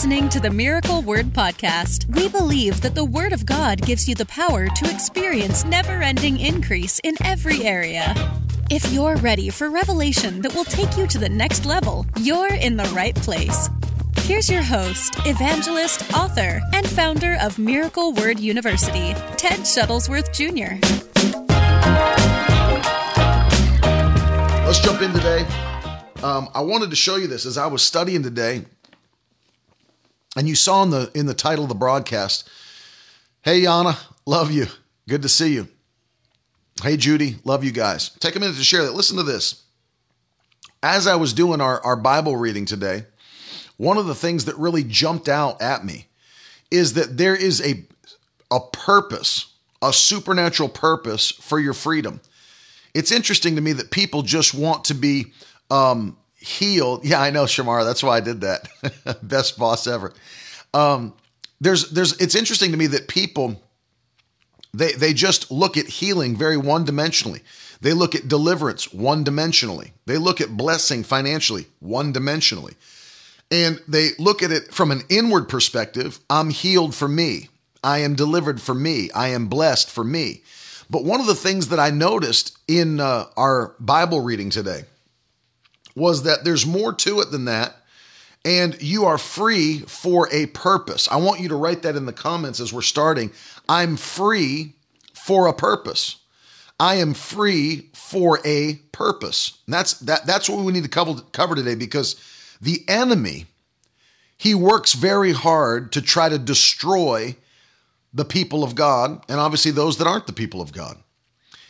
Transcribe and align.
listening 0.00 0.30
to 0.30 0.40
the 0.40 0.48
Miracle 0.48 1.02
Word 1.02 1.26
Podcast. 1.26 2.06
We 2.16 2.26
believe 2.30 2.80
that 2.80 2.94
the 2.94 3.04
Word 3.04 3.34
of 3.34 3.44
God 3.44 3.82
gives 3.82 4.08
you 4.08 4.14
the 4.14 4.24
power 4.24 4.66
to 4.66 4.90
experience 4.90 5.62
never 5.66 6.00
ending 6.00 6.40
increase 6.40 6.98
in 7.04 7.16
every 7.22 7.64
area. 7.64 8.14
If 8.70 8.90
you're 8.94 9.16
ready 9.16 9.50
for 9.50 9.68
revelation 9.68 10.40
that 10.40 10.54
will 10.54 10.64
take 10.64 10.96
you 10.96 11.06
to 11.06 11.18
the 11.18 11.28
next 11.28 11.66
level, 11.66 12.06
you're 12.18 12.54
in 12.54 12.78
the 12.78 12.90
right 12.94 13.14
place. 13.14 13.68
Here's 14.20 14.48
your 14.48 14.62
host, 14.62 15.16
evangelist, 15.26 16.14
author, 16.14 16.62
and 16.72 16.88
founder 16.88 17.36
of 17.38 17.58
Miracle 17.58 18.14
Word 18.14 18.40
University, 18.40 19.12
Ted 19.36 19.60
Shuttlesworth 19.68 20.32
Jr. 20.32 20.80
Let's 24.64 24.80
jump 24.80 25.02
in 25.02 25.12
today. 25.12 25.46
Um, 26.22 26.48
I 26.54 26.62
wanted 26.62 26.88
to 26.88 26.96
show 26.96 27.16
you 27.16 27.26
this 27.26 27.44
as 27.44 27.58
I 27.58 27.66
was 27.66 27.82
studying 27.82 28.22
today, 28.22 28.64
and 30.36 30.48
you 30.48 30.54
saw 30.54 30.82
in 30.82 30.90
the 30.90 31.10
in 31.14 31.26
the 31.26 31.34
title 31.34 31.64
of 31.64 31.68
the 31.68 31.74
broadcast. 31.74 32.48
Hey 33.42 33.62
Yana, 33.62 33.98
love 34.26 34.50
you. 34.50 34.66
Good 35.08 35.22
to 35.22 35.28
see 35.28 35.54
you. 35.54 35.68
Hey 36.82 36.96
Judy, 36.96 37.36
love 37.44 37.64
you 37.64 37.72
guys. 37.72 38.10
Take 38.20 38.36
a 38.36 38.40
minute 38.40 38.56
to 38.56 38.64
share 38.64 38.84
that. 38.84 38.94
Listen 38.94 39.16
to 39.16 39.22
this. 39.22 39.62
As 40.82 41.06
I 41.06 41.16
was 41.16 41.34
doing 41.34 41.60
our, 41.60 41.82
our 41.84 41.96
Bible 41.96 42.36
reading 42.36 42.64
today, 42.64 43.04
one 43.76 43.98
of 43.98 44.06
the 44.06 44.14
things 44.14 44.46
that 44.46 44.56
really 44.56 44.84
jumped 44.84 45.28
out 45.28 45.60
at 45.60 45.84
me 45.84 46.06
is 46.70 46.94
that 46.94 47.16
there 47.16 47.34
is 47.34 47.60
a 47.60 47.84
a 48.50 48.60
purpose, 48.60 49.52
a 49.82 49.92
supernatural 49.92 50.68
purpose 50.68 51.30
for 51.30 51.58
your 51.58 51.74
freedom. 51.74 52.20
It's 52.94 53.12
interesting 53.12 53.54
to 53.54 53.60
me 53.60 53.72
that 53.74 53.90
people 53.90 54.22
just 54.22 54.54
want 54.54 54.84
to 54.86 54.94
be 54.94 55.32
um, 55.70 56.16
healed. 56.40 57.04
Yeah, 57.04 57.20
I 57.20 57.30
know, 57.30 57.44
Shamar. 57.44 57.84
That's 57.84 58.02
why 58.02 58.16
I 58.16 58.20
did 58.20 58.40
that. 58.40 58.68
Best 59.22 59.58
boss 59.58 59.86
ever. 59.86 60.12
Um, 60.74 61.14
there's, 61.60 61.90
there's. 61.90 62.18
It's 62.20 62.34
interesting 62.34 62.72
to 62.72 62.76
me 62.76 62.86
that 62.88 63.08
people 63.08 63.60
they 64.72 64.92
they 64.92 65.12
just 65.12 65.50
look 65.50 65.76
at 65.76 65.86
healing 65.86 66.36
very 66.36 66.56
one 66.56 66.84
dimensionally. 66.84 67.42
They 67.80 67.92
look 67.92 68.14
at 68.14 68.28
deliverance 68.28 68.92
one 68.92 69.24
dimensionally. 69.24 69.92
They 70.06 70.18
look 70.18 70.40
at 70.40 70.56
blessing 70.56 71.02
financially 71.02 71.66
one 71.80 72.12
dimensionally. 72.12 72.74
And 73.50 73.80
they 73.88 74.10
look 74.18 74.42
at 74.42 74.52
it 74.52 74.72
from 74.72 74.92
an 74.92 75.02
inward 75.08 75.48
perspective. 75.48 76.20
I'm 76.28 76.50
healed 76.50 76.94
for 76.94 77.08
me. 77.08 77.48
I 77.82 77.98
am 77.98 78.14
delivered 78.14 78.60
for 78.60 78.74
me. 78.74 79.10
I 79.12 79.28
am 79.28 79.48
blessed 79.48 79.90
for 79.90 80.04
me. 80.04 80.42
But 80.88 81.04
one 81.04 81.20
of 81.20 81.26
the 81.26 81.34
things 81.34 81.68
that 81.68 81.80
I 81.80 81.90
noticed 81.90 82.56
in 82.68 83.00
uh, 83.00 83.26
our 83.36 83.74
Bible 83.80 84.20
reading 84.20 84.50
today 84.50 84.84
was 85.94 86.22
that 86.24 86.44
there's 86.44 86.66
more 86.66 86.92
to 86.92 87.20
it 87.20 87.30
than 87.30 87.46
that. 87.46 87.76
And 88.44 88.80
you 88.80 89.04
are 89.04 89.18
free 89.18 89.80
for 89.80 90.28
a 90.32 90.46
purpose. 90.46 91.08
I 91.10 91.16
want 91.16 91.40
you 91.40 91.48
to 91.48 91.56
write 91.56 91.82
that 91.82 91.96
in 91.96 92.06
the 92.06 92.12
comments 92.12 92.58
as 92.58 92.72
we're 92.72 92.80
starting. 92.80 93.32
I'm 93.68 93.96
free 93.96 94.74
for 95.12 95.46
a 95.46 95.52
purpose. 95.52 96.16
I 96.78 96.94
am 96.94 97.12
free 97.12 97.90
for 97.92 98.40
a 98.44 98.76
purpose. 98.92 99.58
And 99.66 99.74
that's 99.74 99.94
that 100.00 100.24
that's 100.26 100.48
what 100.48 100.64
we 100.64 100.72
need 100.72 100.84
to 100.84 100.88
cover, 100.88 101.20
cover 101.32 101.54
today 101.54 101.74
because 101.74 102.16
the 102.60 102.82
enemy 102.88 103.46
he 104.38 104.54
works 104.54 104.94
very 104.94 105.32
hard 105.32 105.92
to 105.92 106.00
try 106.00 106.30
to 106.30 106.38
destroy 106.38 107.36
the 108.14 108.24
people 108.24 108.64
of 108.64 108.74
God 108.74 109.22
and 109.28 109.38
obviously 109.38 109.70
those 109.70 109.98
that 109.98 110.06
aren't 110.06 110.26
the 110.26 110.32
people 110.32 110.62
of 110.62 110.72
God. 110.72 110.96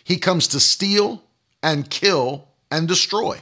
He 0.05 0.16
comes 0.16 0.46
to 0.48 0.60
steal 0.60 1.24
and 1.64 1.90
kill 1.90 2.46
and 2.70 2.86
destroy. 2.86 3.40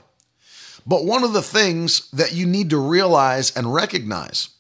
But 0.87 1.05
one 1.05 1.25
of 1.25 1.33
the 1.33 1.43
things 1.43 2.11
that 2.11 2.33
you 2.33 2.47
need 2.47 2.71
to 2.71 2.79
realize 2.79 3.55
and 3.55 3.73
recognize 3.73 4.51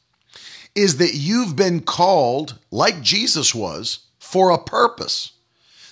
is 0.74 0.98
that 0.98 1.14
you've 1.14 1.56
been 1.56 1.80
called, 1.80 2.58
like 2.70 3.02
Jesus 3.02 3.54
was, 3.54 4.00
for 4.18 4.50
a 4.50 4.62
purpose. 4.62 5.32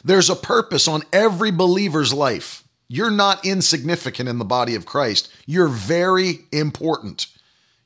There's 0.04 0.30
a 0.30 0.36
purpose 0.36 0.86
on 0.86 1.02
every 1.12 1.50
believer's 1.50 2.12
life. 2.12 2.62
You're 2.88 3.10
not 3.10 3.44
insignificant 3.44 4.28
in 4.28 4.38
the 4.38 4.44
body 4.44 4.74
of 4.74 4.86
Christ. 4.86 5.32
You're 5.46 5.68
very 5.68 6.40
important. 6.52 7.26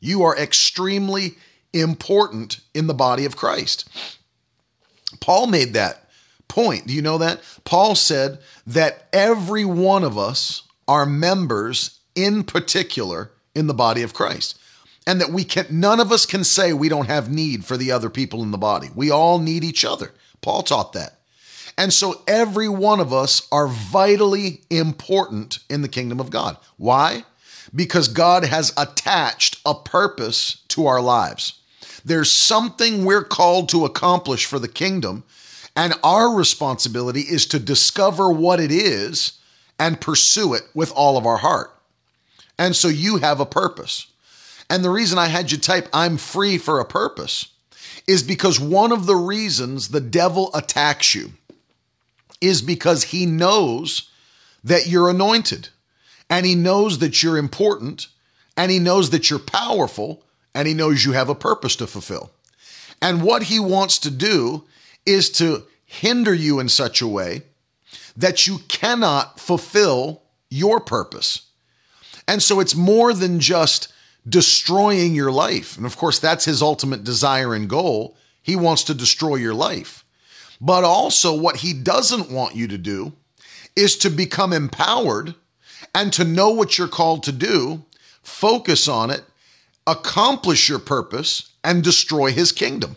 You 0.01 0.23
are 0.25 0.37
extremely 0.37 1.37
important 1.73 2.61
in 2.75 2.87
the 2.87 2.95
body 2.95 3.25
of 3.25 3.37
Christ. 3.37 3.89
Paul 5.21 5.47
made 5.47 5.73
that 5.75 6.09
point. 6.49 6.87
Do 6.87 6.93
you 6.93 7.03
know 7.03 7.19
that? 7.19 7.41
Paul 7.65 7.95
said 7.95 8.39
that 8.67 9.09
every 9.13 9.65
one 9.65 10.05
of 10.05 10.19
us 10.19 10.63
are 10.87 11.07
members 11.07 12.00
in 12.15 12.45
particular 12.45 13.31
in 13.55 13.67
the 13.67 13.75
body 13.75 14.03
of 14.03 14.15
Christ. 14.15 14.59
And 15.07 15.21
that 15.21 15.31
we 15.31 15.45
can 15.45 15.67
none 15.71 15.99
of 15.99 16.13
us 16.13 16.27
can 16.27 16.45
say 16.45 16.73
we 16.73 16.89
don't 16.89 17.09
have 17.09 17.31
need 17.31 17.65
for 17.65 17.77
the 17.77 17.91
other 17.91 18.11
people 18.11 18.43
in 18.43 18.51
the 18.51 18.59
body. 18.59 18.91
We 18.95 19.11
all 19.11 19.39
need 19.39 19.65
each 19.65 19.85
other. 19.85 20.13
Paul 20.41 20.63
taught 20.63 20.93
that. 20.93 21.19
And 21.77 21.93
so 21.93 22.23
every 22.29 22.69
one 22.69 23.01
of 23.01 23.13
us 23.13 23.49
are 23.51 23.67
vitally 23.67 24.61
important 24.69 25.61
in 25.71 25.83
the 25.83 25.89
kingdom 25.89 26.21
of 26.21 26.31
God. 26.31 26.59
Why? 26.77 27.25
Because 27.75 28.09
God 28.09 28.45
has 28.45 28.75
attached 28.77 29.61
a 29.65 29.75
purpose 29.75 30.63
to 30.69 30.87
our 30.87 31.01
lives. 31.01 31.61
There's 32.05 32.31
something 32.31 33.05
we're 33.05 33.25
called 33.25 33.69
to 33.71 33.85
accomplish 33.85 34.47
for 34.47 34.59
the 34.59 34.69
kingdom, 34.69 35.25
and 35.77 35.95
our 36.03 36.35
responsibility 36.35 37.21
is 37.21 37.47
to 37.47 37.59
discover 37.59 38.31
what 38.31 38.61
it 38.61 38.71
is 38.71 39.39
and 39.79 40.01
pursue 40.01 40.55
it 40.55 40.63
with 40.75 40.93
all 40.93 41.17
of 41.17 41.27
our 41.27 41.39
heart. 41.39 41.75
And 42.61 42.77
so 42.77 42.89
you 42.89 43.17
have 43.17 43.41
a 43.41 43.47
purpose. 43.47 44.09
And 44.69 44.85
the 44.85 44.91
reason 44.91 45.19
I 45.19 45.29
had 45.29 45.51
you 45.51 45.57
type, 45.57 45.89
I'm 45.95 46.19
free 46.19 46.59
for 46.59 46.79
a 46.79 46.85
purpose, 46.85 47.47
is 48.07 48.23
because 48.23 48.61
one 48.61 48.93
of 48.93 49.07
the 49.07 49.17
reasons 49.17 49.89
the 49.89 50.01
devil 50.01 50.51
attacks 50.55 51.15
you 51.15 51.33
is 52.39 52.61
because 52.61 53.05
he 53.05 53.25
knows 53.25 54.11
that 54.63 54.87
you're 54.87 55.09
anointed 55.09 55.71
and 56.29 56.45
he 56.45 56.55
knows 56.55 56.99
that 56.99 57.23
you're 57.23 57.39
important 57.39 58.09
and 58.59 58.71
he 58.71 58.79
knows 58.79 59.09
that 59.09 59.31
you're 59.31 59.39
powerful 59.39 60.23
and 60.55 60.69
he 60.69 60.75
knows 60.75 61.05
you 61.05 61.13
have 61.13 61.31
a 61.31 61.35
purpose 61.35 61.77
to 61.77 61.87
fulfill. 61.87 62.31
And 63.01 63.23
what 63.23 63.45
he 63.45 63.59
wants 63.59 63.99
to 64.01 64.11
do 64.11 64.65
is 65.07 65.31
to 65.33 65.65
hinder 65.87 66.35
you 66.35 66.61
in 66.61 66.69
such 66.69 67.01
a 67.01 67.09
way 67.09 67.43
that 68.15 68.47
you 68.47 68.59
cannot 68.69 69.41
fulfill 69.41 70.23
your 70.51 70.79
purpose. 70.79 71.50
And 72.31 72.41
so 72.41 72.61
it's 72.61 72.77
more 72.77 73.13
than 73.13 73.41
just 73.41 73.93
destroying 74.29 75.17
your 75.17 75.33
life. 75.33 75.77
And 75.77 75.85
of 75.85 75.97
course, 75.97 76.21
that's 76.21 76.45
his 76.45 76.63
ultimate 76.63 77.03
desire 77.03 77.55
and 77.55 77.69
goal. 77.69 78.17
He 78.41 78.55
wants 78.55 78.85
to 78.85 78.95
destroy 78.95 79.35
your 79.35 79.53
life. 79.53 80.05
But 80.61 80.85
also, 80.85 81.35
what 81.35 81.57
he 81.57 81.73
doesn't 81.73 82.31
want 82.31 82.55
you 82.55 82.69
to 82.69 82.79
do 82.79 83.15
is 83.75 83.97
to 83.99 84.11
become 84.11 84.53
empowered 84.53 85.35
and 85.93 86.13
to 86.13 86.23
know 86.23 86.51
what 86.51 86.79
you're 86.79 86.87
called 86.87 87.25
to 87.25 87.33
do, 87.33 87.83
focus 88.23 88.87
on 88.87 89.11
it, 89.11 89.25
accomplish 89.85 90.69
your 90.69 90.79
purpose, 90.79 91.51
and 91.65 91.83
destroy 91.83 92.31
his 92.31 92.53
kingdom. 92.53 92.95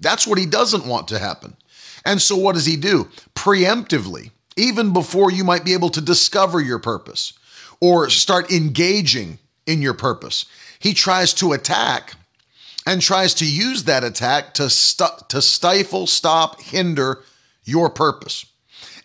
That's 0.00 0.26
what 0.26 0.38
he 0.38 0.44
doesn't 0.44 0.84
want 0.84 1.08
to 1.08 1.18
happen. 1.18 1.56
And 2.04 2.20
so, 2.20 2.36
what 2.36 2.56
does 2.56 2.66
he 2.66 2.76
do? 2.76 3.08
Preemptively, 3.34 4.32
even 4.54 4.92
before 4.92 5.32
you 5.32 5.44
might 5.44 5.64
be 5.64 5.72
able 5.72 5.88
to 5.90 6.02
discover 6.02 6.60
your 6.60 6.78
purpose, 6.78 7.32
or 7.80 8.10
start 8.10 8.50
engaging 8.50 9.38
in 9.66 9.82
your 9.82 9.94
purpose. 9.94 10.46
He 10.78 10.94
tries 10.94 11.32
to 11.34 11.52
attack 11.52 12.14
and 12.86 13.02
tries 13.02 13.34
to 13.34 13.44
use 13.44 13.84
that 13.84 14.04
attack 14.04 14.54
to, 14.54 14.70
st- 14.70 15.28
to 15.28 15.42
stifle, 15.42 16.06
stop, 16.06 16.60
hinder 16.60 17.22
your 17.64 17.90
purpose. 17.90 18.46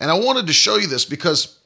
And 0.00 0.10
I 0.10 0.14
wanted 0.14 0.46
to 0.46 0.52
show 0.52 0.76
you 0.76 0.86
this 0.86 1.04
because 1.04 1.58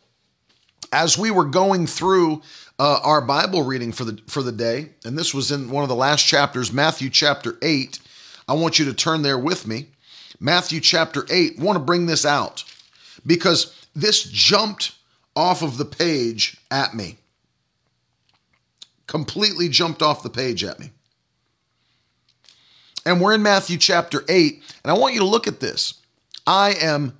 as 0.92 1.18
we 1.18 1.30
were 1.30 1.44
going 1.44 1.86
through 1.86 2.42
uh, 2.78 3.00
our 3.02 3.20
Bible 3.20 3.62
reading 3.62 3.92
for 3.92 4.04
the 4.04 4.20
for 4.26 4.42
the 4.42 4.52
day, 4.52 4.90
and 5.04 5.16
this 5.16 5.32
was 5.32 5.50
in 5.50 5.70
one 5.70 5.82
of 5.82 5.88
the 5.88 5.94
last 5.94 6.26
chapters, 6.26 6.72
Matthew 6.72 7.08
chapter 7.10 7.56
eight. 7.62 7.98
I 8.48 8.52
want 8.52 8.78
you 8.78 8.84
to 8.84 8.94
turn 8.94 9.22
there 9.22 9.38
with 9.38 9.66
me. 9.66 9.86
Matthew 10.38 10.80
chapter 10.80 11.26
eight. 11.30 11.58
Want 11.58 11.76
to 11.76 11.84
bring 11.84 12.06
this 12.06 12.24
out 12.24 12.64
because 13.26 13.74
this 13.94 14.22
jumped 14.24 14.92
off 15.36 15.62
of 15.62 15.76
the 15.76 15.84
page 15.84 16.56
at 16.70 16.94
me. 16.94 17.18
Completely 19.06 19.68
jumped 19.68 20.02
off 20.02 20.22
the 20.22 20.30
page 20.30 20.64
at 20.64 20.80
me. 20.80 20.90
And 23.04 23.20
we're 23.20 23.34
in 23.34 23.42
Matthew 23.42 23.78
chapter 23.78 24.24
8, 24.28 24.62
and 24.82 24.90
I 24.90 24.98
want 24.98 25.14
you 25.14 25.20
to 25.20 25.26
look 25.26 25.46
at 25.46 25.60
this. 25.60 26.00
I 26.46 26.72
am 26.72 27.16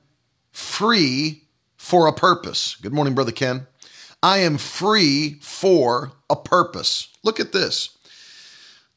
free 0.51 1.45
for 1.77 2.09
a 2.09 2.13
purpose. 2.13 2.77
Good 2.83 2.93
morning, 2.93 3.15
Brother 3.15 3.31
Ken. 3.31 3.69
I 4.23 4.39
am 4.39 4.59
free 4.59 5.39
for 5.41 6.13
a 6.29 6.35
purpose. 6.35 7.09
Look 7.23 7.39
at 7.39 7.53
this. 7.53 7.97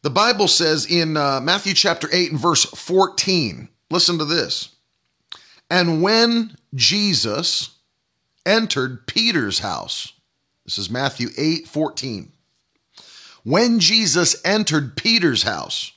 The 0.02 0.10
Bible 0.10 0.48
says 0.48 0.86
in 0.90 1.18
uh, 1.18 1.42
Matthew 1.42 1.74
chapter 1.74 2.08
8 2.12 2.32
and 2.32 2.40
verse 2.40 2.66
14, 2.66 3.68
listen 3.92 4.18
to 4.18 4.26
this. 4.26 4.76
And 5.70 6.02
when 6.02 6.56
Jesus 6.74 7.78
entered 8.46 9.08
Peter's 9.08 9.60
house. 9.60 10.14
This 10.66 10.78
is 10.78 10.90
Matthew 10.90 11.30
8 11.38 11.68
14. 11.68 12.32
When 13.44 13.80
Jesus 13.80 14.36
entered 14.46 14.96
Peter's 14.96 15.44
house, 15.44 15.94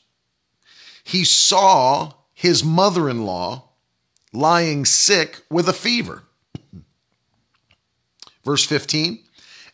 he 1.04 1.24
saw 1.24 2.12
his 2.32 2.64
mother 2.64 3.08
in 3.08 3.24
law 3.24 3.70
lying 4.32 4.84
sick 4.84 5.42
with 5.50 5.68
a 5.68 5.72
fever. 5.72 6.22
Verse 8.44 8.64
15, 8.64 9.22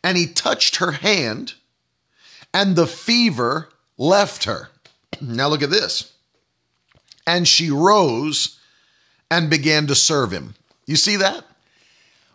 and 0.05 0.17
he 0.17 0.27
touched 0.27 0.77
her 0.77 0.93
hand, 0.93 1.55
and 2.53 2.77
the 2.77 2.87
fever 2.87 3.69
left 3.97 4.45
her. 4.45 4.71
Now 5.21 5.49
look 5.49 5.63
at 5.63 5.71
this. 5.71 6.13
And 7.27 7.47
she 7.47 7.71
rose 7.71 8.59
and 9.31 9.51
began 9.51 9.87
to 9.89 9.95
serve 9.95 10.33
him. 10.33 10.55
You 10.87 10.97
see 10.97 11.17
that? 11.17 11.45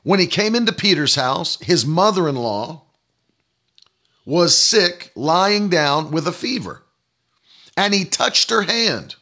When 0.03 0.19
he 0.19 0.27
came 0.27 0.53
into 0.53 0.73
Peter's 0.73 1.15
house, 1.15 1.57
his 1.61 1.85
mother 1.85 2.27
in 2.27 2.35
law 2.35 2.83
was 4.25 4.57
sick, 4.57 5.11
lying 5.15 5.69
down 5.69 6.11
with 6.11 6.27
a 6.27 6.31
fever. 6.31 6.83
And 7.75 7.93
he 7.93 8.05
touched 8.05 8.49
her 8.51 8.61
hand, 8.61 9.15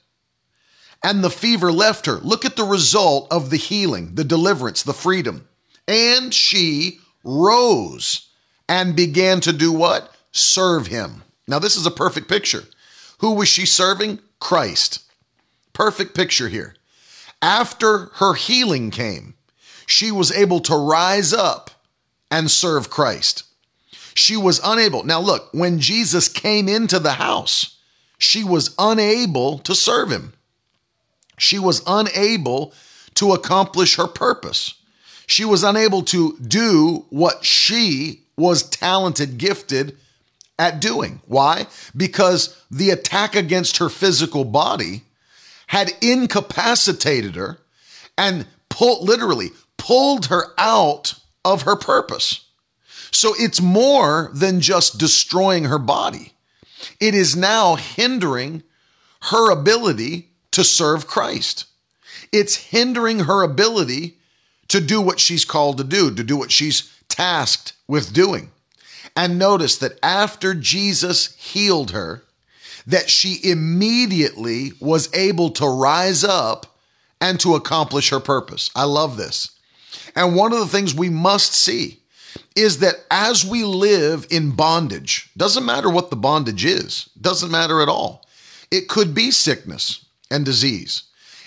and 1.03 1.23
the 1.23 1.29
fever 1.29 1.71
left 1.71 2.05
her. 2.05 2.17
Look 2.17 2.43
at 2.45 2.57
the 2.57 2.65
result 2.65 3.27
of 3.31 3.49
the 3.49 3.57
healing, 3.57 4.15
the 4.15 4.23
deliverance, 4.23 4.83
the 4.83 4.93
freedom. 4.93 5.47
And 5.87 6.33
she 6.33 6.99
rose 7.23 8.29
and 8.67 8.95
began 8.95 9.39
to 9.41 9.53
do 9.53 9.71
what? 9.71 10.13
Serve 10.31 10.87
him. 10.87 11.23
Now, 11.47 11.59
this 11.59 11.77
is 11.77 11.85
a 11.85 11.91
perfect 11.91 12.27
picture. 12.27 12.63
Who 13.19 13.33
was 13.33 13.47
she 13.47 13.65
serving? 13.65 14.19
Christ. 14.39 15.03
Perfect 15.73 16.15
picture 16.15 16.49
here. 16.49 16.75
After 17.41 18.05
her 18.15 18.33
healing 18.33 18.91
came, 18.91 19.35
she 19.91 20.09
was 20.09 20.31
able 20.31 20.61
to 20.61 20.75
rise 20.75 21.33
up 21.33 21.69
and 22.31 22.49
serve 22.49 22.89
Christ. 22.89 23.43
She 24.13 24.37
was 24.37 24.61
unable. 24.63 25.03
Now, 25.03 25.19
look, 25.19 25.49
when 25.53 25.79
Jesus 25.79 26.29
came 26.29 26.69
into 26.69 26.97
the 26.97 27.13
house, 27.13 27.77
she 28.17 28.41
was 28.41 28.73
unable 28.79 29.59
to 29.59 29.75
serve 29.75 30.09
him. 30.09 30.31
She 31.37 31.59
was 31.59 31.83
unable 31.85 32.73
to 33.15 33.33
accomplish 33.33 33.97
her 33.97 34.07
purpose. 34.07 34.75
She 35.27 35.43
was 35.43 35.61
unable 35.61 36.03
to 36.03 36.37
do 36.37 37.05
what 37.09 37.43
she 37.43 38.23
was 38.37 38.63
talented, 38.63 39.37
gifted 39.37 39.97
at 40.57 40.79
doing. 40.79 41.19
Why? 41.25 41.67
Because 41.95 42.57
the 42.71 42.91
attack 42.91 43.35
against 43.35 43.77
her 43.77 43.89
physical 43.89 44.45
body 44.45 45.03
had 45.67 45.91
incapacitated 46.01 47.35
her 47.35 47.59
and 48.17 48.45
pulled 48.69 49.07
literally 49.07 49.51
pulled 49.81 50.27
her 50.27 50.53
out 50.59 51.15
of 51.43 51.63
her 51.63 51.75
purpose. 51.75 52.45
So 53.09 53.33
it's 53.39 53.59
more 53.59 54.29
than 54.31 54.61
just 54.61 54.99
destroying 54.99 55.63
her 55.63 55.79
body. 55.79 56.33
It 56.99 57.15
is 57.15 57.35
now 57.35 57.75
hindering 57.75 58.61
her 59.23 59.49
ability 59.49 60.29
to 60.51 60.63
serve 60.63 61.07
Christ. 61.07 61.65
It's 62.31 62.55
hindering 62.55 63.21
her 63.21 63.41
ability 63.41 64.17
to 64.67 64.79
do 64.79 65.01
what 65.01 65.19
she's 65.19 65.45
called 65.45 65.79
to 65.79 65.83
do, 65.83 66.13
to 66.13 66.23
do 66.23 66.37
what 66.37 66.51
she's 66.51 66.95
tasked 67.09 67.73
with 67.87 68.13
doing. 68.13 68.51
And 69.15 69.39
notice 69.39 69.77
that 69.79 69.97
after 70.03 70.53
Jesus 70.53 71.35
healed 71.37 71.89
her, 71.89 72.23
that 72.85 73.09
she 73.09 73.39
immediately 73.43 74.73
was 74.79 75.11
able 75.15 75.49
to 75.51 75.67
rise 75.67 76.23
up 76.23 76.77
and 77.19 77.39
to 77.39 77.55
accomplish 77.55 78.09
her 78.11 78.19
purpose. 78.19 78.69
I 78.75 78.83
love 78.83 79.17
this. 79.17 79.51
And 80.15 80.35
one 80.35 80.53
of 80.53 80.59
the 80.59 80.67
things 80.67 80.93
we 80.93 81.09
must 81.09 81.53
see 81.53 81.99
is 82.55 82.79
that 82.79 83.05
as 83.09 83.45
we 83.45 83.63
live 83.63 84.27
in 84.29 84.51
bondage, 84.51 85.29
doesn't 85.37 85.65
matter 85.65 85.89
what 85.89 86.09
the 86.09 86.15
bondage 86.15 86.65
is, 86.65 87.09
doesn't 87.19 87.51
matter 87.51 87.81
at 87.81 87.89
all. 87.89 88.25
It 88.69 88.87
could 88.87 89.13
be 89.13 89.31
sickness 89.31 90.05
and 90.29 90.45
disease. 90.45 91.03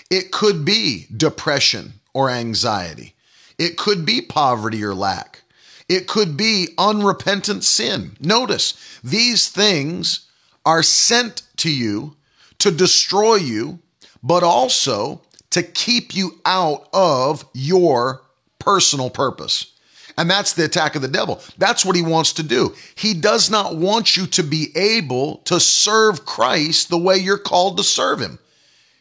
It 0.09 0.31
could 0.31 0.63
be 0.65 1.07
depression 1.15 1.93
or 2.13 2.29
anxiety. 2.29 3.13
It 3.57 3.77
could 3.77 4.05
be 4.05 4.21
poverty 4.21 4.83
or 4.83 4.93
lack. 4.93 5.41
It 5.87 6.07
could 6.07 6.35
be 6.35 6.69
unrepentant 6.77 7.63
sin. 7.63 8.15
Notice 8.19 8.73
these 9.03 9.49
things 9.49 10.27
are 10.65 10.83
sent 10.83 11.43
to 11.57 11.71
you 11.71 12.15
to 12.59 12.71
destroy 12.71 13.35
you, 13.35 13.79
but 14.23 14.43
also 14.43 15.21
to 15.51 15.61
keep 15.63 16.15
you 16.15 16.39
out 16.45 16.87
of 16.91 17.45
your 17.53 18.21
personal 18.65 19.09
purpose. 19.09 19.71
And 20.17 20.29
that's 20.29 20.53
the 20.53 20.65
attack 20.65 20.95
of 20.95 21.01
the 21.01 21.07
devil. 21.07 21.41
That's 21.57 21.85
what 21.85 21.95
he 21.95 22.01
wants 22.01 22.33
to 22.33 22.43
do. 22.43 22.73
He 22.95 23.13
does 23.13 23.49
not 23.49 23.75
want 23.75 24.17
you 24.17 24.25
to 24.27 24.43
be 24.43 24.71
able 24.75 25.37
to 25.45 25.59
serve 25.59 26.25
Christ 26.25 26.89
the 26.89 26.97
way 26.97 27.17
you're 27.17 27.37
called 27.37 27.77
to 27.77 27.83
serve 27.83 28.19
him. 28.19 28.39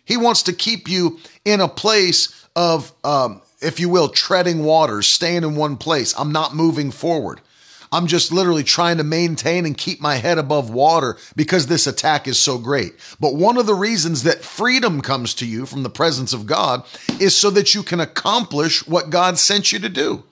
He 0.05 0.17
wants 0.17 0.43
to 0.45 0.53
keep 0.53 0.89
you 0.89 1.19
in 1.45 1.61
a 1.61 1.69
place 1.69 2.47
of 2.55 2.93
um, 3.05 3.41
if 3.65 3.81
you 3.81 3.89
will, 3.89 4.09
treading 4.09 4.63
waters, 4.63 5.09
staying 5.09 5.43
in 5.43 5.57
one 5.57 5.77
place. 5.77 6.15
I'm 6.19 6.33
not 6.33 6.55
moving 6.55 6.91
forward. 6.91 7.41
I'm 7.95 8.09
just 8.09 8.33
literally 8.33 8.65
trying 8.65 8.97
to 8.97 9.05
maintain 9.05 9.65
and 9.65 9.79
keep 9.79 10.01
my 10.01 10.17
head 10.17 10.37
above 10.37 10.69
water 10.69 11.17
because 11.37 11.69
this 11.69 11.87
attack 11.87 12.27
is 12.27 12.41
so 12.41 12.59
great. 12.59 12.95
But 13.21 13.37
one 13.37 13.57
of 13.57 13.67
the 13.67 13.75
reasons 13.75 14.25
that 14.25 14.43
freedom 14.43 15.01
comes 15.01 15.33
to 15.35 15.47
you 15.47 15.65
from 15.65 15.85
the 15.85 15.89
presence 15.91 16.33
of 16.33 16.45
God 16.45 16.85
is 17.21 17.37
so 17.37 17.51
that 17.51 17.73
you 17.73 17.85
can 17.85 18.01
accomplish 18.01 18.85
what 18.89 19.11
God 19.11 19.39
sent 19.39 19.71
you 19.71 19.79
to 19.79 19.89
do, 19.89 20.25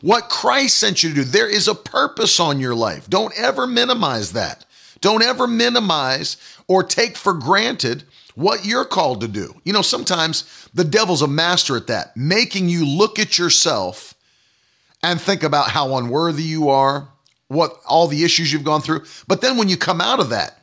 what 0.00 0.28
Christ 0.28 0.78
sent 0.78 1.02
you 1.02 1.08
to 1.08 1.14
do. 1.16 1.24
There 1.24 1.50
is 1.50 1.66
a 1.66 1.74
purpose 1.74 2.38
on 2.38 2.60
your 2.60 2.76
life. 2.76 3.10
Don't 3.10 3.36
ever 3.36 3.66
minimize 3.66 4.34
that. 4.34 4.64
Don't 5.00 5.24
ever 5.24 5.48
minimize 5.48 6.36
or 6.68 6.84
take 6.84 7.16
for 7.16 7.34
granted 7.34 8.04
what 8.36 8.64
you're 8.64 8.84
called 8.84 9.22
to 9.22 9.28
do. 9.28 9.60
You 9.64 9.72
know, 9.72 9.82
sometimes 9.82 10.68
the 10.72 10.84
devil's 10.84 11.22
a 11.22 11.26
master 11.26 11.76
at 11.76 11.88
that, 11.88 12.16
making 12.16 12.68
you 12.68 12.86
look 12.86 13.18
at 13.18 13.38
yourself 13.38 14.14
and 15.02 15.20
think 15.20 15.42
about 15.42 15.70
how 15.70 15.96
unworthy 15.96 16.42
you 16.42 16.68
are, 16.68 17.08
what 17.48 17.72
all 17.86 18.08
the 18.08 18.24
issues 18.24 18.52
you've 18.52 18.64
gone 18.64 18.80
through. 18.80 19.04
But 19.26 19.40
then 19.40 19.56
when 19.56 19.68
you 19.68 19.76
come 19.76 20.00
out 20.00 20.20
of 20.20 20.30
that, 20.30 20.54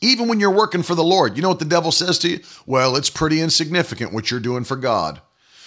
even 0.00 0.28
when 0.28 0.38
you're 0.40 0.50
working 0.50 0.82
for 0.82 0.94
the 0.94 1.04
Lord, 1.04 1.36
you 1.36 1.42
know 1.42 1.48
what 1.48 1.58
the 1.58 1.64
devil 1.64 1.90
says 1.90 2.18
to 2.20 2.28
you? 2.28 2.40
Well, 2.66 2.96
it's 2.96 3.10
pretty 3.10 3.40
insignificant 3.40 4.12
what 4.12 4.30
you're 4.30 4.40
doing 4.40 4.64
for 4.64 4.76
God. 4.76 5.20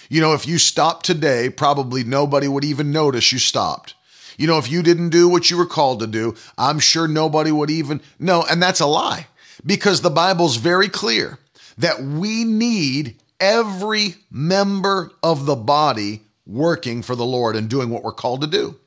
You 0.08 0.20
know, 0.20 0.34
if 0.34 0.46
you 0.46 0.58
stopped 0.58 1.06
today, 1.06 1.50
probably 1.50 2.04
nobody 2.04 2.48
would 2.48 2.64
even 2.64 2.92
notice 2.92 3.32
you 3.32 3.38
stopped. 3.38 3.94
You 4.38 4.46
know, 4.46 4.58
if 4.58 4.70
you 4.70 4.82
didn't 4.82 5.10
do 5.10 5.28
what 5.28 5.50
you 5.50 5.56
were 5.56 5.66
called 5.66 6.00
to 6.00 6.06
do, 6.06 6.34
I'm 6.56 6.78
sure 6.78 7.06
nobody 7.06 7.52
would 7.52 7.70
even 7.70 8.00
know. 8.18 8.44
And 8.48 8.62
that's 8.62 8.80
a 8.80 8.86
lie 8.86 9.26
because 9.64 10.00
the 10.00 10.10
Bible's 10.10 10.56
very 10.56 10.88
clear 10.88 11.38
that 11.78 12.02
we 12.02 12.44
need 12.44 13.16
every 13.40 14.14
member 14.30 15.12
of 15.22 15.46
the 15.46 15.56
body 15.56 16.22
working 16.46 17.02
for 17.02 17.14
the 17.14 17.24
Lord 17.24 17.56
and 17.56 17.68
doing 17.68 17.90
what 17.90 18.02
we're 18.02 18.12
called 18.12 18.40
to 18.40 18.46
do. 18.46 18.78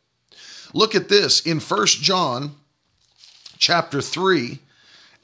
Look 0.73 0.95
at 0.95 1.09
this 1.09 1.41
in 1.41 1.59
First 1.59 2.01
John 2.01 2.55
chapter 3.57 4.01
3 4.01 4.59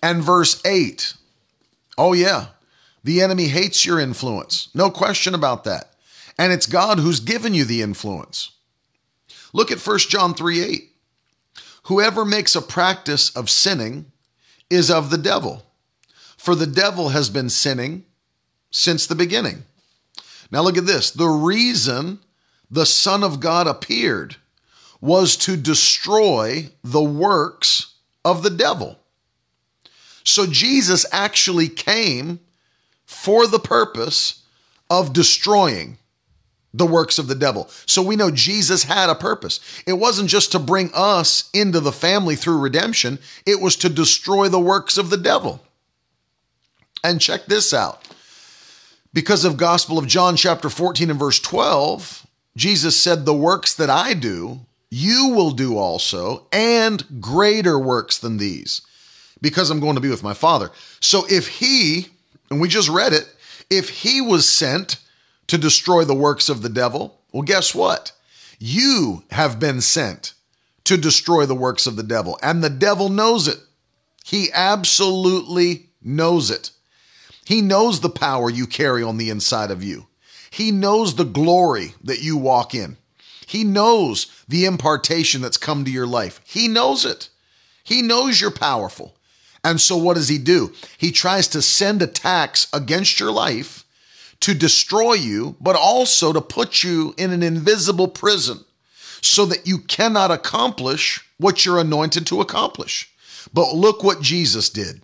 and 0.02 0.24
verse 0.24 0.62
8. 0.66 1.14
Oh 1.98 2.14
yeah, 2.14 2.48
the 3.04 3.22
enemy 3.22 3.48
hates 3.48 3.86
your 3.86 4.00
influence. 4.00 4.70
No 4.74 4.90
question 4.90 5.36
about 5.36 5.64
that. 5.66 5.94
And 6.38 6.54
it's 6.54 6.66
God 6.66 7.00
who's 7.00 7.20
given 7.20 7.54
you 7.54 7.66
the 7.66 7.82
influence. 7.82 8.52
Look 9.54 9.72
at 9.72 9.80
First 9.80 10.10
John 10.10 10.34
3 10.34 10.62
8. 10.64 10.90
Whoever 11.84 12.24
makes 12.24 12.56
a 12.56 12.62
practice 12.62 13.30
of 13.36 13.50
sinning 13.50 14.12
is 14.70 14.90
of 14.90 15.10
the 15.10 15.18
devil. 15.18 15.64
For 16.38 16.56
the 16.56 16.68
devil 16.68 17.10
has 17.10 17.30
been 17.30 17.50
sinning 17.50 18.06
since 18.72 19.06
the 19.06 19.16
beginning. 19.16 19.66
Now 20.52 20.62
look 20.62 20.78
at 20.78 20.86
this. 20.86 21.12
The 21.12 21.28
reason 21.28 22.20
the 22.70 22.86
Son 22.86 23.24
of 23.24 23.40
God 23.40 23.68
appeared 23.68 24.36
was 25.00 25.36
to 25.38 25.58
destroy 25.58 26.70
the 26.84 27.02
works 27.02 27.96
of 28.24 28.44
the 28.44 28.50
devil. 28.50 29.00
So 30.24 30.46
Jesus 30.46 31.06
actually 31.12 31.68
came 31.68 32.40
for 33.06 33.48
the 33.48 33.60
purpose 33.60 34.44
of 34.90 35.14
destroying 35.14 35.98
the 36.74 36.86
works 36.86 37.20
of 37.20 37.28
the 37.28 37.36
devil. 37.36 37.70
So 37.86 38.02
we 38.02 38.16
know 38.16 38.32
Jesus 38.32 38.84
had 38.84 39.10
a 39.10 39.16
purpose. 39.16 39.60
It 39.86 39.94
wasn't 39.94 40.30
just 40.30 40.52
to 40.54 40.60
bring 40.60 40.90
us 40.94 41.50
into 41.54 41.80
the 41.80 41.92
family 41.92 42.36
through 42.36 42.60
redemption, 42.60 43.20
it 43.46 43.60
was 43.60 43.76
to 43.78 43.90
destroy 43.90 44.48
the 44.48 44.60
works 44.60 44.98
of 44.98 45.10
the 45.10 45.18
devil. 45.18 45.62
And 47.04 47.20
check 47.20 47.46
this 47.48 47.74
out. 47.74 48.08
Because 49.14 49.44
of 49.44 49.58
Gospel 49.58 49.98
of 49.98 50.08
John 50.08 50.36
chapter 50.36 50.70
14 50.70 51.10
and 51.10 51.20
verse 51.20 51.40
12, 51.40 52.26
Jesus 52.56 52.98
said, 52.98 53.26
"The 53.26 53.34
works 53.34 53.74
that 53.74 53.90
I 53.90 54.14
do, 54.14 54.62
you 54.90 55.30
will 55.30 55.52
do 55.52 55.78
also, 55.78 56.48
and 56.52 57.22
greater 57.22 57.78
works 57.78 58.18
than 58.18 58.38
these, 58.38 58.82
because 59.42 59.70
I'm 59.70 59.80
going 59.80 59.96
to 59.96 60.02
be 60.02 60.10
with 60.10 60.24
my 60.24 60.34
Father." 60.34 60.72
So 61.00 61.26
if 61.30 61.48
he, 61.60 62.08
and 62.50 62.62
we 62.62 62.70
just 62.70 62.90
read 62.90 63.14
it, 63.14 63.28
if 63.70 63.90
he 63.90 64.22
was 64.22 64.48
sent 64.48 64.98
to 65.48 65.58
destroy 65.58 66.06
the 66.06 66.16
works 66.16 66.48
of 66.48 66.62
the 66.62 66.70
devil? 66.70 67.20
Well, 67.34 67.44
guess 67.44 67.76
what? 67.76 68.14
You 68.60 69.24
have 69.32 69.60
been 69.60 69.82
sent 69.82 70.34
to 70.86 70.96
destroy 70.96 71.46
the 71.46 71.56
works 71.56 71.86
of 71.86 71.98
the 71.98 72.04
devil, 72.04 72.40
and 72.42 72.64
the 72.64 72.70
devil 72.70 73.10
knows 73.10 73.50
it. 73.50 73.60
He 74.24 74.50
absolutely 74.54 75.90
knows 76.02 76.50
it. 76.50 76.72
He 77.52 77.60
knows 77.60 78.00
the 78.00 78.10
power 78.10 78.50
you 78.50 78.66
carry 78.66 79.04
on 79.04 79.18
the 79.18 79.30
inside 79.30 79.72
of 79.72 79.84
you. 79.84 80.08
He 80.52 80.72
knows 80.72 81.16
the 81.16 81.26
glory 81.26 81.96
that 82.02 82.22
you 82.22 82.38
walk 82.38 82.74
in. 82.74 82.96
He 83.46 83.66
knows 83.66 84.28
the 84.48 84.64
impartation 84.64 85.42
that's 85.42 85.58
come 85.58 85.84
to 85.84 85.92
your 85.92 86.08
life. 86.08 86.40
He 86.46 86.70
knows 86.70 87.04
it. 87.04 87.28
He 87.84 88.02
knows 88.02 88.40
you're 88.40 88.52
powerful. 88.52 89.18
And 89.66 89.82
so 89.82 89.98
what 89.98 90.14
does 90.14 90.30
he 90.30 90.38
do? 90.38 90.72
He 90.98 91.12
tries 91.12 91.50
to 91.50 91.62
send 91.62 92.02
attacks 92.02 92.70
against 92.72 93.20
your 93.20 93.34
life 93.34 93.84
to 94.40 94.54
destroy 94.54 95.16
you, 95.16 95.58
but 95.60 95.76
also 95.76 96.32
to 96.32 96.40
put 96.40 96.86
you 96.86 97.14
in 97.18 97.32
an 97.32 97.44
invisible 97.44 98.08
prison 98.08 98.64
so 99.20 99.46
that 99.48 99.68
you 99.68 99.80
cannot 99.80 100.32
accomplish 100.32 101.22
what 101.38 101.66
you're 101.66 101.80
anointed 101.80 102.26
to 102.28 102.40
accomplish. 102.40 103.12
But 103.54 103.76
look 103.76 104.06
what 104.06 104.22
Jesus 104.22 104.70
did. 104.70 105.02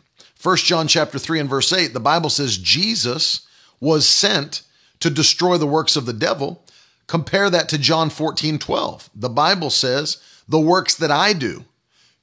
1 0.47 0.55
John 0.59 0.87
chapter 0.87 1.19
3 1.19 1.41
and 1.41 1.49
verse 1.49 1.73
8, 1.73 1.91
the 1.91 1.99
Bible 1.99 2.29
says 2.29 2.57
Jesus 2.57 3.45
was 3.81 4.07
sent 4.07 4.61
to 5.01 5.09
destroy 5.09 5.57
the 5.57 5.67
works 5.67 5.97
of 5.97 6.05
the 6.05 6.13
devil. 6.13 6.63
Compare 7.05 7.49
that 7.49 7.67
to 7.67 7.77
John 7.77 8.09
14, 8.09 8.57
12. 8.57 9.09
The 9.13 9.27
Bible 9.27 9.69
says, 9.69 10.23
The 10.47 10.57
works 10.57 10.95
that 10.95 11.11
I 11.11 11.33
do, 11.33 11.65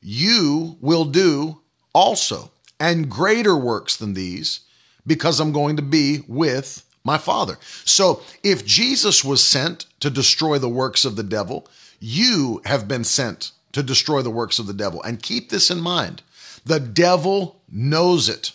you 0.00 0.78
will 0.81 1.04
do 1.04 1.61
also, 1.93 2.50
and 2.81 3.11
greater 3.11 3.59
works 3.59 3.95
than 3.95 4.14
these, 4.14 4.61
because 5.07 5.38
I'm 5.38 5.52
going 5.52 5.76
to 5.76 5.83
be 5.83 6.21
with 6.26 6.83
my 7.04 7.19
Father. 7.19 7.59
So 7.85 8.23
if 8.43 8.64
Jesus 8.64 9.23
was 9.23 9.45
sent 9.45 9.85
to 10.00 10.09
destroy 10.09 10.59
the 10.59 10.71
works 10.71 11.04
of 11.04 11.16
the 11.16 11.23
devil, 11.23 11.69
you 12.00 12.62
have 12.64 12.88
been 12.88 13.04
sent 13.04 13.50
to 13.73 13.83
destroy 13.83 14.23
the 14.23 14.31
works 14.31 14.59
of 14.59 14.66
the 14.66 14.73
devil. 14.73 15.02
And 15.02 15.23
keep 15.23 15.50
this 15.50 15.71
in 15.71 15.83
mind 15.83 16.23
the 16.64 16.81
devil 16.81 17.61
knows 17.75 18.28
it. 18.28 18.52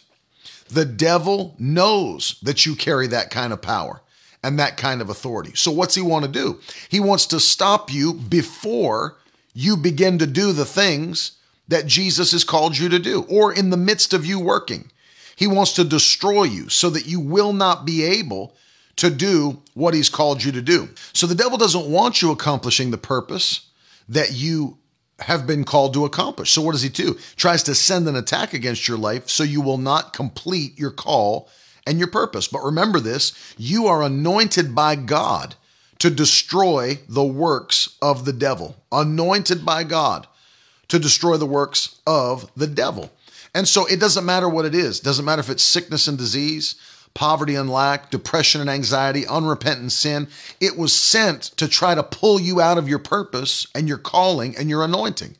The 0.70 0.86
devil 0.86 1.56
knows 1.60 2.40
that 2.42 2.66
you 2.66 2.76
carry 2.76 3.08
that 3.08 3.30
kind 3.30 3.52
of 3.52 3.62
power 3.62 4.02
and 4.42 4.58
that 4.58 4.78
kind 4.78 5.02
of 5.02 5.10
authority. 5.10 5.52
So, 5.56 5.72
what's 5.72 5.96
he 5.96 6.02
want 6.02 6.26
to 6.26 6.32
do? 6.32 6.60
He 6.88 7.00
wants 7.00 7.26
to 7.28 7.40
stop 7.40 7.92
you 7.92 8.14
before 8.14 9.18
you 9.54 9.76
begin 9.76 10.20
to 10.20 10.28
do 10.28 10.54
the 10.54 10.66
things 10.66 11.34
that 11.68 11.86
Jesus 11.86 12.32
has 12.32 12.44
called 12.44 12.78
you 12.78 12.90
to 12.90 13.00
do, 13.00 13.26
or 13.30 13.54
in 13.54 13.70
the 13.70 13.78
midst 13.78 14.14
of 14.14 14.26
you 14.26 14.40
working. 14.40 14.90
He 15.36 15.48
wants 15.48 15.74
to 15.74 15.84
destroy 15.84 16.44
you 16.44 16.70
so 16.70 16.90
that 16.90 17.06
you 17.06 17.20
will 17.20 17.54
not 17.54 17.86
be 17.86 18.04
able 18.04 18.56
to 18.98 19.10
do 19.10 19.62
what 19.74 19.94
he's 19.94 20.10
called 20.10 20.44
you 20.44 20.52
to 20.52 20.62
do. 20.62 20.90
So, 21.14 21.28
the 21.28 21.36
devil 21.36 21.58
doesn't 21.58 21.90
want 21.90 22.22
you 22.22 22.32
accomplishing 22.32 22.92
the 22.92 22.98
purpose 22.98 23.68
that 24.08 24.34
you 24.34 24.78
have 25.22 25.46
been 25.46 25.64
called 25.64 25.94
to 25.94 26.06
accomplish. 26.06 26.52
So, 26.52 26.62
what 26.62 26.74
does 26.74 26.82
he 26.82 26.90
do? 26.90 27.18
Tries 27.36 27.64
to 27.64 27.76
send 27.76 28.08
an 28.08 28.16
attack 28.16 28.54
against 28.54 28.88
your 28.88 28.98
life 28.98 29.30
so 29.30 29.44
you 29.44 29.62
will 29.62 29.78
not 29.78 30.14
complete 30.14 30.78
your 30.78 30.92
call 30.92 31.50
and 31.86 31.98
your 31.98 32.08
purpose. 32.08 32.48
But 32.48 32.64
remember 32.64 33.00
this 33.00 33.56
you 33.58 33.88
are 33.88 34.04
anointed 34.04 34.74
by 34.76 34.96
God 34.96 35.56
to 36.00 36.10
destroy 36.10 37.00
the 37.10 37.24
works 37.24 37.96
of 38.02 38.26
the 38.26 38.34
devil, 38.34 38.76
anointed 38.92 39.66
by 39.66 39.84
God 39.84 40.28
to 40.90 41.00
destroy 41.00 41.38
the 41.38 41.46
works 41.46 42.00
of 42.06 42.52
the 42.56 42.68
devil. 42.68 43.12
And 43.56 43.68
so 43.68 43.86
it 43.86 44.00
doesn't 44.00 44.26
matter 44.26 44.50
what 44.50 44.66
it 44.66 44.76
is. 44.76 45.00
Doesn't 45.00 45.26
matter 45.26 45.40
if 45.40 45.50
it's 45.50 45.64
sickness 45.64 46.08
and 46.08 46.18
disease, 46.18 46.76
poverty 47.13 47.56
and 47.56 47.70
lack, 47.70 48.12
depression 48.12 48.62
and 48.62 48.70
anxiety, 48.70 49.25
unrepentant 49.28 49.92
sin. 49.92 50.28
It 50.60 50.78
was 50.78 50.94
sent 50.94 51.44
to 51.58 51.68
try 51.68 51.96
to 51.96 52.04
pull 52.04 52.39
you 52.39 52.62
out 52.62 52.78
of 52.78 52.88
your 52.88 53.00
purpose 53.00 53.68
and 53.75 53.88
your 53.88 53.98
calling 53.98 54.56
and 54.58 54.70
your 54.70 54.84
anointing. 54.84 55.36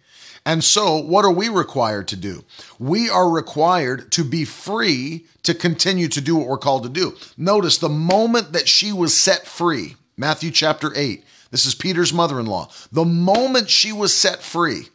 And 0.46 0.64
so, 0.64 0.98
what 0.98 1.26
are 1.26 1.32
we 1.32 1.50
required 1.50 2.08
to 2.10 2.16
do? 2.16 2.44
We 2.80 3.10
are 3.10 3.30
required 3.30 4.12
to 4.14 4.24
be 4.24 4.46
free 4.46 5.26
to 5.44 5.54
continue 5.54 6.08
to 6.08 6.22
do 6.22 6.36
what 6.36 6.48
we're 6.48 6.58
called 6.58 6.84
to 6.84 6.90
do. 6.90 7.16
Notice 7.38 7.78
the 7.78 7.90
moment 7.90 8.54
that 8.54 8.68
she 8.68 8.92
was 8.92 9.16
set 9.16 9.46
free, 9.46 9.96
Matthew 10.18 10.52
chapter 10.52 10.92
8, 10.96 11.24
this 11.52 11.66
is 11.66 11.76
Peter's 11.76 12.14
mother 12.14 12.40
in 12.40 12.46
law. 12.46 12.70
The 12.92 13.06
moment 13.06 13.70
she 13.70 13.92
was 13.92 14.16
set 14.16 14.42
free, 14.42 14.90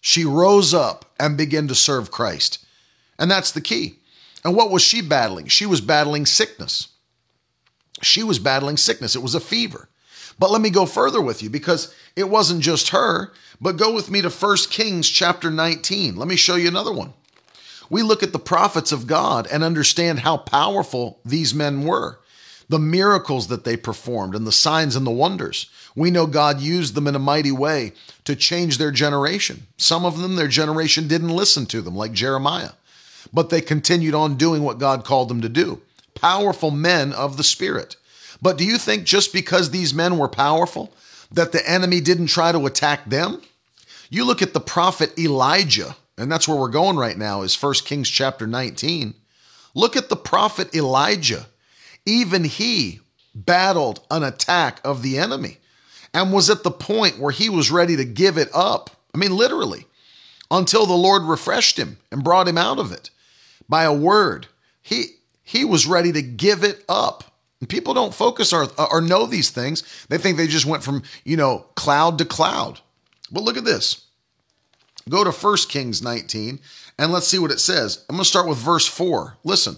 she 0.00 0.24
rose 0.24 0.74
up 0.74 1.04
and 1.18 1.36
began 1.36 1.68
to 1.68 1.74
serve 1.74 2.10
Christ. 2.10 2.64
And 3.18 3.30
that's 3.30 3.52
the 3.52 3.60
key. 3.60 3.98
And 4.44 4.56
what 4.56 4.70
was 4.70 4.82
she 4.82 5.00
battling? 5.00 5.46
She 5.46 5.66
was 5.66 5.80
battling 5.80 6.26
sickness. 6.26 6.88
She 8.02 8.22
was 8.22 8.38
battling 8.38 8.76
sickness. 8.76 9.14
It 9.14 9.22
was 9.22 9.34
a 9.34 9.40
fever. 9.40 9.88
But 10.38 10.50
let 10.50 10.60
me 10.60 10.70
go 10.70 10.86
further 10.86 11.20
with 11.20 11.42
you 11.42 11.50
because 11.50 11.94
it 12.16 12.28
wasn't 12.28 12.62
just 12.62 12.88
her, 12.88 13.32
but 13.60 13.76
go 13.76 13.94
with 13.94 14.10
me 14.10 14.22
to 14.22 14.30
1 14.30 14.56
Kings 14.70 15.08
chapter 15.08 15.50
19. 15.50 16.16
Let 16.16 16.26
me 16.26 16.36
show 16.36 16.56
you 16.56 16.68
another 16.68 16.92
one. 16.92 17.12
We 17.90 18.02
look 18.02 18.22
at 18.22 18.32
the 18.32 18.38
prophets 18.38 18.90
of 18.90 19.06
God 19.06 19.46
and 19.52 19.62
understand 19.62 20.20
how 20.20 20.38
powerful 20.38 21.20
these 21.24 21.54
men 21.54 21.84
were, 21.84 22.18
the 22.68 22.78
miracles 22.78 23.48
that 23.48 23.64
they 23.64 23.76
performed, 23.76 24.34
and 24.34 24.46
the 24.46 24.52
signs 24.52 24.96
and 24.96 25.06
the 25.06 25.10
wonders. 25.10 25.68
We 25.94 26.10
know 26.10 26.26
God 26.26 26.60
used 26.60 26.94
them 26.94 27.06
in 27.06 27.14
a 27.14 27.20
mighty 27.20 27.52
way 27.52 27.92
to 28.24 28.34
change 28.34 28.78
their 28.78 28.90
generation. 28.90 29.66
Some 29.76 30.06
of 30.06 30.18
them, 30.18 30.36
their 30.36 30.48
generation 30.48 31.06
didn't 31.06 31.28
listen 31.28 31.66
to 31.66 31.82
them, 31.82 31.94
like 31.94 32.12
Jeremiah, 32.12 32.70
but 33.32 33.50
they 33.50 33.60
continued 33.60 34.14
on 34.14 34.36
doing 34.36 34.62
what 34.62 34.78
God 34.78 35.04
called 35.04 35.28
them 35.28 35.40
to 35.40 35.48
do. 35.48 35.80
Powerful 36.14 36.70
men 36.70 37.12
of 37.12 37.36
the 37.36 37.44
Spirit. 37.44 37.96
But 38.40 38.58
do 38.58 38.64
you 38.64 38.76
think 38.78 39.04
just 39.04 39.32
because 39.32 39.70
these 39.70 39.94
men 39.94 40.18
were 40.18 40.28
powerful, 40.28 40.92
that 41.30 41.52
the 41.52 41.68
enemy 41.68 42.00
didn't 42.00 42.26
try 42.26 42.52
to 42.52 42.66
attack 42.66 43.04
them? 43.06 43.40
You 44.10 44.24
look 44.24 44.42
at 44.42 44.52
the 44.52 44.60
prophet 44.60 45.18
Elijah, 45.18 45.96
and 46.18 46.30
that's 46.30 46.46
where 46.46 46.58
we're 46.58 46.68
going 46.68 46.96
right 46.96 47.16
now, 47.16 47.42
is 47.42 47.60
1 47.60 47.74
Kings 47.84 48.10
chapter 48.10 48.46
19. 48.46 49.14
Look 49.74 49.96
at 49.96 50.08
the 50.10 50.16
prophet 50.16 50.74
Elijah. 50.74 51.46
Even 52.04 52.44
he 52.44 53.00
battled 53.34 54.00
an 54.10 54.22
attack 54.22 54.80
of 54.84 55.02
the 55.02 55.18
enemy 55.18 55.58
and 56.12 56.32
was 56.32 56.50
at 56.50 56.62
the 56.62 56.70
point 56.70 57.18
where 57.18 57.32
he 57.32 57.48
was 57.48 57.70
ready 57.70 57.96
to 57.96 58.04
give 58.04 58.36
it 58.36 58.50
up. 58.52 58.90
I 59.14 59.18
mean, 59.18 59.34
literally, 59.34 59.86
until 60.50 60.84
the 60.84 60.92
Lord 60.92 61.22
refreshed 61.22 61.78
him 61.78 61.96
and 62.10 62.24
brought 62.24 62.48
him 62.48 62.58
out 62.58 62.78
of 62.78 62.92
it 62.92 63.08
by 63.68 63.84
a 63.84 63.92
word. 63.92 64.46
He, 64.82 65.06
he 65.42 65.64
was 65.64 65.86
ready 65.86 66.12
to 66.12 66.22
give 66.22 66.64
it 66.64 66.84
up. 66.88 67.24
And 67.60 67.68
people 67.68 67.94
don't 67.94 68.14
focus 68.14 68.52
or, 68.52 68.68
or 68.90 69.00
know 69.00 69.26
these 69.26 69.50
things. 69.50 70.06
They 70.08 70.18
think 70.18 70.36
they 70.36 70.48
just 70.48 70.66
went 70.66 70.82
from, 70.82 71.02
you 71.24 71.36
know, 71.36 71.66
cloud 71.76 72.18
to 72.18 72.24
cloud. 72.24 72.80
But 73.30 73.44
look 73.44 73.56
at 73.56 73.64
this. 73.64 74.06
Go 75.08 75.24
to 75.24 75.30
1 75.30 75.56
Kings 75.68 76.02
19 76.02 76.58
and 76.98 77.12
let's 77.12 77.26
see 77.26 77.38
what 77.38 77.50
it 77.50 77.60
says. 77.60 78.04
I'm 78.08 78.16
going 78.16 78.24
to 78.24 78.28
start 78.28 78.48
with 78.48 78.58
verse 78.58 78.86
4. 78.86 79.38
Listen. 79.44 79.76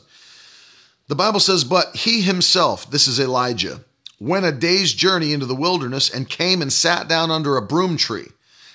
The 1.08 1.14
Bible 1.14 1.40
says, 1.40 1.64
But 1.64 1.94
he 1.94 2.22
himself, 2.22 2.90
this 2.90 3.06
is 3.06 3.20
Elijah, 3.20 3.80
went 4.18 4.46
a 4.46 4.52
day's 4.52 4.92
journey 4.92 5.32
into 5.32 5.46
the 5.46 5.54
wilderness 5.54 6.08
and 6.08 6.28
came 6.28 6.62
and 6.62 6.72
sat 6.72 7.08
down 7.08 7.30
under 7.30 7.56
a 7.56 7.62
broom 7.62 7.96
tree. 7.96 8.28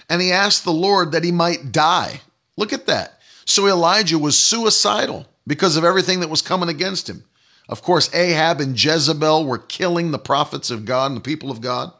And 0.09 0.21
he 0.21 0.31
asked 0.31 0.63
the 0.63 0.71
Lord 0.71 1.11
that 1.11 1.23
he 1.23 1.31
might 1.31 1.71
die. 1.71 2.21
Look 2.57 2.73
at 2.73 2.87
that. 2.87 3.18
So 3.49 3.67
Elijah 3.67 4.19
was 4.19 4.37
suicidal 4.37 5.25
because 5.47 5.75
of 5.75 5.83
everything 5.83 6.19
that 6.19 6.29
was 6.29 6.43
coming 6.43 6.69
against 6.69 7.09
him. 7.09 7.23
Of 7.67 7.81
course, 7.81 8.13
Ahab 8.13 8.61
and 8.61 8.81
Jezebel 8.81 9.43
were 9.43 9.57
killing 9.57 10.11
the 10.11 10.19
prophets 10.19 10.69
of 10.69 10.85
God 10.85 11.07
and 11.07 11.17
the 11.17 11.21
people 11.21 11.49
of 11.49 11.59
God. 11.59 11.91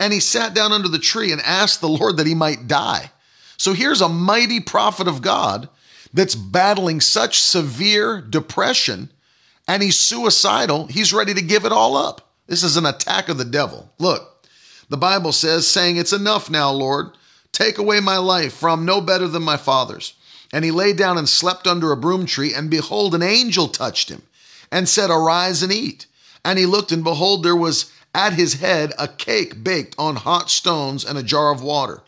And 0.00 0.10
he 0.10 0.20
sat 0.20 0.54
down 0.54 0.72
under 0.72 0.88
the 0.88 0.98
tree 0.98 1.32
and 1.32 1.42
asked 1.42 1.82
the 1.82 1.88
Lord 1.88 2.16
that 2.16 2.26
he 2.26 2.34
might 2.34 2.66
die. 2.66 3.10
So 3.58 3.74
here's 3.74 4.00
a 4.00 4.08
mighty 4.08 4.58
prophet 4.58 5.06
of 5.06 5.20
God 5.20 5.68
that's 6.14 6.34
battling 6.34 7.02
such 7.02 7.42
severe 7.42 8.22
depression 8.22 9.12
and 9.68 9.82
he's 9.82 9.98
suicidal. 9.98 10.86
He's 10.86 11.12
ready 11.12 11.34
to 11.34 11.42
give 11.42 11.66
it 11.66 11.72
all 11.72 11.94
up. 11.94 12.32
This 12.46 12.62
is 12.62 12.78
an 12.78 12.86
attack 12.86 13.28
of 13.28 13.36
the 13.36 13.44
devil. 13.44 13.92
Look, 13.98 14.48
the 14.88 14.96
Bible 14.96 15.32
says, 15.32 15.66
saying, 15.68 15.98
It's 15.98 16.14
enough 16.14 16.48
now, 16.48 16.70
Lord. 16.70 17.10
Take 17.52 17.76
away 17.76 18.00
my 18.00 18.16
life, 18.16 18.54
for 18.54 18.70
I'm 18.70 18.86
no 18.86 19.02
better 19.02 19.28
than 19.28 19.42
my 19.42 19.58
father's. 19.58 20.14
And 20.52 20.64
he 20.64 20.70
lay 20.70 20.92
down 20.92 21.16
and 21.16 21.28
slept 21.28 21.66
under 21.66 21.92
a 21.92 21.96
broom 21.96 22.26
tree, 22.26 22.52
and 22.52 22.70
behold, 22.70 23.14
an 23.14 23.22
angel 23.22 23.68
touched 23.68 24.08
him 24.08 24.22
and 24.70 24.88
said, 24.88 25.10
Arise 25.10 25.62
and 25.62 25.72
eat. 25.72 26.06
And 26.44 26.58
he 26.58 26.66
looked, 26.66 26.92
and 26.92 27.04
behold, 27.04 27.42
there 27.42 27.56
was 27.56 27.92
at 28.14 28.32
his 28.32 28.54
head 28.54 28.92
a 28.98 29.06
cake 29.06 29.62
baked 29.62 29.94
on 29.98 30.16
hot 30.16 30.50
stones 30.50 31.04
and 31.04 31.16
a 31.16 31.22
jar 31.22 31.52
of 31.52 31.62
water. 31.62 32.02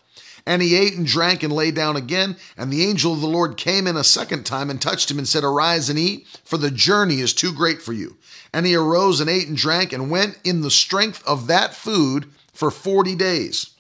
And 0.45 0.61
he 0.61 0.75
ate 0.75 0.97
and 0.97 1.07
drank 1.07 1.45
and 1.45 1.53
lay 1.53 1.71
down 1.71 1.95
again. 1.95 2.37
And 2.57 2.73
the 2.73 2.85
angel 2.85 3.13
of 3.13 3.21
the 3.21 3.29
Lord 3.29 3.57
came 3.57 3.87
in 3.87 3.97
a 3.97 4.03
second 4.03 4.45
time 4.45 4.71
and 4.71 4.83
touched 4.83 5.09
him 5.09 5.19
and 5.19 5.29
said, 5.29 5.45
Arise 5.45 5.89
and 5.89 5.99
eat, 5.99 6.27
for 6.43 6.57
the 6.57 6.71
journey 6.71 7.21
is 7.21 7.33
too 7.33 7.53
great 7.53 7.81
for 7.81 7.93
you. 7.93 8.17
And 8.53 8.67
he 8.67 8.75
arose 8.75 9.21
and 9.21 9.31
ate 9.31 9.47
and 9.47 9.57
drank 9.57 9.93
and 9.93 10.11
went 10.11 10.39
in 10.43 10.63
the 10.63 10.71
strength 10.71 11.23
of 11.27 11.47
that 11.47 11.75
food 11.75 12.27
for 12.53 12.73
40 12.73 13.15
days 13.15 13.71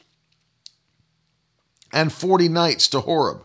and 1.92 2.12
40 2.12 2.48
nights 2.48 2.88
to 2.88 3.00
Horeb 3.00 3.44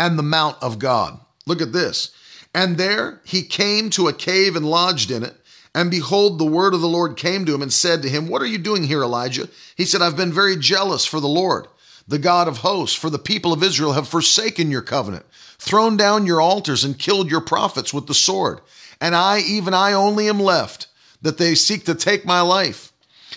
and 0.00 0.18
the 0.18 0.22
Mount 0.22 0.56
of 0.62 0.78
God. 0.78 1.20
Look 1.46 1.60
at 1.60 1.74
this. 1.74 2.10
And 2.54 2.78
there 2.78 3.20
he 3.22 3.42
came 3.42 3.90
to 3.90 4.08
a 4.08 4.14
cave 4.14 4.56
and 4.56 4.64
lodged 4.64 5.10
in 5.10 5.22
it. 5.22 5.36
And 5.74 5.90
behold, 5.90 6.38
the 6.38 6.46
word 6.46 6.72
of 6.72 6.80
the 6.80 6.88
Lord 6.88 7.18
came 7.18 7.44
to 7.44 7.54
him 7.54 7.60
and 7.60 7.72
said 7.72 8.00
to 8.02 8.08
him, 8.08 8.26
What 8.26 8.40
are 8.40 8.46
you 8.46 8.56
doing 8.56 8.84
here, 8.84 9.02
Elijah? 9.02 9.48
He 9.76 9.84
said, 9.84 10.00
I've 10.00 10.16
been 10.16 10.32
very 10.32 10.56
jealous 10.56 11.04
for 11.04 11.20
the 11.20 11.28
Lord, 11.28 11.68
the 12.08 12.18
God 12.18 12.48
of 12.48 12.58
hosts, 12.58 12.96
for 12.96 13.10
the 13.10 13.18
people 13.18 13.52
of 13.52 13.62
Israel 13.62 13.92
have 13.92 14.08
forsaken 14.08 14.70
your 14.70 14.82
covenant, 14.82 15.26
thrown 15.58 15.98
down 15.98 16.26
your 16.26 16.40
altars, 16.40 16.82
and 16.82 16.98
killed 16.98 17.30
your 17.30 17.42
prophets 17.42 17.92
with 17.94 18.06
the 18.06 18.14
sword. 18.14 18.60
and 19.02 19.14
I, 19.14 19.40
even 19.40 19.74
I 19.74 19.92
only 19.92 20.28
am 20.28 20.40
left, 20.40 20.86
that 21.20 21.36
they 21.36 21.54
seek 21.54 21.84
to 21.84 21.94
take 21.94 22.24
my 22.24 22.40
life. 22.40 22.90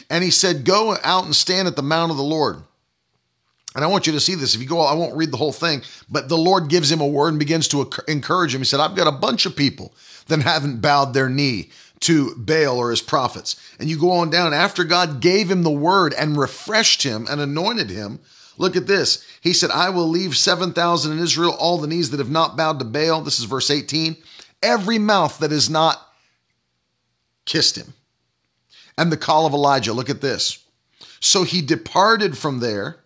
And 0.09 0.23
he 0.23 0.31
said, 0.31 0.63
Go 0.63 0.97
out 1.03 1.25
and 1.25 1.35
stand 1.35 1.67
at 1.67 1.75
the 1.75 1.83
mount 1.83 2.09
of 2.09 2.17
the 2.17 2.23
Lord. 2.23 2.63
And 3.75 3.83
I 3.83 3.87
want 3.87 4.05
you 4.05 4.13
to 4.13 4.19
see 4.19 4.35
this. 4.35 4.53
If 4.53 4.61
you 4.61 4.67
go, 4.67 4.81
I 4.81 4.93
won't 4.93 5.15
read 5.15 5.31
the 5.31 5.37
whole 5.37 5.51
thing, 5.51 5.81
but 6.09 6.29
the 6.29 6.37
Lord 6.37 6.69
gives 6.69 6.91
him 6.91 7.01
a 7.01 7.07
word 7.07 7.29
and 7.29 7.39
begins 7.39 7.67
to 7.69 7.89
encourage 8.07 8.53
him. 8.53 8.61
He 8.61 8.65
said, 8.65 8.79
I've 8.79 8.95
got 8.95 9.07
a 9.07 9.17
bunch 9.17 9.45
of 9.45 9.55
people 9.55 9.93
that 10.27 10.41
haven't 10.41 10.81
bowed 10.81 11.13
their 11.13 11.29
knee 11.29 11.71
to 12.01 12.35
Baal 12.35 12.77
or 12.77 12.91
his 12.91 13.01
prophets. 13.01 13.55
And 13.79 13.89
you 13.89 13.97
go 13.97 14.11
on 14.11 14.29
down 14.29 14.53
after 14.53 14.83
God 14.83 15.21
gave 15.21 15.49
him 15.49 15.63
the 15.63 15.71
word 15.71 16.13
and 16.13 16.37
refreshed 16.37 17.03
him 17.03 17.25
and 17.29 17.41
anointed 17.41 17.89
him. 17.89 18.19
Look 18.57 18.75
at 18.75 18.87
this. 18.87 19.25
He 19.41 19.53
said, 19.53 19.71
I 19.71 19.89
will 19.89 20.07
leave 20.07 20.37
7,000 20.37 21.11
in 21.11 21.19
Israel, 21.19 21.55
all 21.57 21.77
the 21.77 21.87
knees 21.87 22.11
that 22.11 22.19
have 22.19 22.29
not 22.29 22.55
bowed 22.55 22.79
to 22.79 22.85
Baal. 22.85 23.21
This 23.21 23.39
is 23.39 23.45
verse 23.45 23.71
18. 23.71 24.17
Every 24.61 24.99
mouth 24.99 25.39
that 25.39 25.51
has 25.51 25.69
not 25.69 25.99
kissed 27.45 27.77
him. 27.77 27.93
And 28.97 29.11
the 29.11 29.17
call 29.17 29.45
of 29.45 29.53
Elijah. 29.53 29.93
Look 29.93 30.09
at 30.09 30.21
this. 30.21 30.63
So 31.19 31.43
he 31.43 31.61
departed 31.61 32.37
from 32.37 32.59
there 32.59 32.97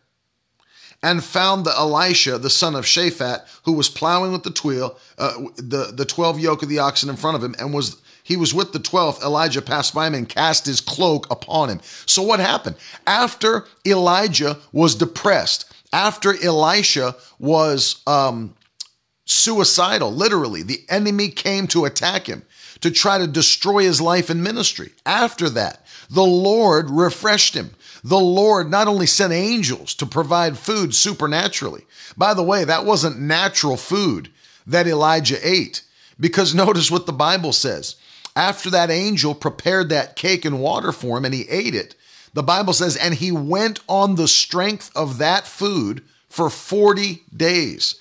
and 1.08 1.24
found 1.24 1.64
the 1.64 1.72
Elisha, 1.72 2.38
the 2.38 2.50
son 2.50 2.76
of 2.76 2.84
Shaphat, 2.84 3.48
who 3.64 3.72
was 3.72 3.88
plowing 3.88 4.34
with 4.34 4.44
the 4.44 4.52
tweel, 4.52 4.98
uh, 5.18 5.36
the, 5.56 5.94
the 5.94 6.04
12 6.04 6.38
yoke 6.38 6.64
of 6.64 6.70
the 6.70 6.80
oxen 6.80 7.10
in 7.10 7.16
front 7.16 7.38
of 7.38 7.44
him, 7.44 7.56
and 7.58 7.74
was 7.74 8.02
he 8.24 8.36
was 8.36 8.54
with 8.54 8.74
the 8.74 8.80
12th. 8.80 9.24
Elijah 9.24 9.62
passed 9.62 9.94
by 9.94 10.08
him 10.08 10.14
and 10.14 10.28
cast 10.28 10.66
his 10.66 10.82
cloak 10.82 11.32
upon 11.32 11.70
him. 11.70 11.80
So 12.06 12.22
what 12.24 12.42
happened? 12.42 12.76
After 13.06 13.66
Elijah 13.86 14.58
was 14.74 14.96
depressed, 14.96 15.74
after 15.94 16.36
Elisha 16.44 17.16
was 17.40 18.02
um, 18.06 18.54
suicidal, 19.24 20.12
literally, 20.12 20.62
the 20.62 20.84
enemy 20.90 21.30
came 21.30 21.68
to 21.68 21.86
attack 21.86 22.28
him 22.28 22.44
to 22.82 22.92
try 22.92 23.18
to 23.18 23.28
destroy 23.28 23.84
his 23.84 24.02
life 24.02 24.30
and 24.30 24.44
ministry. 24.44 24.92
After 25.06 25.50
that, 25.52 25.86
the 26.10 26.26
Lord 26.26 26.90
refreshed 26.90 27.54
him. 27.54 27.70
The 28.08 28.18
Lord 28.18 28.72
not 28.72 28.88
only 28.88 29.06
sent 29.06 29.34
angels 29.34 29.94
to 29.96 30.06
provide 30.06 30.58
food 30.58 30.96
supernaturally. 30.96 31.86
By 32.16 32.34
the 32.34 32.44
way, 32.44 32.64
that 32.64 32.86
wasn't 32.86 33.20
natural 33.20 33.76
food 33.76 34.30
that 34.66 34.88
Elijah 34.88 35.38
ate, 35.46 35.82
because 36.18 36.56
notice 36.56 36.90
what 36.90 37.06
the 37.06 37.12
Bible 37.12 37.52
says. 37.52 37.98
After 38.34 38.70
that 38.70 38.90
angel 38.90 39.36
prepared 39.36 39.90
that 39.90 40.16
cake 40.16 40.46
and 40.46 40.62
water 40.62 40.94
for 40.94 41.18
him 41.18 41.26
and 41.26 41.34
he 41.34 41.50
ate 41.50 41.76
it, 41.76 41.96
the 42.34 42.44
Bible 42.44 42.72
says, 42.72 42.96
and 42.96 43.14
he 43.14 43.34
went 43.34 43.82
on 43.90 44.16
the 44.16 44.30
strength 44.30 44.90
of 44.96 45.18
that 45.18 45.46
food 45.46 46.02
for 46.30 46.50
40 46.50 47.24
days. 47.36 47.96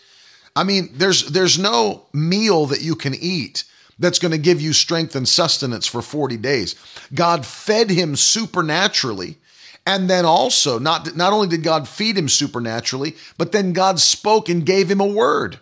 I 0.55 0.63
mean, 0.63 0.91
there's 0.93 1.31
there's 1.31 1.59
no 1.59 2.07
meal 2.13 2.67
that 2.67 2.81
you 2.81 2.95
can 2.95 3.15
eat 3.15 3.65
that's 3.99 4.21
going 4.21 4.31
to 4.31 4.39
give 4.39 4.61
you 4.61 4.73
strength 4.73 5.17
and 5.17 5.29
sustenance 5.29 5.87
for 5.89 6.01
40 6.01 6.37
days. 6.37 6.77
God 7.13 7.45
fed 7.45 7.91
him 7.91 8.15
supernaturally 8.15 9.39
and 9.87 10.11
then 10.11 10.25
also, 10.25 10.81
not, 10.81 11.17
not 11.17 11.33
only 11.33 11.47
did 11.47 11.63
God 11.63 11.87
feed 11.87 12.19
him 12.19 12.29
supernaturally, 12.29 13.15
but 13.39 13.53
then 13.53 13.73
God 13.73 14.01
spoke 14.01 14.49
and 14.49 14.67
gave 14.67 14.91
him 14.91 15.01
a 15.01 15.07
word. 15.07 15.61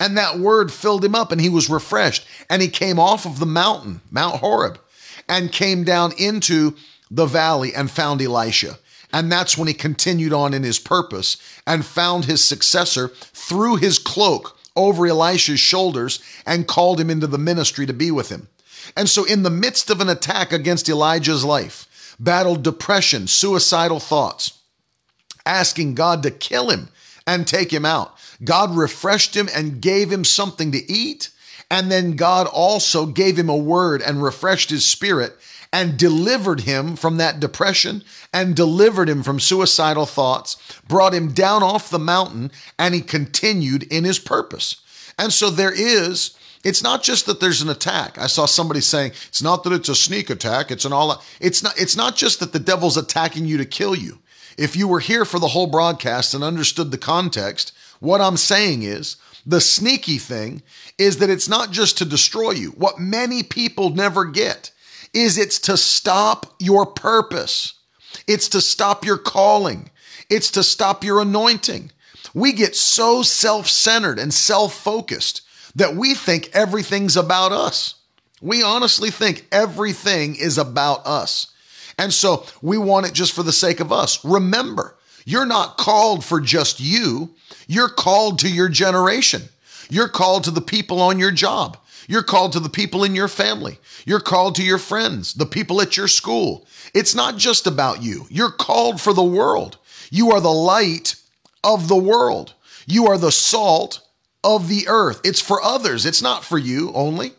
And 0.00 0.16
that 0.16 0.38
word 0.38 0.72
filled 0.72 1.04
him 1.04 1.14
up 1.14 1.30
and 1.30 1.40
he 1.40 1.48
was 1.48 1.70
refreshed. 1.70 2.26
And 2.48 2.60
he 2.60 2.68
came 2.68 2.98
off 2.98 3.24
of 3.24 3.38
the 3.38 3.46
mountain, 3.46 4.00
Mount 4.10 4.40
Horeb, 4.40 4.80
and 5.28 5.52
came 5.52 5.84
down 5.84 6.12
into 6.18 6.74
the 7.10 7.26
valley 7.26 7.72
and 7.72 7.88
found 7.88 8.20
Elisha. 8.20 8.78
And 9.12 9.30
that's 9.30 9.56
when 9.56 9.68
he 9.68 9.74
continued 9.74 10.32
on 10.32 10.52
in 10.52 10.64
his 10.64 10.78
purpose 10.78 11.36
and 11.66 11.84
found 11.84 12.24
his 12.24 12.42
successor, 12.42 13.08
threw 13.08 13.76
his 13.76 13.98
cloak 13.98 14.58
over 14.74 15.06
Elisha's 15.06 15.60
shoulders, 15.60 16.20
and 16.46 16.66
called 16.66 17.00
him 17.00 17.10
into 17.10 17.26
the 17.26 17.38
ministry 17.38 17.86
to 17.86 17.92
be 17.92 18.10
with 18.10 18.28
him. 18.28 18.48
And 18.96 19.08
so, 19.08 19.24
in 19.24 19.42
the 19.42 19.50
midst 19.50 19.90
of 19.90 20.00
an 20.00 20.08
attack 20.08 20.52
against 20.52 20.88
Elijah's 20.88 21.44
life, 21.44 21.86
battled 22.20 22.62
depression, 22.62 23.26
suicidal 23.26 23.98
thoughts, 23.98 24.60
asking 25.44 25.94
God 25.96 26.22
to 26.22 26.30
kill 26.30 26.70
him 26.70 26.90
and 27.26 27.46
take 27.46 27.72
him 27.72 27.84
out. 27.84 28.14
God 28.44 28.76
refreshed 28.76 29.36
him 29.36 29.48
and 29.54 29.80
gave 29.80 30.12
him 30.12 30.24
something 30.24 30.70
to 30.72 30.92
eat. 30.92 31.30
And 31.70 31.90
then 31.90 32.16
God 32.16 32.46
also 32.46 33.06
gave 33.06 33.38
him 33.38 33.48
a 33.48 33.56
word 33.56 34.02
and 34.02 34.22
refreshed 34.22 34.70
his 34.70 34.84
spirit 34.84 35.36
and 35.72 35.96
delivered 35.96 36.62
him 36.62 36.96
from 36.96 37.16
that 37.18 37.38
depression 37.38 38.02
and 38.34 38.56
delivered 38.56 39.08
him 39.08 39.22
from 39.22 39.38
suicidal 39.38 40.06
thoughts, 40.06 40.56
brought 40.88 41.14
him 41.14 41.32
down 41.32 41.62
off 41.62 41.90
the 41.90 41.98
mountain, 41.98 42.50
and 42.76 42.92
he 42.94 43.00
continued 43.00 43.84
in 43.84 44.02
his 44.02 44.18
purpose. 44.18 44.82
And 45.16 45.32
so 45.32 45.48
there 45.48 45.72
is 45.72 46.36
it's 46.62 46.82
not 46.82 47.02
just 47.02 47.26
that 47.26 47.40
there's 47.40 47.62
an 47.62 47.70
attack. 47.70 48.18
I 48.18 48.26
saw 48.26 48.44
somebody 48.46 48.80
saying 48.80 49.12
it's 49.28 49.42
not 49.42 49.64
that 49.64 49.72
it's 49.72 49.88
a 49.88 49.94
sneak 49.94 50.28
attack, 50.28 50.70
it's 50.70 50.84
an 50.84 50.92
all 50.92 51.22
it's 51.40 51.62
not 51.62 51.78
it's 51.80 51.96
not 51.96 52.16
just 52.16 52.40
that 52.40 52.52
the 52.52 52.58
devil's 52.58 52.96
attacking 52.96 53.46
you 53.46 53.56
to 53.58 53.64
kill 53.64 53.94
you. 53.94 54.18
If 54.58 54.76
you 54.76 54.86
were 54.86 55.00
here 55.00 55.24
for 55.24 55.38
the 55.38 55.48
whole 55.48 55.66
broadcast 55.66 56.34
and 56.34 56.44
understood 56.44 56.90
the 56.90 56.98
context, 56.98 57.72
what 57.98 58.20
I'm 58.20 58.36
saying 58.36 58.82
is 58.82 59.16
the 59.46 59.60
sneaky 59.60 60.18
thing 60.18 60.62
is 60.98 61.16
that 61.18 61.30
it's 61.30 61.48
not 61.48 61.70
just 61.70 61.96
to 61.98 62.04
destroy 62.04 62.50
you. 62.50 62.70
What 62.70 62.98
many 62.98 63.42
people 63.42 63.90
never 63.90 64.26
get 64.26 64.70
is 65.14 65.38
it's 65.38 65.58
to 65.60 65.76
stop 65.76 66.54
your 66.58 66.84
purpose. 66.84 67.74
It's 68.26 68.48
to 68.50 68.60
stop 68.60 69.04
your 69.04 69.18
calling. 69.18 69.90
It's 70.28 70.50
to 70.52 70.62
stop 70.62 71.02
your 71.02 71.20
anointing. 71.20 71.90
We 72.34 72.52
get 72.52 72.76
so 72.76 73.22
self 73.22 73.66
centered 73.66 74.18
and 74.18 74.32
self 74.32 74.74
focused 74.74 75.42
that 75.74 75.94
we 75.94 76.14
think 76.14 76.50
everything's 76.52 77.16
about 77.16 77.52
us. 77.52 77.96
We 78.40 78.62
honestly 78.62 79.10
think 79.10 79.46
everything 79.52 80.36
is 80.36 80.58
about 80.58 81.06
us. 81.06 81.48
And 81.98 82.12
so 82.12 82.46
we 82.62 82.78
want 82.78 83.06
it 83.06 83.12
just 83.12 83.32
for 83.32 83.42
the 83.42 83.52
sake 83.52 83.80
of 83.80 83.92
us. 83.92 84.24
Remember, 84.24 84.96
you're 85.26 85.46
not 85.46 85.76
called 85.76 86.24
for 86.24 86.40
just 86.40 86.80
you, 86.80 87.34
you're 87.66 87.88
called 87.88 88.38
to 88.40 88.48
your 88.48 88.68
generation. 88.68 89.42
You're 89.90 90.08
called 90.08 90.44
to 90.44 90.50
the 90.50 90.60
people 90.60 91.00
on 91.00 91.18
your 91.18 91.32
job. 91.32 91.76
You're 92.08 92.22
called 92.22 92.52
to 92.54 92.60
the 92.60 92.68
people 92.68 93.04
in 93.04 93.14
your 93.14 93.28
family. 93.28 93.78
You're 94.06 94.20
called 94.20 94.54
to 94.56 94.64
your 94.64 94.78
friends, 94.78 95.34
the 95.34 95.46
people 95.46 95.80
at 95.80 95.96
your 95.96 96.08
school. 96.08 96.66
It's 96.94 97.14
not 97.14 97.36
just 97.36 97.66
about 97.66 98.02
you. 98.02 98.26
You're 98.30 98.50
called 98.50 99.00
for 99.00 99.12
the 99.12 99.22
world. 99.22 99.78
You 100.10 100.32
are 100.32 100.40
the 100.40 100.48
light 100.48 101.16
of 101.62 101.88
the 101.88 101.96
world. 101.96 102.54
You 102.86 103.06
are 103.06 103.18
the 103.18 103.32
salt 103.32 104.00
of 104.42 104.68
the 104.68 104.88
earth. 104.88 105.20
It's 105.24 105.40
for 105.40 105.62
others, 105.62 106.06
it's 106.06 106.22
not 106.22 106.44
for 106.44 106.58
you 106.58 106.92
only. 106.94 107.32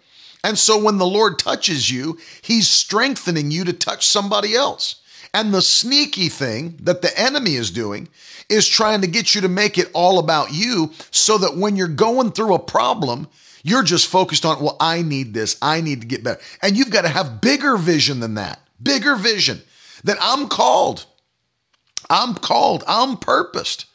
And 0.44 0.58
so 0.58 0.82
when 0.82 0.98
the 0.98 1.06
Lord 1.06 1.38
touches 1.38 1.92
you, 1.92 2.18
He's 2.42 2.68
strengthening 2.68 3.52
you 3.52 3.64
to 3.66 3.74
touch 3.74 4.08
somebody 4.08 4.56
else. 4.56 5.02
And 5.34 5.54
the 5.54 5.62
sneaky 5.62 6.30
thing 6.30 6.78
that 6.82 7.02
the 7.02 7.18
enemy 7.18 7.56
is 7.56 7.72
doing 7.72 8.10
is 8.50 8.68
trying 8.68 9.02
to 9.02 9.08
get 9.08 9.34
you 9.34 9.42
to 9.42 9.48
make 9.48 9.78
it 9.78 9.90
all 9.94 10.20
about 10.20 10.52
you 10.52 10.92
so 11.10 11.38
that 11.38 11.56
when 11.56 11.78
you're 11.78 11.88
going 11.88 12.32
through 12.32 12.54
a 12.54 12.60
problem, 12.60 13.28
you're 13.64 13.84
just 13.84 14.08
focused 14.08 14.46
on, 14.46 14.62
well, 14.62 14.76
I 14.80 15.04
need 15.04 15.34
this, 15.34 15.58
I 15.62 15.80
need 15.82 16.02
to 16.02 16.08
get 16.08 16.24
better. 16.24 16.42
And 16.62 16.76
you've 16.76 16.90
got 16.90 17.04
to 17.04 17.10
have 17.10 17.40
bigger 17.40 17.78
vision 17.78 18.20
than 18.20 18.34
that, 18.34 18.60
bigger 18.82 19.16
vision 19.16 19.62
that 20.04 20.18
I'm 20.20 20.48
called. 20.48 21.06
I'm 22.10 22.36
called, 22.36 22.84
I'm 22.88 23.18
purposed. 23.18 23.86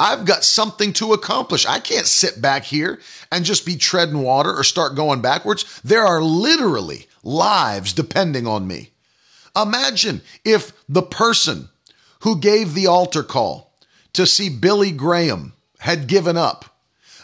I've 0.00 0.24
got 0.24 0.44
something 0.44 0.94
to 0.94 1.12
accomplish. 1.12 1.66
I 1.66 1.78
can't 1.78 2.06
sit 2.06 2.40
back 2.40 2.64
here 2.64 3.00
and 3.30 3.44
just 3.44 3.66
be 3.66 3.76
treading 3.76 4.22
water 4.22 4.50
or 4.50 4.64
start 4.64 4.96
going 4.96 5.20
backwards. 5.20 5.78
There 5.84 6.06
are 6.06 6.22
literally 6.22 7.06
lives 7.22 7.92
depending 7.92 8.46
on 8.46 8.66
me. 8.66 8.92
Imagine 9.54 10.22
if 10.42 10.72
the 10.88 11.02
person 11.02 11.68
who 12.20 12.40
gave 12.40 12.72
the 12.72 12.86
altar 12.86 13.22
call 13.22 13.74
to 14.14 14.26
see 14.26 14.48
Billy 14.48 14.90
Graham 14.90 15.52
had 15.80 16.06
given 16.06 16.38
up. 16.38 16.64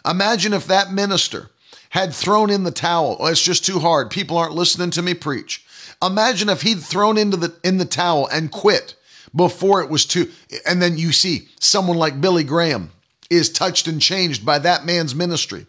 Imagine 0.05 0.53
if 0.53 0.67
that 0.67 0.93
minister 0.93 1.51
had 1.91 2.13
thrown 2.13 2.51
in 2.51 2.65
the 2.65 2.71
towel. 2.71 3.17
Oh, 3.19 3.27
it's 3.27 3.43
just 3.43 3.65
too 3.65 3.79
hard. 3.79 4.11
People 4.11 4.37
aren't 4.37 4.55
listening 4.55 4.91
to 4.91 5.03
me 5.03 5.15
preach. 5.15 5.65
Imagine 6.03 6.51
if 6.51 6.61
he'd 6.61 6.81
thrown 6.81 7.17
into 7.17 7.39
the 7.39 7.55
in 7.65 7.79
the 7.79 7.87
towel 7.87 8.27
and 8.27 8.51
quit 8.51 8.97
before 9.37 9.83
it 9.83 9.91
was 9.91 10.07
too. 10.07 10.31
And 10.67 10.81
then 10.81 10.99
you 10.99 11.13
see 11.13 11.49
someone 11.61 11.99
like 11.99 12.21
Billy 12.21 12.43
Graham 12.43 12.91
is 13.31 13.53
touched 13.53 13.87
and 13.87 14.01
changed 14.01 14.45
by 14.45 14.59
that 14.61 14.87
man's 14.87 15.15
ministry. 15.15 15.67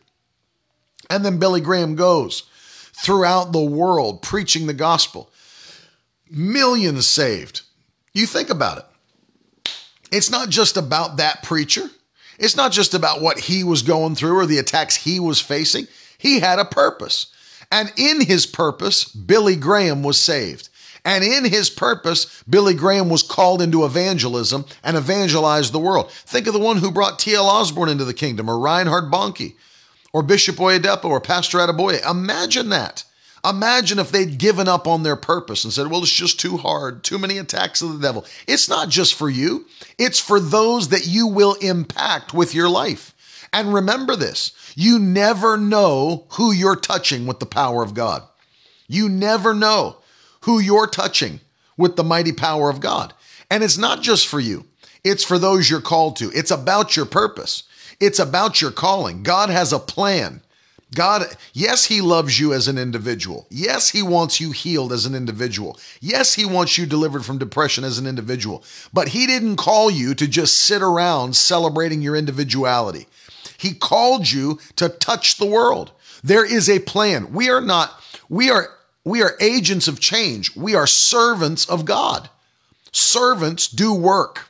And 1.10 1.24
then 1.24 1.38
Billy 1.38 1.62
Graham 1.62 1.96
goes 1.96 2.44
throughout 2.94 3.52
the 3.52 3.62
world 3.62 4.22
preaching 4.22 4.66
the 4.66 4.74
gospel. 4.74 5.30
Millions 6.30 7.08
saved. 7.08 7.62
You 8.14 8.26
think 8.26 8.50
about 8.50 8.80
it. 8.80 9.72
It's 10.12 10.32
not 10.32 10.50
just 10.50 10.78
about 10.78 11.18
that 11.18 11.44
preacher. 11.44 11.90
It's 12.40 12.56
not 12.56 12.72
just 12.72 12.94
about 12.94 13.22
what 13.22 13.40
he 13.40 13.64
was 13.64 13.82
going 13.82 14.16
through 14.16 14.38
or 14.38 14.46
the 14.46 14.60
attacks 14.60 14.96
he 14.96 15.20
was 15.20 15.42
facing. 15.42 15.88
He 16.18 16.40
had 16.40 16.60
a 16.60 16.66
purpose. 16.66 17.28
And 17.72 17.92
in 17.98 18.26
his 18.26 18.46
purpose, 18.46 19.04
Billy 19.06 19.56
Graham 19.56 20.04
was 20.04 20.20
saved. 20.20 20.70
And 21.08 21.24
in 21.24 21.46
his 21.46 21.70
purpose, 21.70 22.44
Billy 22.50 22.74
Graham 22.74 23.08
was 23.08 23.24
called 23.24 23.62
into 23.62 23.86
evangelism 23.86 24.66
and 24.84 24.98
evangelized 24.98 25.72
the 25.72 25.80
world. 25.80 26.12
Think 26.12 26.48
of 26.48 26.54
the 26.54 26.60
one 26.60 26.80
who 26.80 26.92
brought 26.92 27.18
T.L. 27.18 27.46
Osborn 27.46 27.88
into 27.88 28.04
the 28.04 28.14
kingdom, 28.14 28.50
or 28.50 28.60
Reinhard 28.60 29.10
Bonnke, 29.10 29.56
or 30.12 30.22
Bishop 30.22 30.58
Oyedepo, 30.58 31.06
or 31.06 31.22
Pastor 31.22 31.60
Adeboye. 31.60 32.06
Imagine 32.12 32.68
that. 32.70 33.06
Imagine 33.46 34.00
if 34.00 34.12
they'd 34.12 34.38
given 34.38 34.68
up 34.68 34.86
on 34.86 35.04
their 35.04 35.16
purpose 35.16 35.64
and 35.64 35.72
said, 35.72 35.88
well, 35.88 36.02
it's 36.02 36.12
just 36.12 36.42
too 36.42 36.58
hard, 36.58 37.06
too 37.06 37.18
many 37.18 37.38
attacks 37.38 37.82
of 37.82 37.94
the 37.94 38.06
devil. 38.06 38.26
It's 38.46 38.68
not 38.68 38.90
just 38.90 39.14
for 39.14 39.30
you, 39.30 39.66
it's 39.98 40.20
for 40.20 40.42
those 40.42 40.90
that 40.90 41.08
you 41.08 41.26
will 41.26 41.54
impact 41.62 42.34
with 42.34 42.54
your 42.54 42.68
life. 42.68 43.14
And 43.54 43.74
remember 43.74 44.18
this 44.18 44.52
you 44.76 45.00
never 45.00 45.56
know 45.56 46.26
who 46.32 46.52
you're 46.52 46.76
touching 46.76 47.26
with 47.26 47.40
the 47.40 47.46
power 47.46 47.82
of 47.82 47.94
God. 47.94 48.24
You 48.90 49.08
never 49.08 49.54
know 49.54 50.00
who 50.48 50.60
you're 50.60 50.88
touching 50.88 51.42
with 51.76 51.98
the 51.98 52.04
mighty 52.06 52.32
power 52.32 52.70
of 52.70 52.80
God. 52.80 53.14
And 53.52 53.66
it's 53.66 53.78
not 53.78 54.02
just 54.02 54.28
for 54.28 54.40
you, 54.40 54.66
it's 55.04 55.24
for 55.24 55.38
those 55.38 55.70
you're 55.70 55.82
called 55.82 56.16
to. 56.16 56.32
It's 56.34 56.52
about 56.52 56.96
your 56.96 57.06
purpose, 57.06 57.64
it's 58.00 58.18
about 58.18 58.62
your 58.62 58.72
calling. 58.72 59.22
God 59.22 59.50
has 59.50 59.72
a 59.72 59.78
plan. 59.78 60.42
God, 60.96 61.26
yes, 61.52 61.84
He 61.84 62.00
loves 62.00 62.40
you 62.40 62.54
as 62.54 62.70
an 62.70 62.78
individual. 62.78 63.46
Yes, 63.50 63.90
He 63.90 64.02
wants 64.02 64.40
you 64.40 64.52
healed 64.52 64.94
as 64.94 65.06
an 65.06 65.16
individual. 65.16 65.78
Yes, 66.00 66.36
He 66.36 66.46
wants 66.46 66.78
you 66.78 66.86
delivered 66.86 67.26
from 67.26 67.38
depression 67.38 67.84
as 67.84 68.00
an 68.00 68.08
individual. 68.08 68.64
But 68.94 69.10
He 69.10 69.28
didn't 69.28 69.58
call 69.58 69.92
you 69.92 70.16
to 70.16 70.26
just 70.26 70.62
sit 70.62 70.82
around 70.82 71.36
celebrating 71.36 72.02
your 72.02 72.16
individuality. 72.16 73.06
He 73.58 73.74
called 73.74 74.32
you 74.32 74.60
to 74.78 74.88
touch 74.88 75.40
the 75.40 75.46
world. 75.46 75.92
There 76.24 76.46
is 76.46 76.70
a 76.70 76.80
plan. 76.80 77.34
We 77.34 77.50
are 77.50 77.60
not, 77.60 78.02
we 78.30 78.50
are, 78.50 78.70
we 79.08 79.22
are 79.24 79.38
agents 79.40 79.88
of 79.88 80.00
change. 80.00 80.56
We 80.56 80.76
are 80.76 80.86
servants 80.86 81.66
of 81.66 81.86
God. 81.86 82.30
Servants 82.92 83.68
do 83.70 83.94
work. 83.94 84.50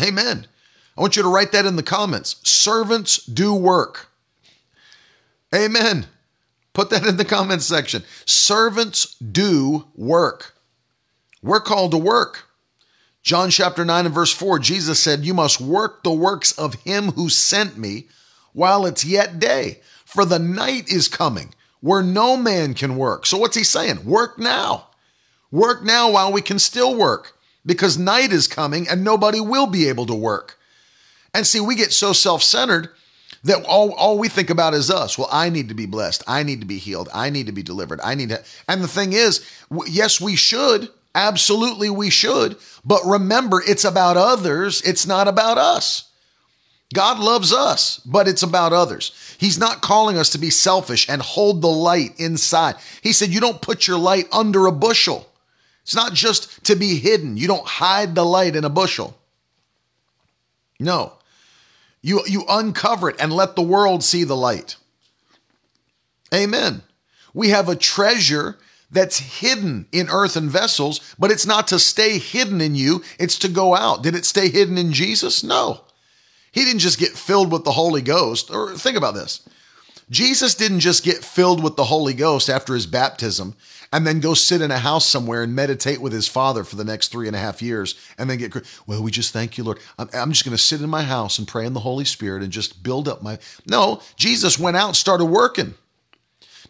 Amen. 0.00 0.46
I 0.96 1.00
want 1.00 1.16
you 1.16 1.22
to 1.22 1.28
write 1.28 1.50
that 1.52 1.66
in 1.66 1.74
the 1.74 1.82
comments. 1.82 2.36
Servants 2.48 3.24
do 3.26 3.54
work. 3.54 4.08
Amen. 5.52 6.06
Put 6.72 6.90
that 6.90 7.06
in 7.06 7.16
the 7.16 7.24
comments 7.24 7.66
section. 7.66 8.04
Servants 8.24 9.16
do 9.16 9.86
work. 9.96 10.54
We're 11.42 11.60
called 11.60 11.90
to 11.92 11.98
work. 11.98 12.44
John 13.22 13.50
chapter 13.50 13.84
9 13.84 14.06
and 14.06 14.14
verse 14.14 14.32
4, 14.32 14.60
Jesus 14.60 15.00
said, 15.00 15.24
You 15.24 15.34
must 15.34 15.60
work 15.60 16.04
the 16.04 16.12
works 16.12 16.52
of 16.52 16.74
him 16.82 17.12
who 17.12 17.28
sent 17.28 17.76
me 17.76 18.06
while 18.52 18.86
it's 18.86 19.04
yet 19.04 19.40
day, 19.40 19.80
for 20.04 20.24
the 20.24 20.38
night 20.38 20.88
is 20.88 21.08
coming 21.08 21.52
where 21.80 22.02
no 22.02 22.36
man 22.36 22.74
can 22.74 22.96
work. 22.96 23.26
So 23.26 23.38
what's 23.38 23.56
he 23.56 23.64
saying? 23.64 24.04
Work 24.04 24.38
now. 24.38 24.88
Work 25.50 25.82
now 25.82 26.10
while 26.10 26.32
we 26.32 26.42
can 26.42 26.58
still 26.58 26.94
work, 26.94 27.36
because 27.64 27.96
night 27.96 28.32
is 28.32 28.46
coming 28.46 28.86
and 28.88 29.02
nobody 29.02 29.40
will 29.40 29.66
be 29.66 29.88
able 29.88 30.06
to 30.06 30.14
work. 30.14 30.58
And 31.34 31.46
see, 31.46 31.60
we 31.60 31.74
get 31.74 31.92
so 31.92 32.12
self 32.12 32.42
centered 32.42 32.90
that 33.44 33.64
all, 33.64 33.92
all 33.92 34.18
we 34.18 34.28
think 34.28 34.50
about 34.50 34.74
is 34.74 34.90
us. 34.90 35.16
Well, 35.16 35.28
I 35.30 35.48
need 35.48 35.68
to 35.68 35.74
be 35.74 35.86
blessed. 35.86 36.22
I 36.26 36.42
need 36.42 36.60
to 36.60 36.66
be 36.66 36.78
healed. 36.78 37.08
I 37.14 37.30
need 37.30 37.46
to 37.46 37.52
be 37.52 37.62
delivered. 37.62 38.00
I 38.02 38.14
need 38.14 38.30
to. 38.30 38.42
And 38.68 38.82
the 38.82 38.88
thing 38.88 39.12
is, 39.12 39.48
yes, 39.86 40.20
we 40.20 40.36
should. 40.36 40.88
Absolutely, 41.14 41.90
we 41.90 42.10
should. 42.10 42.56
But 42.84 43.00
remember, 43.04 43.62
it's 43.66 43.84
about 43.84 44.16
others, 44.16 44.82
it's 44.82 45.06
not 45.06 45.26
about 45.28 45.58
us. 45.58 46.07
God 46.94 47.18
loves 47.18 47.52
us, 47.52 47.98
but 48.06 48.26
it's 48.26 48.42
about 48.42 48.72
others. 48.72 49.36
He's 49.38 49.58
not 49.58 49.82
calling 49.82 50.16
us 50.16 50.30
to 50.30 50.38
be 50.38 50.50
selfish 50.50 51.08
and 51.08 51.20
hold 51.20 51.60
the 51.60 51.68
light 51.68 52.18
inside. 52.18 52.76
He 53.02 53.12
said, 53.12 53.28
You 53.28 53.40
don't 53.40 53.60
put 53.60 53.86
your 53.86 53.98
light 53.98 54.26
under 54.32 54.66
a 54.66 54.72
bushel. 54.72 55.28
It's 55.82 55.94
not 55.94 56.14
just 56.14 56.64
to 56.64 56.76
be 56.76 56.98
hidden. 56.98 57.36
You 57.36 57.46
don't 57.46 57.66
hide 57.66 58.14
the 58.14 58.24
light 58.24 58.56
in 58.56 58.64
a 58.64 58.70
bushel. 58.70 59.18
No. 60.80 61.12
You, 62.00 62.22
you 62.26 62.44
uncover 62.48 63.10
it 63.10 63.16
and 63.20 63.32
let 63.32 63.56
the 63.56 63.62
world 63.62 64.02
see 64.02 64.24
the 64.24 64.36
light. 64.36 64.76
Amen. 66.32 66.82
We 67.34 67.50
have 67.50 67.68
a 67.68 67.76
treasure 67.76 68.58
that's 68.90 69.18
hidden 69.18 69.86
in 69.92 70.08
earthen 70.08 70.48
vessels, 70.48 71.14
but 71.18 71.30
it's 71.30 71.46
not 71.46 71.66
to 71.68 71.78
stay 71.78 72.18
hidden 72.18 72.60
in 72.60 72.74
you, 72.74 73.02
it's 73.18 73.38
to 73.38 73.48
go 73.48 73.74
out. 73.74 74.02
Did 74.02 74.14
it 74.14 74.24
stay 74.24 74.48
hidden 74.48 74.78
in 74.78 74.92
Jesus? 74.92 75.42
No. 75.42 75.82
He 76.52 76.64
didn't 76.64 76.80
just 76.80 76.98
get 76.98 77.10
filled 77.10 77.52
with 77.52 77.64
the 77.64 77.72
Holy 77.72 78.02
Ghost. 78.02 78.50
Or 78.50 78.74
think 78.74 78.96
about 78.96 79.14
this 79.14 79.48
Jesus 80.10 80.54
didn't 80.54 80.80
just 80.80 81.04
get 81.04 81.24
filled 81.24 81.62
with 81.62 81.76
the 81.76 81.84
Holy 81.84 82.14
Ghost 82.14 82.48
after 82.48 82.74
his 82.74 82.86
baptism 82.86 83.54
and 83.92 84.06
then 84.06 84.20
go 84.20 84.34
sit 84.34 84.60
in 84.60 84.70
a 84.70 84.78
house 84.78 85.06
somewhere 85.06 85.42
and 85.42 85.54
meditate 85.54 86.00
with 86.00 86.12
his 86.12 86.28
father 86.28 86.64
for 86.64 86.76
the 86.76 86.84
next 86.84 87.08
three 87.08 87.26
and 87.26 87.36
a 87.36 87.38
half 87.38 87.62
years 87.62 87.94
and 88.18 88.28
then 88.28 88.38
get, 88.38 88.54
well, 88.86 89.02
we 89.02 89.10
just 89.10 89.32
thank 89.32 89.56
you, 89.56 89.64
Lord. 89.64 89.78
I'm, 89.98 90.32
just 90.32 90.44
going 90.44 90.56
to 90.56 90.62
sit 90.62 90.80
in 90.80 90.90
my 90.90 91.02
house 91.02 91.38
and 91.38 91.48
pray 91.48 91.66
in 91.66 91.72
the 91.72 91.80
Holy 91.80 92.04
Spirit 92.04 92.42
and 92.42 92.52
just 92.52 92.82
build 92.82 93.08
up 93.08 93.22
my. 93.22 93.38
No, 93.66 94.00
Jesus 94.16 94.58
went 94.58 94.76
out 94.76 94.88
and 94.88 94.96
started 94.96 95.26
working. 95.26 95.74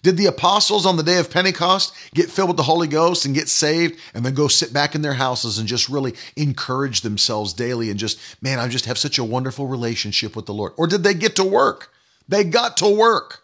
Did 0.02 0.16
the 0.16 0.26
apostles 0.26 0.86
on 0.86 0.96
the 0.96 1.02
day 1.02 1.18
of 1.18 1.30
Pentecost 1.30 1.92
get 2.14 2.30
filled 2.30 2.48
with 2.48 2.56
the 2.56 2.62
Holy 2.62 2.86
Ghost 2.86 3.26
and 3.26 3.34
get 3.34 3.48
saved 3.48 3.98
and 4.14 4.24
then 4.24 4.34
go 4.34 4.46
sit 4.46 4.72
back 4.72 4.94
in 4.94 5.02
their 5.02 5.14
houses 5.14 5.58
and 5.58 5.66
just 5.66 5.88
really 5.88 6.14
encourage 6.36 7.00
themselves 7.00 7.52
daily 7.52 7.90
and 7.90 7.98
just, 7.98 8.18
man, 8.40 8.58
I 8.58 8.68
just 8.68 8.86
have 8.86 8.98
such 8.98 9.18
a 9.18 9.24
wonderful 9.24 9.66
relationship 9.66 10.36
with 10.36 10.46
the 10.46 10.54
Lord? 10.54 10.72
Or 10.76 10.86
did 10.86 11.02
they 11.02 11.14
get 11.14 11.34
to 11.36 11.44
work? 11.44 11.92
They 12.28 12.44
got 12.44 12.76
to 12.78 12.88
work 12.88 13.42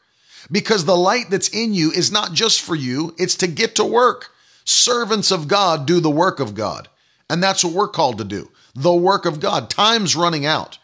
because 0.51 0.85
the 0.85 0.97
light 0.97 1.31
that's 1.31 1.49
in 1.49 1.75
you 1.75 1.91
is 1.91 2.13
not 2.13 2.33
just 2.33 2.61
for 2.61 2.77
you, 2.77 3.15
it's 3.19 3.37
to 3.37 3.47
get 3.47 3.75
to 3.77 3.85
work. 3.85 4.31
Servants 4.65 5.31
of 5.31 5.49
God 5.49 5.87
do 5.87 6.01
the 6.01 6.11
work 6.11 6.39
of 6.41 6.55
God. 6.55 6.89
And 7.29 7.43
that's 7.43 7.65
what 7.65 7.75
we're 7.75 7.89
called 7.89 8.19
to 8.19 8.25
do 8.25 8.51
the 8.77 8.95
work 8.95 9.25
of 9.25 9.39
God. 9.41 9.71
Time's 9.71 10.17
running 10.17 10.45
out. 10.45 10.79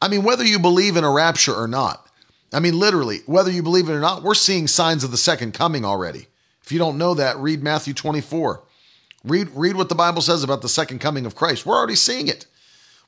I 0.00 0.08
mean, 0.08 0.22
whether 0.22 0.44
you 0.44 0.58
believe 0.58 0.96
in 0.96 1.04
a 1.04 1.10
rapture 1.10 1.54
or 1.54 1.66
not, 1.66 2.01
I 2.52 2.60
mean, 2.60 2.78
literally, 2.78 3.20
whether 3.26 3.50
you 3.50 3.62
believe 3.62 3.88
it 3.88 3.94
or 3.94 4.00
not, 4.00 4.22
we're 4.22 4.34
seeing 4.34 4.66
signs 4.66 5.04
of 5.04 5.10
the 5.10 5.16
second 5.16 5.52
coming 5.52 5.84
already. 5.84 6.26
If 6.62 6.70
you 6.70 6.78
don't 6.78 6.98
know 6.98 7.14
that, 7.14 7.38
read 7.38 7.62
Matthew 7.62 7.94
24. 7.94 8.62
Read, 9.24 9.48
read 9.54 9.76
what 9.76 9.88
the 9.88 9.94
Bible 9.94 10.22
says 10.22 10.42
about 10.42 10.62
the 10.62 10.68
second 10.68 10.98
coming 10.98 11.26
of 11.26 11.34
Christ. 11.34 11.64
We're 11.64 11.76
already 11.76 11.94
seeing 11.94 12.28
it. 12.28 12.46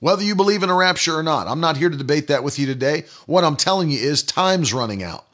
Whether 0.00 0.22
you 0.22 0.34
believe 0.34 0.62
in 0.62 0.70
a 0.70 0.74
rapture 0.74 1.16
or 1.16 1.22
not, 1.22 1.46
I'm 1.46 1.60
not 1.60 1.76
here 1.76 1.88
to 1.88 1.96
debate 1.96 2.28
that 2.28 2.44
with 2.44 2.58
you 2.58 2.66
today. 2.66 3.04
What 3.26 3.44
I'm 3.44 3.56
telling 3.56 3.90
you 3.90 3.98
is 3.98 4.22
time's 4.22 4.74
running 4.74 5.02
out 5.02 5.24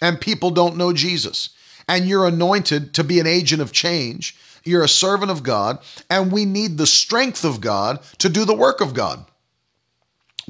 and 0.00 0.20
people 0.20 0.50
don't 0.50 0.76
know 0.76 0.92
Jesus. 0.92 1.50
And 1.88 2.06
you're 2.06 2.26
anointed 2.26 2.94
to 2.94 3.04
be 3.04 3.20
an 3.20 3.26
agent 3.26 3.60
of 3.60 3.72
change. 3.72 4.36
You're 4.64 4.84
a 4.84 4.88
servant 4.88 5.30
of 5.30 5.42
God, 5.42 5.78
and 6.08 6.30
we 6.30 6.44
need 6.44 6.76
the 6.76 6.86
strength 6.86 7.44
of 7.44 7.60
God 7.60 8.00
to 8.18 8.28
do 8.28 8.44
the 8.44 8.54
work 8.54 8.80
of 8.80 8.94
God. 8.94 9.24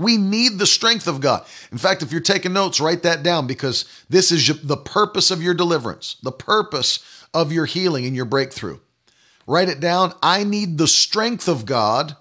We 0.01 0.17
need 0.17 0.59
the 0.59 0.67
strength 0.67 1.07
of 1.07 1.21
God. 1.21 1.45
In 1.71 1.77
fact, 1.77 2.03
if 2.03 2.11
you're 2.11 2.23
taking 2.23 2.55
notes, 2.55 2.81
write 2.81 3.03
that 3.03 3.23
down 3.23 3.47
because 3.47 3.85
this 4.09 4.33
is 4.33 4.47
the 4.63 4.79
purpose 4.79 5.31
of 5.31 5.43
your 5.43 5.53
deliverance, 5.53 6.17
the 6.23 6.33
purpose 6.33 7.27
of 7.35 7.53
your 7.53 7.67
healing 7.67 8.07
and 8.07 8.17
your 8.17 8.25
breakthrough. 8.25 8.79
Write 9.47 9.69
it 9.69 9.79
down. 9.79 10.15
I 10.23 10.43
need 10.43 10.79
the 10.79 10.89
strength 10.89 11.49
of 11.49 11.67
God 11.67 12.17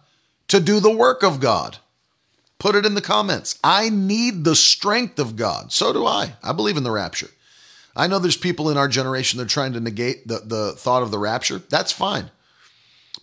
to 0.50 0.60
do 0.60 0.82
the 0.82 0.92
work 0.92 1.24
of 1.24 1.40
God. 1.40 1.78
Put 2.58 2.76
it 2.76 2.86
in 2.86 2.96
the 2.96 3.02
comments. 3.02 3.58
I 3.64 3.88
need 3.88 4.44
the 4.44 4.58
strength 4.58 5.18
of 5.18 5.38
God. 5.38 5.72
So 5.72 5.94
do 5.94 6.06
I. 6.06 6.34
I 6.44 6.52
believe 6.52 6.76
in 6.76 6.84
the 6.84 6.92
rapture. 6.92 7.30
I 7.96 8.08
know 8.08 8.20
there's 8.20 8.36
people 8.36 8.70
in 8.70 8.78
our 8.78 8.90
generation 8.90 9.38
that 9.38 9.46
are 9.46 9.48
trying 9.48 9.72
to 9.72 9.80
negate 9.80 10.28
the, 10.28 10.42
the 10.46 10.74
thought 10.74 11.02
of 11.02 11.12
the 11.12 11.18
rapture. 11.18 11.60
That's 11.70 11.94
fine. 11.94 12.30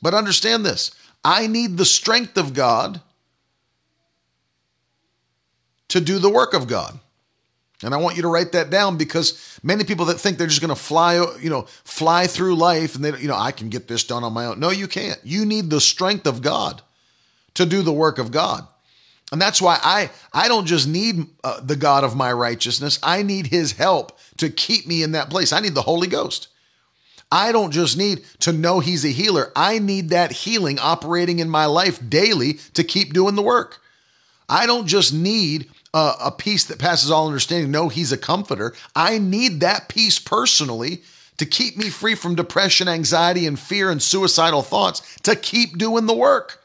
But 0.01 0.15
understand 0.15 0.65
this 0.65 0.93
I 1.23 1.47
need 1.47 1.77
the 1.77 1.85
strength 1.85 2.39
of 2.39 2.55
God 2.55 3.03
to 5.97 6.01
do 6.05 6.19
the 6.19 6.31
work 6.31 6.53
of 6.53 6.69
God. 6.69 6.99
And 7.83 7.95
I 7.95 7.97
want 7.97 8.17
you 8.17 8.23
to 8.23 8.29
write 8.29 8.53
that 8.53 8.71
down 8.71 8.97
because 8.99 9.59
many 9.63 9.85
people 9.85 10.07
that 10.07 10.21
think 10.21 10.37
they're 10.37 10.47
just 10.47 10.61
going 10.61 10.75
to 10.75 10.81
fly, 10.81 11.15
you 11.41 11.49
know, 11.49 11.63
fly 11.85 12.27
through 12.27 12.55
life 12.57 12.95
and 12.95 13.05
they, 13.05 13.19
you 13.19 13.29
know, 13.29 13.37
I 13.37 13.51
can 13.51 13.71
get 13.71 13.89
this 13.89 14.05
done 14.05 14.23
on 14.23 14.33
my 14.33 14.47
own. 14.47 14.61
No, 14.61 14.71
you 14.71 14.89
can't. 14.89 15.19
You 15.25 15.47
need 15.47 15.71
the 15.71 15.81
strength 15.81 16.27
of 16.27 16.43
God 16.43 16.83
to 17.55 17.65
do 17.65 17.81
the 17.83 17.93
work 17.93 18.19
of 18.19 18.31
God. 18.31 18.67
And 19.33 19.41
that's 19.41 19.61
why 19.61 19.79
I 19.83 20.11
I 20.33 20.49
don't 20.49 20.67
just 20.67 20.87
need 20.87 21.27
uh, 21.43 21.61
the 21.61 21.77
God 21.77 22.05
of 22.05 22.15
my 22.15 22.33
righteousness. 22.33 22.99
I 23.03 23.23
need 23.23 23.49
his 23.49 23.73
help 23.73 24.19
to 24.37 24.51
keep 24.51 24.87
me 24.87 25.03
in 25.03 25.13
that 25.13 25.31
place. 25.31 25.53
I 25.53 25.61
need 25.61 25.75
the 25.75 25.83
Holy 25.83 26.07
Ghost. 26.07 26.49
I 27.33 27.51
don't 27.53 27.73
just 27.73 27.97
need 27.97 28.23
to 28.41 28.53
know 28.53 28.81
he's 28.81 29.05
a 29.05 29.09
healer. 29.09 29.51
I 29.57 29.81
need 29.81 30.11
that 30.11 30.31
healing 30.31 30.79
operating 30.79 31.41
in 31.41 31.49
my 31.49 31.67
life 31.67 31.99
daily 32.09 32.55
to 32.75 32.85
keep 32.85 33.13
doing 33.13 33.35
the 33.35 33.43
work. 33.43 33.81
I 34.49 34.67
don't 34.67 34.87
just 34.87 35.13
need 35.13 35.69
a, 35.97 36.27
a 36.27 36.31
peace 36.31 36.65
that 36.65 36.79
passes 36.79 37.11
all 37.11 37.27
understanding. 37.27 37.71
No, 37.71 37.89
he's 37.89 38.13
a 38.13 38.19
comforter. 38.19 38.75
I 38.95 39.17
need 39.19 39.61
that 39.61 39.89
peace 39.89 40.19
personally 40.19 41.01
to 41.39 41.47
keep 41.47 41.79
me 41.79 41.89
free 41.89 42.15
from 42.15 42.35
depression, 42.35 42.87
anxiety, 42.87 43.47
and 43.47 43.59
fear 43.59 43.91
and 43.91 44.03
suicidal 44.03 44.63
thoughts 44.63 45.17
to 45.23 45.35
keep 45.35 45.79
doing 45.79 46.05
the 46.05 46.15
work. 46.15 46.63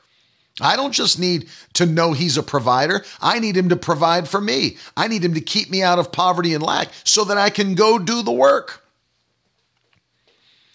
I 0.59 0.75
don't 0.75 0.91
just 0.91 1.17
need 1.17 1.47
to 1.73 1.85
know 1.85 2.11
he's 2.11 2.37
a 2.37 2.43
provider. 2.43 3.05
I 3.21 3.39
need 3.39 3.55
him 3.55 3.69
to 3.69 3.77
provide 3.77 4.27
for 4.27 4.41
me. 4.41 4.77
I 4.97 5.07
need 5.07 5.23
him 5.23 5.33
to 5.33 5.41
keep 5.41 5.69
me 5.69 5.81
out 5.81 5.97
of 5.97 6.11
poverty 6.11 6.53
and 6.53 6.61
lack 6.61 6.89
so 7.05 7.23
that 7.23 7.37
I 7.37 7.49
can 7.49 7.73
go 7.73 7.97
do 7.97 8.21
the 8.21 8.33
work. 8.33 8.83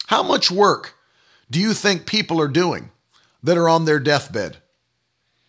How 0.07 0.23
much 0.23 0.51
work 0.51 0.95
do 1.51 1.61
you 1.61 1.75
think 1.75 2.07
people 2.07 2.41
are 2.41 2.49
doing 2.49 2.91
that 3.43 3.59
are 3.59 3.69
on 3.69 3.85
their 3.85 4.01
deathbed 4.01 4.57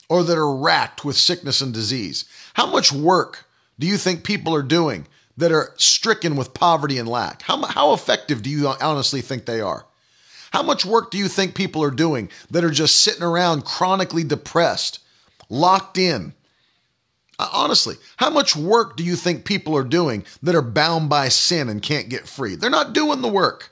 or 0.09 0.23
that 0.23 0.37
are 0.37 0.55
racked 0.55 1.05
with 1.05 1.15
sickness 1.15 1.61
and 1.61 1.73
disease? 1.73 2.25
How 2.57 2.65
much 2.65 2.91
work 2.91 3.45
do 3.77 3.85
you 3.85 3.97
think 3.97 4.23
people 4.23 4.55
are 4.55 4.63
doing 4.63 5.05
that 5.37 5.51
are 5.51 5.75
stricken 5.77 6.35
with 6.35 6.55
poverty 6.55 6.97
and 6.97 7.07
lack? 7.07 7.43
How, 7.43 7.63
how 7.63 7.93
effective 7.93 8.41
do 8.41 8.49
you 8.49 8.67
honestly 8.67 9.21
think 9.21 9.45
they 9.45 9.61
are? 9.61 9.85
How 10.51 10.63
much 10.63 10.83
work 10.83 11.11
do 11.11 11.19
you 11.19 11.27
think 11.27 11.53
people 11.53 11.83
are 11.83 11.91
doing 11.91 12.31
that 12.49 12.63
are 12.63 12.71
just 12.71 12.95
sitting 12.95 13.21
around 13.21 13.63
chronically 13.63 14.23
depressed, 14.23 14.97
locked 15.49 15.99
in? 15.99 16.33
Uh, 17.37 17.47
honestly, 17.53 17.93
how 18.15 18.31
much 18.31 18.55
work 18.55 18.97
do 18.97 19.03
you 19.03 19.15
think 19.15 19.45
people 19.45 19.77
are 19.77 19.83
doing 19.83 20.25
that 20.41 20.55
are 20.55 20.63
bound 20.63 21.09
by 21.09 21.29
sin 21.29 21.69
and 21.69 21.83
can't 21.83 22.09
get 22.09 22.27
free? 22.27 22.55
They're 22.55 22.71
not 22.71 22.93
doing 22.93 23.21
the 23.21 23.27
work. 23.27 23.71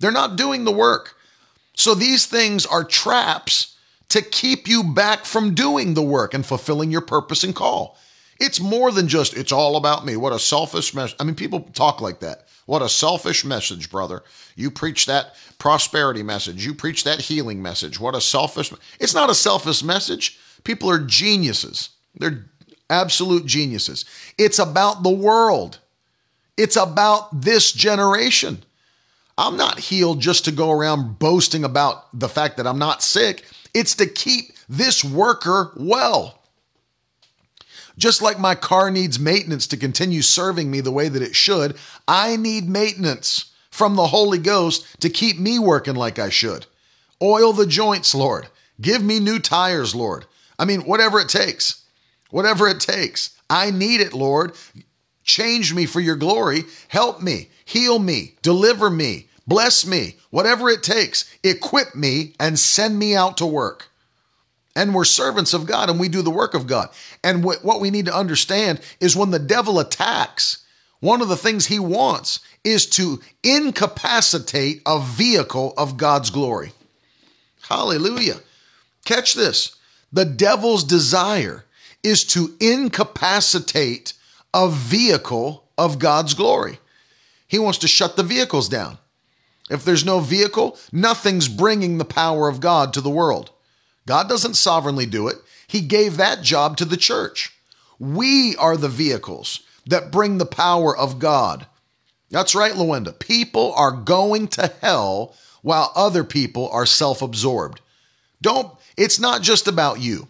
They're 0.00 0.10
not 0.10 0.34
doing 0.34 0.64
the 0.64 0.72
work. 0.72 1.14
So 1.76 1.94
these 1.94 2.26
things 2.26 2.66
are 2.66 2.82
traps 2.82 3.76
to 4.08 4.22
keep 4.22 4.66
you 4.66 4.82
back 4.82 5.24
from 5.24 5.54
doing 5.54 5.94
the 5.94 6.02
work 6.02 6.34
and 6.34 6.44
fulfilling 6.44 6.90
your 6.90 7.00
purpose 7.00 7.44
and 7.44 7.54
call. 7.54 7.96
It's 8.44 8.60
more 8.60 8.92
than 8.92 9.08
just, 9.08 9.34
it's 9.34 9.52
all 9.52 9.76
about 9.76 10.04
me. 10.04 10.16
What 10.16 10.34
a 10.34 10.38
selfish 10.38 10.92
message. 10.92 11.16
I 11.18 11.24
mean, 11.24 11.34
people 11.34 11.60
talk 11.72 12.02
like 12.02 12.20
that. 12.20 12.46
What 12.66 12.82
a 12.82 12.90
selfish 12.90 13.42
message, 13.42 13.90
brother. 13.90 14.22
You 14.54 14.70
preach 14.70 15.06
that 15.06 15.34
prosperity 15.58 16.22
message. 16.22 16.66
You 16.66 16.74
preach 16.74 17.04
that 17.04 17.22
healing 17.22 17.62
message. 17.62 17.98
What 17.98 18.14
a 18.14 18.20
selfish. 18.20 18.70
It's 19.00 19.14
not 19.14 19.30
a 19.30 19.34
selfish 19.34 19.82
message. 19.82 20.38
People 20.62 20.90
are 20.90 20.98
geniuses. 20.98 21.88
They're 22.14 22.44
absolute 22.90 23.46
geniuses. 23.46 24.04
It's 24.36 24.58
about 24.58 25.02
the 25.02 25.10
world. 25.10 25.78
It's 26.58 26.76
about 26.76 27.40
this 27.40 27.72
generation. 27.72 28.62
I'm 29.38 29.56
not 29.56 29.78
healed 29.78 30.20
just 30.20 30.44
to 30.44 30.52
go 30.52 30.70
around 30.70 31.18
boasting 31.18 31.64
about 31.64 32.18
the 32.18 32.28
fact 32.28 32.58
that 32.58 32.66
I'm 32.66 32.78
not 32.78 33.02
sick. 33.02 33.44
It's 33.72 33.94
to 33.96 34.06
keep 34.06 34.52
this 34.68 35.02
worker 35.02 35.72
well. 35.76 36.42
Just 37.96 38.20
like 38.20 38.38
my 38.38 38.54
car 38.54 38.90
needs 38.90 39.20
maintenance 39.20 39.66
to 39.68 39.76
continue 39.76 40.22
serving 40.22 40.70
me 40.70 40.80
the 40.80 40.90
way 40.90 41.08
that 41.08 41.22
it 41.22 41.36
should, 41.36 41.76
I 42.08 42.36
need 42.36 42.68
maintenance 42.68 43.52
from 43.70 43.96
the 43.96 44.08
Holy 44.08 44.38
Ghost 44.38 45.00
to 45.00 45.10
keep 45.10 45.38
me 45.38 45.58
working 45.58 45.94
like 45.94 46.18
I 46.18 46.28
should. 46.28 46.66
Oil 47.22 47.52
the 47.52 47.66
joints, 47.66 48.14
Lord. 48.14 48.48
Give 48.80 49.02
me 49.02 49.20
new 49.20 49.38
tires, 49.38 49.94
Lord. 49.94 50.26
I 50.58 50.64
mean, 50.64 50.80
whatever 50.82 51.20
it 51.20 51.28
takes. 51.28 51.84
Whatever 52.30 52.66
it 52.68 52.80
takes. 52.80 53.36
I 53.48 53.70
need 53.70 54.00
it, 54.00 54.12
Lord. 54.12 54.54
Change 55.22 55.72
me 55.72 55.86
for 55.86 56.00
your 56.00 56.16
glory. 56.16 56.64
Help 56.88 57.22
me. 57.22 57.50
Heal 57.64 57.98
me. 57.98 58.34
Deliver 58.42 58.90
me. 58.90 59.28
Bless 59.46 59.86
me. 59.86 60.16
Whatever 60.30 60.68
it 60.68 60.82
takes. 60.82 61.32
Equip 61.44 61.94
me 61.94 62.34
and 62.40 62.58
send 62.58 62.98
me 62.98 63.14
out 63.14 63.36
to 63.36 63.46
work 63.46 63.88
and 64.76 64.94
we're 64.94 65.04
servants 65.04 65.54
of 65.54 65.66
God 65.66 65.88
and 65.88 66.00
we 66.00 66.08
do 66.08 66.22
the 66.22 66.30
work 66.30 66.54
of 66.54 66.66
God. 66.66 66.88
And 67.22 67.44
what 67.44 67.80
we 67.80 67.90
need 67.90 68.06
to 68.06 68.16
understand 68.16 68.80
is 69.00 69.16
when 69.16 69.30
the 69.30 69.38
devil 69.38 69.78
attacks, 69.78 70.64
one 71.00 71.20
of 71.20 71.28
the 71.28 71.36
things 71.36 71.66
he 71.66 71.78
wants 71.78 72.40
is 72.64 72.86
to 72.90 73.20
incapacitate 73.42 74.82
a 74.86 75.00
vehicle 75.00 75.74
of 75.76 75.96
God's 75.96 76.30
glory. 76.30 76.72
Hallelujah. 77.68 78.40
Catch 79.04 79.34
this. 79.34 79.76
The 80.12 80.24
devil's 80.24 80.84
desire 80.84 81.64
is 82.02 82.24
to 82.24 82.54
incapacitate 82.60 84.14
a 84.52 84.68
vehicle 84.68 85.64
of 85.76 85.98
God's 85.98 86.34
glory. 86.34 86.78
He 87.46 87.58
wants 87.58 87.78
to 87.78 87.88
shut 87.88 88.16
the 88.16 88.22
vehicles 88.22 88.68
down. 88.68 88.98
If 89.70 89.84
there's 89.84 90.04
no 90.04 90.20
vehicle, 90.20 90.78
nothing's 90.92 91.48
bringing 91.48 91.98
the 91.98 92.04
power 92.04 92.48
of 92.48 92.60
God 92.60 92.92
to 92.94 93.00
the 93.00 93.10
world. 93.10 93.50
God 94.06 94.28
doesn't 94.28 94.54
sovereignly 94.54 95.06
do 95.06 95.28
it. 95.28 95.36
He 95.66 95.80
gave 95.80 96.16
that 96.16 96.42
job 96.42 96.76
to 96.76 96.84
the 96.84 96.96
church. 96.96 97.56
We 97.98 98.56
are 98.56 98.76
the 98.76 98.88
vehicles 98.88 99.60
that 99.86 100.10
bring 100.10 100.38
the 100.38 100.46
power 100.46 100.96
of 100.96 101.18
God. 101.18 101.66
That's 102.30 102.54
right, 102.54 102.72
Luenda. 102.72 103.18
People 103.18 103.72
are 103.74 103.92
going 103.92 104.48
to 104.48 104.72
hell 104.80 105.34
while 105.62 105.92
other 105.94 106.24
people 106.24 106.68
are 106.70 106.86
self 106.86 107.22
absorbed. 107.22 107.80
Don't, 108.42 108.72
it's 108.96 109.18
not 109.18 109.42
just 109.42 109.68
about 109.68 110.00
you. 110.00 110.28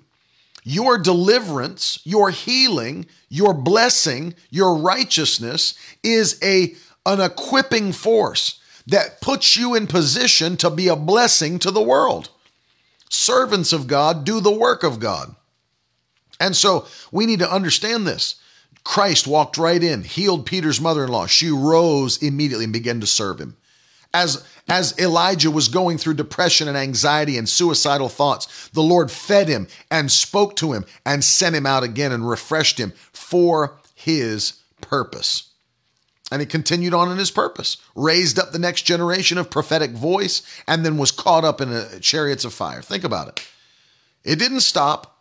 Your 0.62 0.98
deliverance, 0.98 1.98
your 2.04 2.30
healing, 2.30 3.06
your 3.28 3.52
blessing, 3.52 4.34
your 4.50 4.76
righteousness 4.76 5.74
is 6.02 6.38
a, 6.42 6.74
an 7.04 7.20
equipping 7.20 7.92
force 7.92 8.60
that 8.87 9.20
puts 9.20 9.56
you 9.56 9.74
in 9.74 9.87
position 9.87 10.56
to 10.58 10.70
be 10.70 10.88
a 10.88 10.96
blessing 10.96 11.58
to 11.58 11.70
the 11.70 11.82
world 11.82 12.30
servants 13.14 13.72
of 13.72 13.87
God 13.87 14.24
do 14.24 14.40
the 14.40 14.50
work 14.50 14.83
of 14.83 15.00
God. 15.00 15.35
And 16.40 16.57
so 16.57 16.87
we 17.12 17.27
need 17.27 17.38
to 17.38 17.50
understand 17.50 18.07
this. 18.07 18.37
Christ 18.83 19.27
walked 19.27 19.57
right 19.57 19.83
in, 19.83 20.03
healed 20.03 20.44
Peter's 20.44 20.81
mother 20.81 21.05
in 21.05 21.11
law. 21.11 21.27
She 21.27 21.50
rose 21.50 22.22
immediately 22.22 22.64
and 22.64 22.72
began 22.72 23.00
to 23.00 23.07
serve 23.07 23.40
him. 23.40 23.57
As, 24.12 24.44
as 24.68 24.98
Elijah 24.98 25.50
was 25.50 25.68
going 25.68 25.96
through 25.96 26.14
depression 26.14 26.68
and 26.68 26.77
anxiety 26.77 27.38
and 27.38 27.48
suicidal 27.48 28.09
thoughts, 28.09 28.68
the 28.68 28.83
Lord 28.83 29.11
fed 29.11 29.48
him 29.48 29.68
and 29.90 30.11
spoke 30.11 30.55
to 30.57 30.72
him 30.72 30.85
and 31.07 31.24
sent 31.24 31.57
him 31.57 31.66
out 31.66 31.83
again 31.83 32.12
and 32.12 32.29
refreshed 32.29 32.79
him 32.79 32.92
for 33.12 33.79
his 33.94 34.61
purpose. 34.81 35.53
And 36.34 36.40
he 36.40 36.46
continued 36.46 36.94
on 36.94 37.12
in 37.12 37.18
his 37.18 37.30
purpose, 37.30 37.76
raised 37.94 38.40
up 38.40 38.50
the 38.50 38.58
next 38.58 38.82
generation 38.82 39.38
of 39.38 39.50
prophetic 39.50 39.92
voice, 39.92 40.42
and 40.66 40.84
then 40.84 40.98
was 40.98 41.12
caught 41.12 41.44
up 41.44 41.60
in 41.60 41.72
a 41.72 42.00
chariots 42.00 42.44
of 42.44 42.52
fire. 42.52 42.82
Think 42.82 43.04
about 43.04 43.28
it. 43.28 43.46
It 44.24 44.40
didn't 44.40 44.62
stop. 44.62 45.16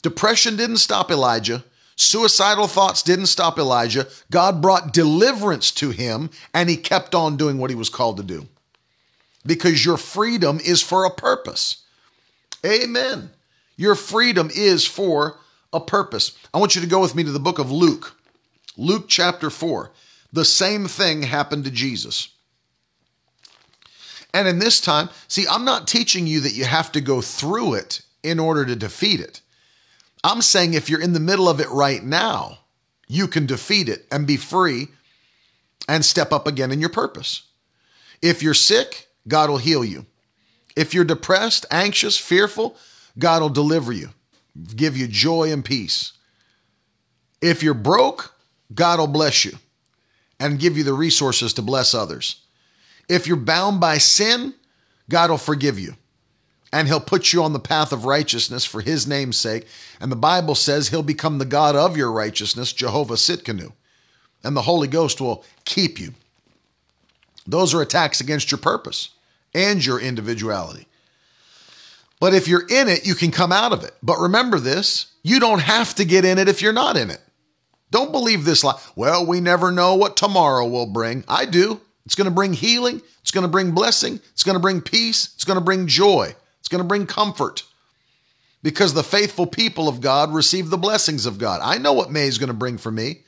Depression 0.00 0.56
didn't 0.56 0.78
stop 0.78 1.10
Elijah. 1.10 1.64
Suicidal 1.96 2.66
thoughts 2.66 3.02
didn't 3.02 3.26
stop 3.26 3.58
Elijah. 3.58 4.06
God 4.30 4.62
brought 4.62 4.94
deliverance 4.94 5.70
to 5.72 5.90
him, 5.90 6.30
and 6.54 6.70
he 6.70 6.78
kept 6.78 7.14
on 7.14 7.36
doing 7.36 7.58
what 7.58 7.68
he 7.68 7.76
was 7.76 7.90
called 7.90 8.16
to 8.16 8.22
do. 8.22 8.48
Because 9.44 9.84
your 9.84 9.98
freedom 9.98 10.60
is 10.64 10.82
for 10.82 11.04
a 11.04 11.10
purpose. 11.10 11.84
Amen. 12.64 13.32
Your 13.76 13.94
freedom 13.94 14.48
is 14.56 14.86
for 14.86 15.40
a 15.74 15.80
purpose. 15.80 16.38
I 16.54 16.58
want 16.58 16.74
you 16.74 16.80
to 16.80 16.86
go 16.86 17.02
with 17.02 17.14
me 17.14 17.22
to 17.22 17.32
the 17.32 17.38
book 17.38 17.58
of 17.58 17.70
Luke, 17.70 18.18
Luke 18.78 19.08
chapter 19.08 19.50
4. 19.50 19.92
The 20.32 20.44
same 20.44 20.86
thing 20.86 21.22
happened 21.22 21.64
to 21.64 21.70
Jesus. 21.70 22.28
And 24.34 24.46
in 24.46 24.58
this 24.58 24.80
time, 24.80 25.08
see, 25.26 25.46
I'm 25.48 25.64
not 25.64 25.88
teaching 25.88 26.26
you 26.26 26.40
that 26.40 26.52
you 26.52 26.64
have 26.64 26.92
to 26.92 27.00
go 27.00 27.20
through 27.20 27.74
it 27.74 28.02
in 28.22 28.38
order 28.38 28.64
to 28.66 28.76
defeat 28.76 29.20
it. 29.20 29.40
I'm 30.22 30.42
saying 30.42 30.74
if 30.74 30.90
you're 30.90 31.00
in 31.00 31.12
the 31.14 31.20
middle 31.20 31.48
of 31.48 31.60
it 31.60 31.70
right 31.70 32.02
now, 32.02 32.58
you 33.06 33.26
can 33.26 33.46
defeat 33.46 33.88
it 33.88 34.06
and 34.12 34.26
be 34.26 34.36
free 34.36 34.88
and 35.88 36.04
step 36.04 36.32
up 36.32 36.46
again 36.46 36.70
in 36.70 36.80
your 36.80 36.90
purpose. 36.90 37.42
If 38.20 38.42
you're 38.42 38.52
sick, 38.52 39.08
God 39.26 39.48
will 39.48 39.58
heal 39.58 39.84
you. 39.84 40.04
If 40.76 40.92
you're 40.92 41.04
depressed, 41.04 41.64
anxious, 41.70 42.18
fearful, 42.18 42.76
God 43.18 43.40
will 43.40 43.48
deliver 43.48 43.92
you, 43.92 44.10
give 44.76 44.96
you 44.96 45.08
joy 45.08 45.50
and 45.50 45.64
peace. 45.64 46.12
If 47.40 47.62
you're 47.62 47.74
broke, 47.74 48.34
God 48.74 48.98
will 48.98 49.06
bless 49.06 49.44
you 49.44 49.58
and 50.40 50.58
give 50.58 50.76
you 50.76 50.84
the 50.84 50.92
resources 50.92 51.52
to 51.54 51.62
bless 51.62 51.94
others. 51.94 52.42
If 53.08 53.26
you're 53.26 53.36
bound 53.36 53.80
by 53.80 53.98
sin, 53.98 54.54
God 55.08 55.30
will 55.30 55.38
forgive 55.38 55.78
you 55.78 55.94
and 56.72 56.86
he'll 56.86 57.00
put 57.00 57.32
you 57.32 57.42
on 57.42 57.52
the 57.52 57.58
path 57.58 57.92
of 57.92 58.04
righteousness 58.04 58.64
for 58.64 58.80
his 58.80 59.06
name's 59.06 59.36
sake. 59.36 59.66
And 60.00 60.12
the 60.12 60.16
Bible 60.16 60.54
says 60.54 60.88
he'll 60.88 61.02
become 61.02 61.38
the 61.38 61.44
God 61.44 61.74
of 61.76 61.96
your 61.96 62.12
righteousness, 62.12 62.72
Jehovah 62.72 63.14
Tsidkenu, 63.14 63.72
and 64.44 64.56
the 64.56 64.62
Holy 64.62 64.88
Ghost 64.88 65.20
will 65.20 65.44
keep 65.64 65.98
you. 65.98 66.14
Those 67.46 67.72
are 67.72 67.80
attacks 67.80 68.20
against 68.20 68.50
your 68.50 68.58
purpose 68.58 69.10
and 69.54 69.84
your 69.84 69.98
individuality. 70.00 70.86
But 72.20 72.34
if 72.34 72.48
you're 72.48 72.66
in 72.68 72.88
it, 72.88 73.06
you 73.06 73.14
can 73.14 73.30
come 73.30 73.52
out 73.52 73.72
of 73.72 73.84
it. 73.84 73.92
But 74.02 74.18
remember 74.18 74.58
this 74.58 75.12
you 75.22 75.40
don't 75.40 75.60
have 75.60 75.94
to 75.96 76.04
get 76.04 76.24
in 76.24 76.38
it 76.38 76.48
if 76.48 76.60
you're 76.60 76.72
not 76.72 76.96
in 76.96 77.10
it. 77.10 77.20
Don't 77.90 78.12
believe 78.12 78.44
this 78.44 78.64
lie. 78.64 78.78
Well, 78.96 79.24
we 79.24 79.40
never 79.40 79.72
know 79.72 79.94
what 79.94 80.16
tomorrow 80.16 80.66
will 80.66 80.86
bring. 80.86 81.24
I 81.28 81.46
do. 81.46 81.80
It's 82.04 82.14
going 82.14 82.26
to 82.26 82.34
bring 82.34 82.52
healing. 82.52 83.02
It's 83.20 83.30
going 83.30 83.42
to 83.42 83.50
bring 83.50 83.72
blessing. 83.72 84.20
It's 84.32 84.42
going 84.42 84.56
to 84.56 84.60
bring 84.60 84.80
peace. 84.80 85.32
It's 85.34 85.44
going 85.44 85.58
to 85.58 85.64
bring 85.64 85.86
joy. 85.86 86.34
It's 86.60 86.68
going 86.68 86.82
to 86.82 86.88
bring 86.88 87.06
comfort. 87.06 87.64
Because 88.62 88.94
the 88.94 89.02
faithful 89.02 89.46
people 89.46 89.88
of 89.88 90.00
God 90.00 90.32
receive 90.32 90.70
the 90.70 90.78
blessings 90.78 91.26
of 91.26 91.38
God. 91.38 91.60
I 91.62 91.78
know 91.78 91.92
what 91.92 92.10
May 92.10 92.26
is 92.26 92.38
going 92.38 92.48
to 92.48 92.54
bring 92.54 92.78
for 92.78 92.90
me. 92.90 93.20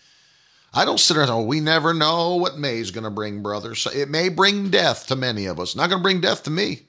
I 0.73 0.85
don't 0.85 1.01
sit 1.01 1.15
there 1.15 1.23
and 1.23 1.33
oh, 1.33 1.43
we 1.43 1.61
never 1.61 1.93
know 1.93 2.37
what 2.37 2.59
May 2.59 2.79
is 2.79 2.91
going 2.91 3.05
to 3.05 3.11
bring, 3.11 3.43
brother. 3.43 3.75
So 3.75 3.91
it 3.91 4.09
may 4.09 4.29
bring 4.29 4.71
death 4.71 5.07
to 5.09 5.17
many 5.17 5.47
of 5.47 5.59
us. 5.59 5.75
Not 5.75 5.89
going 5.89 6.01
to 6.01 6.03
bring 6.03 6.21
death 6.21 6.45
to 6.45 6.51
me. 6.51 6.83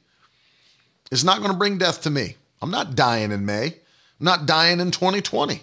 It's 1.11 1.23
not 1.23 1.39
going 1.39 1.51
to 1.51 1.57
bring 1.57 1.77
death 1.77 2.03
to 2.03 2.09
me. 2.09 2.35
I'm 2.61 2.71
not 2.71 2.95
dying 2.95 3.31
in 3.31 3.45
May. 3.45 3.65
I'm 3.67 4.25
not 4.25 4.45
dying 4.45 4.79
in 4.79 4.91
2020. 4.91 5.61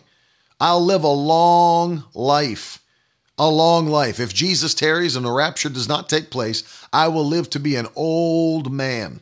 I'll 0.60 0.84
live 0.84 1.04
a 1.04 1.08
long 1.08 2.04
life. 2.14 2.82
A 3.38 3.48
long 3.48 3.86
life. 3.86 4.18
If 4.18 4.34
Jesus 4.34 4.74
tarries 4.74 5.14
and 5.14 5.24
the 5.24 5.30
rapture 5.30 5.68
does 5.68 5.88
not 5.88 6.08
take 6.08 6.30
place, 6.30 6.64
I 6.92 7.08
will 7.08 7.24
live 7.24 7.48
to 7.50 7.60
be 7.60 7.76
an 7.76 7.86
old 7.94 8.72
man. 8.72 9.20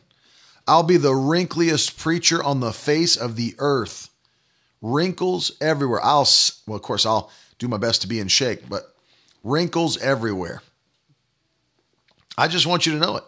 I'll 0.67 0.83
be 0.83 0.97
the 0.97 1.15
wrinkliest 1.15 1.97
preacher 1.97 2.43
on 2.43 2.59
the 2.59 2.73
face 2.73 3.15
of 3.15 3.35
the 3.35 3.55
earth. 3.59 4.09
Wrinkles 4.81 5.51
everywhere. 5.61 6.01
I'll, 6.03 6.27
well, 6.65 6.75
of 6.75 6.81
course, 6.81 7.05
I'll 7.05 7.31
do 7.59 7.67
my 7.67 7.77
best 7.77 8.01
to 8.01 8.07
be 8.07 8.19
in 8.19 8.27
shape, 8.27 8.63
but 8.67 8.93
wrinkles 9.43 9.97
everywhere. 9.97 10.61
I 12.37 12.47
just 12.47 12.67
want 12.67 12.85
you 12.85 12.93
to 12.93 12.99
know 12.99 13.17
it. 13.17 13.23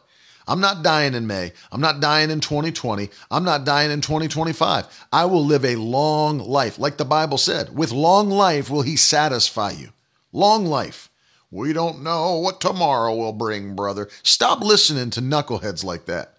I'm 0.49 0.59
not 0.59 0.81
dying 0.81 1.13
in 1.13 1.27
May. 1.27 1.53
I'm 1.71 1.79
not 1.79 1.99
dying 1.99 2.31
in 2.31 2.39
2020. 2.39 3.09
I'm 3.29 3.43
not 3.43 3.65
dying 3.65 3.91
in 3.91 4.01
2025. 4.01 5.07
I 5.13 5.25
will 5.25 5.45
live 5.45 5.63
a 5.63 5.75
long 5.75 6.39
life. 6.39 6.79
Like 6.79 6.97
the 6.97 7.05
Bible 7.05 7.37
said, 7.37 7.75
with 7.75 7.91
long 7.91 8.31
life 8.31 8.67
will 8.67 8.81
he 8.81 8.95
satisfy 8.95 9.69
you. 9.69 9.89
Long 10.33 10.65
life. 10.65 11.11
We 11.51 11.71
don't 11.71 12.01
know 12.01 12.37
what 12.37 12.61
tomorrow 12.61 13.15
will 13.15 13.31
bring, 13.31 13.75
brother. 13.75 14.09
Stop 14.23 14.61
listening 14.61 15.11
to 15.11 15.21
knuckleheads 15.21 15.83
like 15.83 16.05
that. 16.05 16.33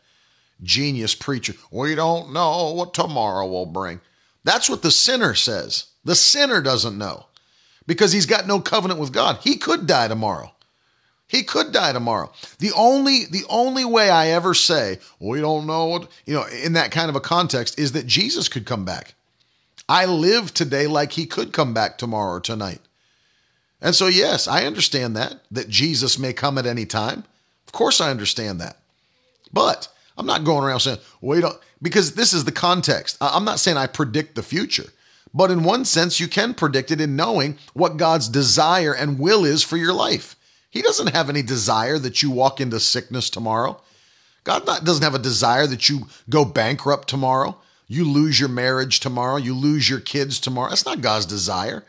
Genius 0.60 1.14
preacher. 1.14 1.54
We 1.70 1.94
don't 1.94 2.32
know 2.32 2.72
what 2.72 2.94
tomorrow 2.94 3.46
will 3.46 3.66
bring. 3.66 4.00
That's 4.42 4.68
what 4.68 4.82
the 4.82 4.90
sinner 4.90 5.34
says. 5.34 5.86
The 6.04 6.16
sinner 6.16 6.60
doesn't 6.60 6.98
know 6.98 7.26
because 7.86 8.12
he's 8.12 8.26
got 8.26 8.48
no 8.48 8.60
covenant 8.60 8.98
with 8.98 9.12
God. 9.12 9.38
He 9.42 9.56
could 9.56 9.86
die 9.86 10.08
tomorrow. 10.08 10.52
He 11.30 11.44
could 11.44 11.70
die 11.70 11.92
tomorrow. 11.92 12.32
The 12.58 12.72
only 12.72 13.24
the 13.24 13.44
only 13.48 13.84
way 13.84 14.10
I 14.10 14.30
ever 14.30 14.52
say 14.52 14.98
we 15.20 15.40
don't 15.40 15.64
know 15.64 15.86
what 15.86 16.10
you 16.26 16.34
know 16.34 16.44
in 16.46 16.72
that 16.72 16.90
kind 16.90 17.08
of 17.08 17.14
a 17.14 17.20
context 17.20 17.78
is 17.78 17.92
that 17.92 18.04
Jesus 18.04 18.48
could 18.48 18.66
come 18.66 18.84
back. 18.84 19.14
I 19.88 20.06
live 20.06 20.52
today 20.52 20.88
like 20.88 21.12
he 21.12 21.26
could 21.26 21.52
come 21.52 21.72
back 21.72 21.98
tomorrow 21.98 22.32
or 22.32 22.40
tonight. 22.40 22.80
And 23.80 23.94
so 23.94 24.08
yes, 24.08 24.48
I 24.48 24.64
understand 24.64 25.14
that 25.14 25.40
that 25.52 25.68
Jesus 25.68 26.18
may 26.18 26.32
come 26.32 26.58
at 26.58 26.66
any 26.66 26.84
time. 26.84 27.22
Of 27.64 27.72
course 27.72 28.00
I 28.00 28.10
understand 28.10 28.60
that. 28.60 28.78
But 29.52 29.86
I'm 30.18 30.26
not 30.26 30.42
going 30.42 30.64
around 30.64 30.80
saying, 30.80 30.98
"Wait, 31.20 31.44
because 31.80 32.16
this 32.16 32.32
is 32.32 32.44
the 32.44 32.50
context. 32.50 33.16
I'm 33.20 33.44
not 33.44 33.60
saying 33.60 33.76
I 33.76 33.86
predict 33.86 34.34
the 34.34 34.42
future. 34.42 34.90
But 35.32 35.52
in 35.52 35.62
one 35.62 35.84
sense, 35.84 36.18
you 36.18 36.26
can 36.26 36.54
predict 36.54 36.90
it 36.90 37.00
in 37.00 37.14
knowing 37.14 37.56
what 37.72 37.98
God's 37.98 38.28
desire 38.28 38.92
and 38.92 39.20
will 39.20 39.44
is 39.44 39.62
for 39.62 39.76
your 39.76 39.92
life. 39.92 40.34
He 40.70 40.82
doesn't 40.82 41.14
have 41.14 41.28
any 41.28 41.42
desire 41.42 41.98
that 41.98 42.22
you 42.22 42.30
walk 42.30 42.60
into 42.60 42.80
sickness 42.80 43.28
tomorrow. 43.28 43.80
God 44.44 44.66
not, 44.66 44.84
doesn't 44.84 45.02
have 45.02 45.14
a 45.14 45.18
desire 45.18 45.66
that 45.66 45.88
you 45.88 46.06
go 46.28 46.44
bankrupt 46.44 47.08
tomorrow. 47.08 47.58
You 47.88 48.04
lose 48.04 48.38
your 48.38 48.48
marriage 48.48 49.00
tomorrow. 49.00 49.36
You 49.36 49.54
lose 49.54 49.90
your 49.90 50.00
kids 50.00 50.38
tomorrow. 50.38 50.68
That's 50.68 50.86
not 50.86 51.00
God's 51.00 51.26
desire. 51.26 51.84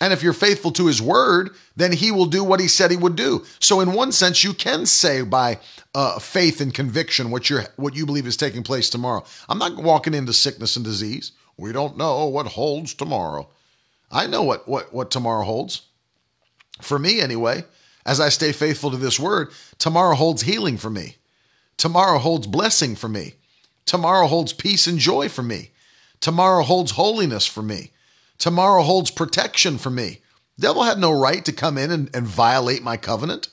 And 0.00 0.12
if 0.12 0.22
you're 0.22 0.32
faithful 0.32 0.70
to 0.72 0.86
his 0.86 1.02
word, 1.02 1.50
then 1.76 1.92
he 1.92 2.10
will 2.12 2.26
do 2.26 2.44
what 2.44 2.60
he 2.60 2.68
said 2.68 2.90
he 2.90 2.96
would 2.96 3.16
do. 3.16 3.44
So 3.60 3.80
in 3.80 3.92
one 3.92 4.12
sense, 4.12 4.44
you 4.44 4.54
can 4.54 4.86
say 4.86 5.22
by 5.22 5.58
uh, 5.94 6.18
faith 6.18 6.60
and 6.60 6.72
conviction 6.72 7.30
what 7.30 7.50
you 7.50 7.60
what 7.76 7.96
you 7.96 8.06
believe 8.06 8.26
is 8.26 8.36
taking 8.36 8.62
place 8.62 8.88
tomorrow. 8.88 9.24
I'm 9.48 9.58
not 9.58 9.76
walking 9.76 10.14
into 10.14 10.32
sickness 10.32 10.76
and 10.76 10.84
disease. 10.84 11.32
We 11.56 11.72
don't 11.72 11.98
know 11.98 12.26
what 12.26 12.46
holds 12.46 12.94
tomorrow. 12.94 13.48
I 14.10 14.26
know 14.26 14.44
what 14.44 14.68
what 14.68 14.94
what 14.94 15.10
tomorrow 15.10 15.44
holds. 15.44 15.82
For 16.80 16.98
me 16.98 17.20
anyway, 17.20 17.64
as 18.08 18.20
I 18.20 18.30
stay 18.30 18.52
faithful 18.52 18.90
to 18.90 18.96
this 18.96 19.20
word, 19.20 19.50
tomorrow 19.76 20.14
holds 20.16 20.42
healing 20.42 20.78
for 20.78 20.88
me. 20.88 21.16
Tomorrow 21.76 22.18
holds 22.18 22.46
blessing 22.46 22.96
for 22.96 23.06
me. 23.06 23.34
Tomorrow 23.84 24.28
holds 24.28 24.54
peace 24.54 24.86
and 24.86 24.98
joy 24.98 25.28
for 25.28 25.42
me. 25.42 25.72
Tomorrow 26.20 26.62
holds 26.62 26.92
holiness 26.92 27.44
for 27.44 27.62
me. 27.62 27.90
Tomorrow 28.38 28.82
holds 28.82 29.10
protection 29.10 29.76
for 29.76 29.90
me. 29.90 30.22
devil 30.58 30.84
had 30.84 30.98
no 30.98 31.12
right 31.12 31.44
to 31.44 31.52
come 31.52 31.76
in 31.76 31.90
and, 31.90 32.08
and 32.14 32.26
violate 32.26 32.82
my 32.82 32.96
covenant. 32.96 33.50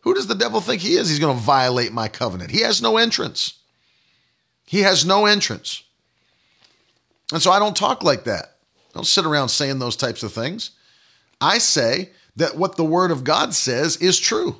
Who 0.00 0.14
does 0.14 0.28
the 0.28 0.34
devil 0.34 0.62
think 0.62 0.80
he 0.80 0.96
is? 0.96 1.10
He's 1.10 1.18
going 1.18 1.36
to 1.36 1.42
violate 1.42 1.92
my 1.92 2.08
covenant. 2.08 2.52
He 2.52 2.62
has 2.62 2.80
no 2.80 2.96
entrance. 2.96 3.58
He 4.64 4.80
has 4.80 5.04
no 5.04 5.26
entrance. 5.26 5.82
And 7.32 7.42
so 7.42 7.50
I 7.50 7.58
don't 7.58 7.76
talk 7.76 8.02
like 8.02 8.24
that. 8.24 8.44
I 8.46 8.94
don't 8.94 9.06
sit 9.06 9.26
around 9.26 9.50
saying 9.50 9.78
those 9.78 9.96
types 9.96 10.22
of 10.22 10.32
things. 10.32 10.70
I 11.38 11.58
say 11.58 12.10
that 12.36 12.56
what 12.56 12.76
the 12.76 12.84
Word 12.84 13.10
of 13.10 13.24
God 13.24 13.54
says 13.54 13.96
is 13.96 14.18
true, 14.18 14.56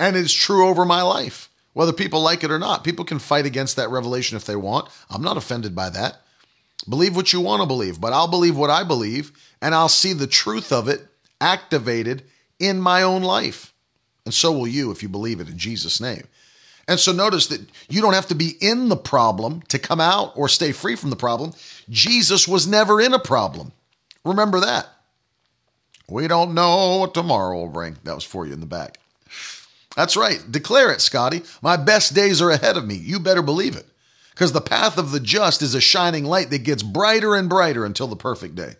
and 0.00 0.16
it's 0.16 0.32
true 0.32 0.66
over 0.66 0.84
my 0.84 1.02
life, 1.02 1.50
whether 1.72 1.92
people 1.92 2.20
like 2.20 2.44
it 2.44 2.50
or 2.50 2.58
not. 2.58 2.84
People 2.84 3.04
can 3.04 3.18
fight 3.18 3.46
against 3.46 3.76
that 3.76 3.90
revelation 3.90 4.36
if 4.36 4.44
they 4.44 4.56
want. 4.56 4.88
I'm 5.10 5.22
not 5.22 5.36
offended 5.36 5.74
by 5.74 5.90
that. 5.90 6.20
Believe 6.88 7.16
what 7.16 7.32
you 7.32 7.40
want 7.40 7.60
to 7.60 7.66
believe, 7.66 8.00
but 8.00 8.12
I'll 8.12 8.28
believe 8.28 8.56
what 8.56 8.70
I 8.70 8.84
believe, 8.84 9.32
and 9.60 9.74
I'll 9.74 9.88
see 9.88 10.12
the 10.12 10.26
truth 10.26 10.72
of 10.72 10.88
it 10.88 11.06
activated 11.40 12.24
in 12.58 12.80
my 12.80 13.02
own 13.02 13.22
life. 13.22 13.72
And 14.24 14.34
so 14.34 14.52
will 14.52 14.68
you 14.68 14.90
if 14.90 15.02
you 15.02 15.08
believe 15.08 15.40
it 15.40 15.48
in 15.48 15.58
Jesus' 15.58 16.00
name. 16.00 16.26
And 16.86 16.98
so 16.98 17.12
notice 17.12 17.46
that 17.48 17.60
you 17.88 18.00
don't 18.00 18.14
have 18.14 18.28
to 18.28 18.34
be 18.34 18.54
in 18.60 18.88
the 18.88 18.96
problem 18.96 19.62
to 19.68 19.78
come 19.78 20.00
out 20.00 20.32
or 20.36 20.48
stay 20.48 20.72
free 20.72 20.96
from 20.96 21.10
the 21.10 21.16
problem. 21.16 21.52
Jesus 21.90 22.48
was 22.48 22.66
never 22.66 23.00
in 23.00 23.12
a 23.12 23.18
problem. 23.18 23.72
Remember 24.24 24.60
that. 24.60 24.88
We 26.08 26.26
don't 26.26 26.54
know 26.54 26.98
what 26.98 27.14
tomorrow 27.14 27.58
will 27.58 27.68
bring. 27.68 27.96
That 28.04 28.14
was 28.14 28.24
for 28.24 28.46
you 28.46 28.52
in 28.52 28.60
the 28.60 28.66
back. 28.66 28.98
That's 29.94 30.16
right. 30.16 30.42
Declare 30.50 30.92
it, 30.92 31.00
Scotty. 31.00 31.42
My 31.60 31.76
best 31.76 32.14
days 32.14 32.40
are 32.40 32.50
ahead 32.50 32.76
of 32.76 32.86
me. 32.86 32.94
You 32.94 33.18
better 33.18 33.42
believe 33.42 33.76
it. 33.76 33.86
Because 34.30 34.52
the 34.52 34.60
path 34.60 34.96
of 34.96 35.10
the 35.10 35.20
just 35.20 35.62
is 35.62 35.74
a 35.74 35.80
shining 35.80 36.24
light 36.24 36.50
that 36.50 36.62
gets 36.62 36.82
brighter 36.82 37.34
and 37.34 37.48
brighter 37.48 37.84
until 37.84 38.06
the 38.06 38.16
perfect 38.16 38.54
day. 38.54 38.76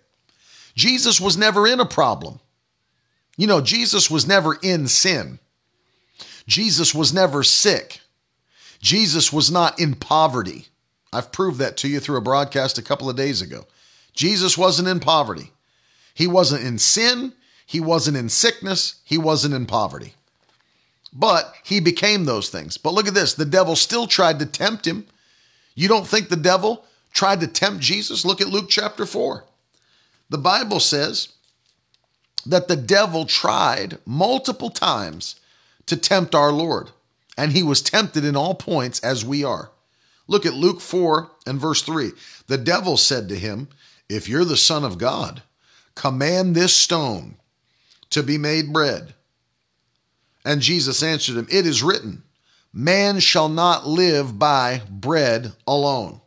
Jesus 0.75 1.21
was 1.21 1.37
never 1.37 1.67
in 1.67 1.81
a 1.81 1.85
problem. 1.85 2.39
You 3.37 3.49
know, 3.49 3.61
Jesus 3.61 4.11
was 4.11 4.27
never 4.27 4.57
in 4.63 4.87
sin. 4.87 5.41
Jesus 6.47 6.95
was 6.95 7.13
never 7.13 7.43
sick. 7.43 8.01
Jesus 8.81 9.33
was 9.33 9.51
not 9.51 9.79
in 9.81 9.95
poverty. 9.95 10.67
I've 11.13 11.33
proved 11.33 11.59
that 11.59 11.77
to 11.79 11.89
you 11.89 11.99
through 12.01 12.19
a 12.19 12.23
broadcast 12.23 12.79
a 12.79 12.83
couple 12.83 13.11
of 13.11 13.17
days 13.17 13.43
ago. 13.43 13.67
Jesus 14.13 14.57
wasn't 14.57 14.89
in 14.89 15.01
poverty. 15.01 15.51
He 16.19 16.27
wasn't 16.27 16.65
in 16.65 16.79
sin, 16.79 17.33
he 17.65 17.79
wasn't 17.79 18.17
in 18.17 18.29
sickness, 18.29 18.97
he 19.05 19.17
wasn't 19.17 19.55
in 19.55 19.67
poverty. 19.67 20.15
But 21.13 21.55
he 21.63 21.79
became 21.79 22.25
those 22.25 22.49
things. 22.49 22.77
But 22.77 22.93
look 22.93 23.07
at 23.07 23.15
this 23.15 23.35
the 23.35 23.45
devil 23.45 23.77
still 23.77 24.09
tried 24.09 24.41
to 24.41 24.47
tempt 24.47 24.85
him. 24.85 25.07
You 25.77 25.87
don't 25.87 26.09
think 26.09 26.29
the 26.29 26.35
devil 26.35 26.85
tried 27.13 27.39
to 27.43 27.47
tempt 27.47 27.85
Jesus? 27.85 28.25
Look 28.25 28.41
at 28.41 28.49
Luke 28.49 28.69
chapter 28.69 29.07
4. 29.07 29.45
The 30.29 30.39
Bible 30.39 30.81
says 30.81 31.29
that 32.45 32.67
the 32.67 32.75
devil 32.75 33.25
tried 33.25 33.99
multiple 34.05 34.71
times 34.71 35.37
to 35.87 35.97
tempt 35.97 36.35
our 36.35 36.51
Lord, 36.51 36.91
and 37.37 37.53
he 37.53 37.63
was 37.63 37.81
tempted 37.81 38.25
in 38.25 38.35
all 38.35 38.57
points 38.57 38.99
as 39.05 39.25
we 39.25 39.45
are. 39.45 39.71
Look 40.27 40.45
at 40.45 40.55
Luke 40.55 40.81
4 40.81 41.31
and 41.47 41.61
verse 41.61 41.83
3. 41.83 42.11
The 42.49 42.59
devil 42.59 42.97
said 42.97 43.29
to 43.29 43.39
him, 43.39 43.69
If 44.09 44.29
you're 44.29 44.45
the 44.45 44.57
Son 44.57 44.83
of 44.85 44.99
God, 44.99 45.43
Command 45.99 46.55
this 46.55 46.77
stone 46.77 47.35
to 48.11 48.23
be 48.23 48.39
made 48.39 48.73
bread. 48.73 49.15
And 50.45 50.61
Jesus 50.61 51.03
answered 51.03 51.37
him, 51.37 51.49
It 51.51 51.67
is 51.67 51.83
written, 51.83 52.23
Man 52.73 53.19
shall 53.19 53.49
not 53.49 53.85
live 53.85 54.39
by 54.39 54.83
bread 54.89 55.55
alone. 55.67 56.21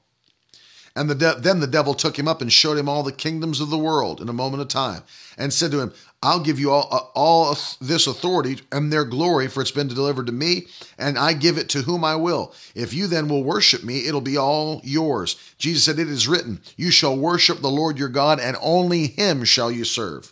And 0.94 1.10
the 1.10 1.16
de- 1.16 1.40
then 1.40 1.62
the 1.62 1.68
devil 1.68 1.94
took 1.94 2.20
him 2.20 2.28
up 2.28 2.42
and 2.42 2.52
showed 2.52 2.78
him 2.78 2.90
all 2.90 3.02
the 3.02 3.14
kingdoms 3.14 3.62
of 3.62 3.70
the 3.70 3.78
world 3.78 4.20
in 4.20 4.28
a 4.28 4.34
moment 4.34 4.62
of 4.62 4.68
time, 4.68 5.04
and 5.38 5.54
said 5.54 5.72
to 5.72 5.80
him, 5.80 5.94
I'll 6.24 6.40
give 6.40 6.60
you 6.60 6.70
all, 6.72 6.88
uh, 6.92 7.00
all 7.16 7.58
this 7.80 8.06
authority 8.06 8.60
and 8.72 8.94
their 8.94 9.06
glory, 9.06 9.48
for 9.48 9.62
it's 9.62 9.72
been 9.72 9.88
delivered 9.88 10.28
to 10.28 10.32
me, 10.32 10.68
and 10.98 11.18
I 11.18 11.34
give 11.34 11.58
it 11.58 11.68
to 11.70 11.82
whom 11.82 12.04
I 12.04 12.16
will. 12.16 12.54
If 12.76 12.94
you 12.94 13.08
then 13.08 13.28
will 13.28 13.44
worship 13.44 13.84
me, 13.84 14.06
it'll 14.06 14.22
be 14.22 14.38
all 14.38 14.82
yours. 14.84 15.36
Jesus 15.58 15.84
said, 15.84 15.98
It 15.98 16.08
is 16.08 16.28
written, 16.28 16.62
You 16.78 16.92
shall 16.92 17.18
worship 17.18 17.62
the 17.62 17.72
Lord 17.72 17.98
your 17.98 18.10
God, 18.10 18.40
and 18.40 18.56
only 18.62 19.08
him 19.08 19.44
shall 19.44 19.72
you 19.72 19.84
serve. 19.84 20.32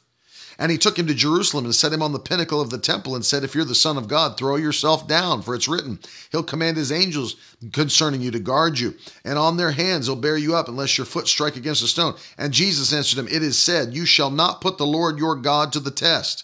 And 0.59 0.73
he 0.73 0.77
took 0.77 0.99
him 0.99 1.07
to 1.07 1.13
Jerusalem 1.13 1.63
and 1.63 1.73
set 1.73 1.93
him 1.93 2.01
on 2.01 2.11
the 2.11 2.19
pinnacle 2.19 2.59
of 2.59 2.69
the 2.69 2.77
temple 2.77 3.15
and 3.15 3.25
said, 3.25 3.45
If 3.45 3.55
you're 3.55 3.63
the 3.63 3.73
Son 3.73 3.97
of 3.97 4.09
God, 4.09 4.37
throw 4.37 4.57
yourself 4.57 5.07
down, 5.07 5.41
for 5.41 5.55
it's 5.55 5.69
written, 5.69 5.99
He'll 6.31 6.43
command 6.43 6.75
His 6.75 6.91
angels 6.91 7.37
concerning 7.71 8.21
you 8.21 8.29
to 8.31 8.39
guard 8.39 8.77
you, 8.77 8.93
and 9.23 9.39
on 9.39 9.55
their 9.55 9.71
hands 9.71 10.05
they'll 10.05 10.17
bear 10.17 10.37
you 10.37 10.55
up, 10.55 10.67
unless 10.67 10.97
your 10.97 11.05
foot 11.05 11.29
strike 11.29 11.55
against 11.55 11.81
a 11.81 11.87
stone. 11.87 12.15
And 12.37 12.51
Jesus 12.51 12.91
answered 12.91 13.17
him, 13.17 13.29
It 13.29 13.41
is 13.41 13.57
said, 13.57 13.93
You 13.93 14.05
shall 14.05 14.29
not 14.29 14.59
put 14.59 14.77
the 14.77 14.85
Lord 14.85 15.17
your 15.17 15.37
God 15.37 15.71
to 15.73 15.79
the 15.79 15.91
test. 15.91 16.43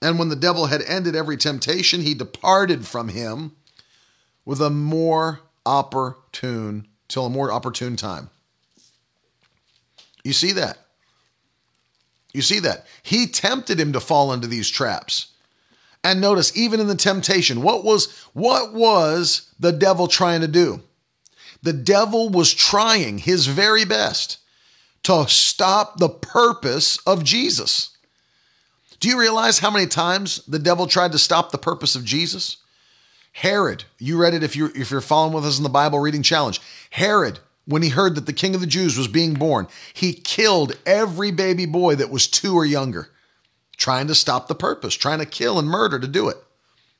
And 0.00 0.18
when 0.18 0.30
the 0.30 0.36
devil 0.36 0.66
had 0.66 0.80
ended 0.82 1.14
every 1.14 1.36
temptation, 1.36 2.00
he 2.00 2.14
departed 2.14 2.86
from 2.86 3.08
him 3.08 3.52
with 4.46 4.62
a 4.62 4.70
more 4.70 5.40
opportune, 5.66 6.88
till 7.08 7.26
a 7.26 7.30
more 7.30 7.52
opportune 7.52 7.96
time. 7.96 8.30
You 10.24 10.32
see 10.32 10.52
that? 10.52 10.78
You 12.32 12.42
see 12.42 12.60
that? 12.60 12.86
He 13.02 13.26
tempted 13.26 13.78
him 13.80 13.92
to 13.92 14.00
fall 14.00 14.32
into 14.32 14.46
these 14.46 14.68
traps. 14.68 15.28
And 16.02 16.20
notice, 16.20 16.56
even 16.56 16.80
in 16.80 16.86
the 16.86 16.94
temptation, 16.94 17.62
what 17.62 17.84
was 17.84 18.10
what 18.32 18.72
was 18.72 19.52
the 19.58 19.72
devil 19.72 20.08
trying 20.08 20.40
to 20.40 20.48
do? 20.48 20.82
The 21.62 21.72
devil 21.74 22.30
was 22.30 22.54
trying 22.54 23.18
his 23.18 23.46
very 23.46 23.84
best 23.84 24.38
to 25.02 25.26
stop 25.28 25.98
the 25.98 26.08
purpose 26.08 26.96
of 27.06 27.22
Jesus. 27.22 27.96
Do 28.98 29.08
you 29.08 29.18
realize 29.18 29.58
how 29.58 29.70
many 29.70 29.86
times 29.86 30.42
the 30.46 30.58
devil 30.58 30.86
tried 30.86 31.12
to 31.12 31.18
stop 31.18 31.50
the 31.50 31.58
purpose 31.58 31.94
of 31.94 32.04
Jesus? 32.04 32.58
Herod, 33.32 33.84
you 33.98 34.18
read 34.18 34.34
it 34.34 34.42
if 34.42 34.56
you 34.56 34.70
if 34.74 34.90
you're 34.90 35.00
following 35.00 35.34
with 35.34 35.46
us 35.46 35.58
in 35.58 35.62
the 35.62 35.68
Bible 35.68 35.98
reading 35.98 36.22
challenge. 36.22 36.60
Herod 36.90 37.40
when 37.70 37.82
he 37.82 37.88
heard 37.88 38.14
that 38.16 38.26
the 38.26 38.32
king 38.32 38.54
of 38.54 38.60
the 38.60 38.66
Jews 38.66 38.98
was 38.98 39.08
being 39.08 39.34
born, 39.34 39.68
he 39.94 40.12
killed 40.12 40.76
every 40.84 41.30
baby 41.30 41.66
boy 41.66 41.94
that 41.96 42.10
was 42.10 42.26
two 42.26 42.54
or 42.54 42.64
younger. 42.64 43.10
trying 43.76 44.06
to 44.08 44.14
stop 44.14 44.46
the 44.46 44.54
purpose, 44.54 44.94
trying 44.94 45.20
to 45.20 45.26
kill 45.26 45.58
and 45.58 45.66
murder 45.66 45.98
to 45.98 46.06
do 46.06 46.28
it. 46.28 46.36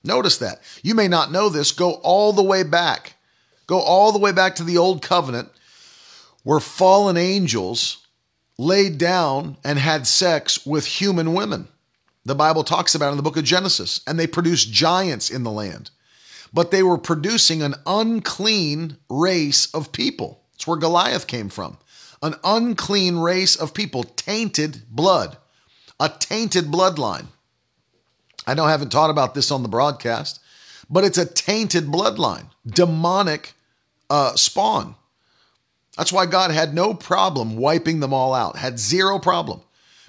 Notice 0.03 0.39
that. 0.39 0.62
You 0.83 0.95
may 0.95 1.09
not 1.09 1.31
know 1.31 1.51
this. 1.51 1.73
Go 1.73 1.93
all 2.03 2.33
the 2.33 2.43
way 2.43 2.62
back. 2.62 3.16
Go 3.66 3.81
all 3.81 4.12
the 4.12 4.18
way 4.18 4.33
back 4.33 4.57
to 4.57 4.64
the 4.64 4.79
old 4.79 5.03
covenant 5.03 5.51
where 6.43 6.59
fallen 6.59 7.18
angels 7.18 8.07
laid 8.59 8.97
down 8.97 9.59
and 9.62 9.79
had 9.79 10.07
sex 10.07 10.64
with 10.64 10.87
human 10.87 11.35
women. 11.35 11.68
The 12.25 12.35
Bible 12.35 12.64
talks 12.64 12.95
about 12.95 13.11
in 13.11 13.16
the 13.16 13.23
book 13.23 13.37
of 13.37 13.45
Genesis, 13.45 14.01
and 14.07 14.18
they 14.18 14.27
produced 14.27 14.73
giants 14.73 15.31
in 15.31 15.43
the 15.43 15.51
land. 15.51 15.91
But 16.53 16.71
they 16.71 16.83
were 16.83 16.99
producing 16.99 17.62
an 17.62 17.75
unclean 17.87 18.97
race 19.09 19.73
of 19.75 19.93
people. 19.93 20.39
That's 20.61 20.66
where 20.66 20.76
Goliath 20.76 21.26
came 21.26 21.48
from. 21.48 21.78
An 22.22 22.34
unclean 22.44 23.16
race 23.16 23.56
of 23.56 23.72
people, 23.72 24.02
tainted 24.02 24.82
blood, 24.90 25.38
a 25.98 26.11
tainted 26.11 26.66
bloodline. 26.66 27.28
I 28.46 28.52
know 28.52 28.66
I 28.66 28.70
haven't 28.70 28.92
taught 28.92 29.08
about 29.08 29.34
this 29.34 29.50
on 29.50 29.62
the 29.62 29.70
broadcast, 29.70 30.38
but 30.90 31.02
it's 31.02 31.16
a 31.16 31.24
tainted 31.24 31.86
bloodline, 31.86 32.50
demonic 32.66 33.54
uh, 34.11 34.34
spawn. 34.36 34.96
That's 35.96 36.12
why 36.12 36.26
God 36.26 36.50
had 36.50 36.74
no 36.74 36.92
problem 36.92 37.56
wiping 37.56 38.00
them 38.00 38.12
all 38.12 38.34
out, 38.34 38.58
had 38.58 38.78
zero 38.78 39.18
problem. 39.18 39.62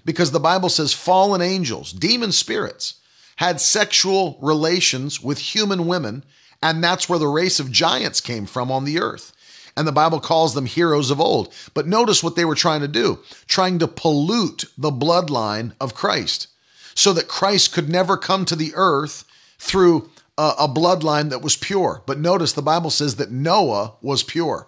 Because 0.04 0.32
the 0.32 0.40
Bible 0.42 0.68
says 0.68 0.92
fallen 0.92 1.42
angels, 1.42 1.94
demon 1.94 2.34
spirits, 2.34 2.96
had 3.38 3.62
sexual 3.62 4.38
relations 4.42 5.24
with 5.24 5.38
human 5.38 5.88
women, 5.88 6.26
and 6.62 6.84
that's 6.84 7.08
where 7.08 7.20
the 7.20 7.28
race 7.28 7.62
of 7.62 7.72
giants 7.72 8.20
came 8.20 8.46
from 8.46 8.70
on 8.70 8.84
the 8.84 9.00
earth. 9.00 9.32
And 9.78 9.88
the 9.88 9.92
Bible 9.92 10.20
calls 10.20 10.54
them 10.54 10.66
heroes 10.66 11.12
of 11.12 11.22
old. 11.22 11.54
But 11.74 11.88
notice 11.88 12.24
what 12.24 12.36
they 12.36 12.46
were 12.46 12.56
trying 12.56 12.82
to 12.82 12.88
do 12.88 13.20
trying 13.48 13.80
to 13.80 13.88
pollute 13.88 14.66
the 14.78 14.92
bloodline 14.92 15.74
of 15.80 15.96
Christ 15.96 16.48
so 16.96 17.14
that 17.14 17.28
Christ 17.28 17.74
could 17.74 17.90
never 17.90 18.18
come 18.18 18.46
to 18.46 18.56
the 18.56 18.74
earth 18.76 19.24
through 19.58 20.10
a, 20.38 20.54
a 20.60 20.68
bloodline 20.68 21.30
that 21.30 21.42
was 21.42 21.56
pure. 21.56 22.04
But 22.06 22.20
notice 22.20 22.54
the 22.54 22.62
Bible 22.62 22.90
says 22.90 23.16
that 23.16 23.32
Noah 23.32 23.94
was 24.02 24.24
pure. 24.24 24.68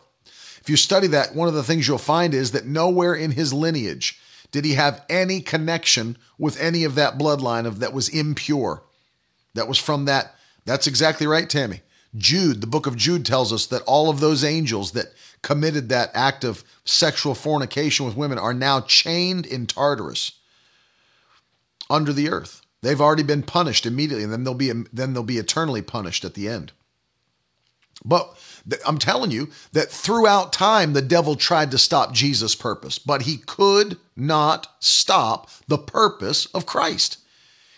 If 0.62 0.70
you 0.70 0.78
study 0.78 1.08
that, 1.08 1.36
one 1.36 1.50
of 1.50 1.54
the 1.54 1.64
things 1.64 1.88
you'll 1.88 1.98
find 1.98 2.34
is 2.34 2.52
that 2.52 2.66
nowhere 2.66 3.14
in 3.14 3.32
his 3.32 3.54
lineage 3.54 4.20
did 4.52 4.64
he 4.64 4.76
have 4.76 5.04
any 5.10 5.42
connection 5.42 6.18
with 6.38 6.62
any 6.62 6.84
of 6.86 6.96
that 6.96 7.18
bloodline 7.18 7.66
of 7.66 7.80
that 7.80 7.92
was 7.92 8.08
impure. 8.08 8.84
That 9.56 9.68
was 9.68 9.78
from 9.78 10.06
that. 10.06 10.36
That's 10.66 10.88
exactly 10.88 11.28
right, 11.28 11.50
Tammy. 11.50 11.82
Jude, 12.16 12.62
the 12.62 12.68
book 12.68 12.86
of 12.86 12.96
Jude 12.96 13.26
tells 13.26 13.52
us 13.52 13.66
that 13.68 13.82
all 13.84 14.10
of 14.10 14.20
those 14.20 14.44
angels 14.44 14.92
that 14.92 15.14
committed 15.42 15.90
that 15.90 16.12
act 16.14 16.44
of 16.44 16.64
sexual 16.86 17.36
fornication 17.36 18.06
with 18.06 18.16
women 18.16 18.38
are 18.38 18.54
now 18.54 18.82
chained 18.82 19.46
in 19.46 19.66
Tartarus 19.66 20.34
under 21.90 22.14
the 22.14 22.30
earth. 22.30 22.62
They've 22.82 23.02
already 23.02 23.24
been 23.24 23.44
punished 23.44 23.86
immediately, 23.86 24.24
and 24.24 24.34
then 24.34 24.44
they'll 24.44 24.54
be 24.54 24.72
then 24.92 25.14
they'll 25.14 25.24
be 25.24 25.38
eternally 25.38 25.82
punished 25.82 26.26
at 26.26 26.34
the 26.34 26.48
end. 26.48 26.72
But 28.04 28.38
I'm 28.86 28.98
telling 28.98 29.32
you 29.32 29.50
that 29.72 29.90
throughout 29.90 30.52
time, 30.52 30.94
the 30.94 31.02
devil 31.02 31.36
tried 31.36 31.72
to 31.72 31.78
stop 31.78 32.14
Jesus' 32.14 32.56
purpose, 32.56 33.00
but 33.00 33.24
he 33.24 33.38
could 33.38 33.98
not 34.16 34.68
stop 34.80 35.50
the 35.68 35.78
purpose 35.78 36.46
of 36.48 36.66
Christ. 36.66 37.20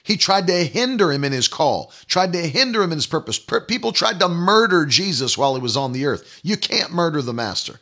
He 0.06 0.16
tried 0.16 0.48
to 0.48 0.64
hinder 0.64 1.12
him 1.12 1.24
in 1.24 1.34
his 1.34 1.50
call, 1.50 1.92
tried 2.08 2.32
to 2.34 2.48
hinder 2.48 2.82
him 2.82 2.92
in 2.92 2.98
his 2.98 3.08
purpose. 3.08 3.40
People 3.40 3.92
tried 3.92 4.20
to 4.20 4.30
murder 4.30 4.86
Jesus 4.86 5.38
while 5.38 5.56
he 5.56 5.62
was 5.62 5.76
on 5.76 5.92
the 5.92 6.06
earth. 6.06 6.40
You 6.44 6.56
can't 6.56 6.94
murder 6.94 7.22
the 7.22 7.34
master. 7.34 7.82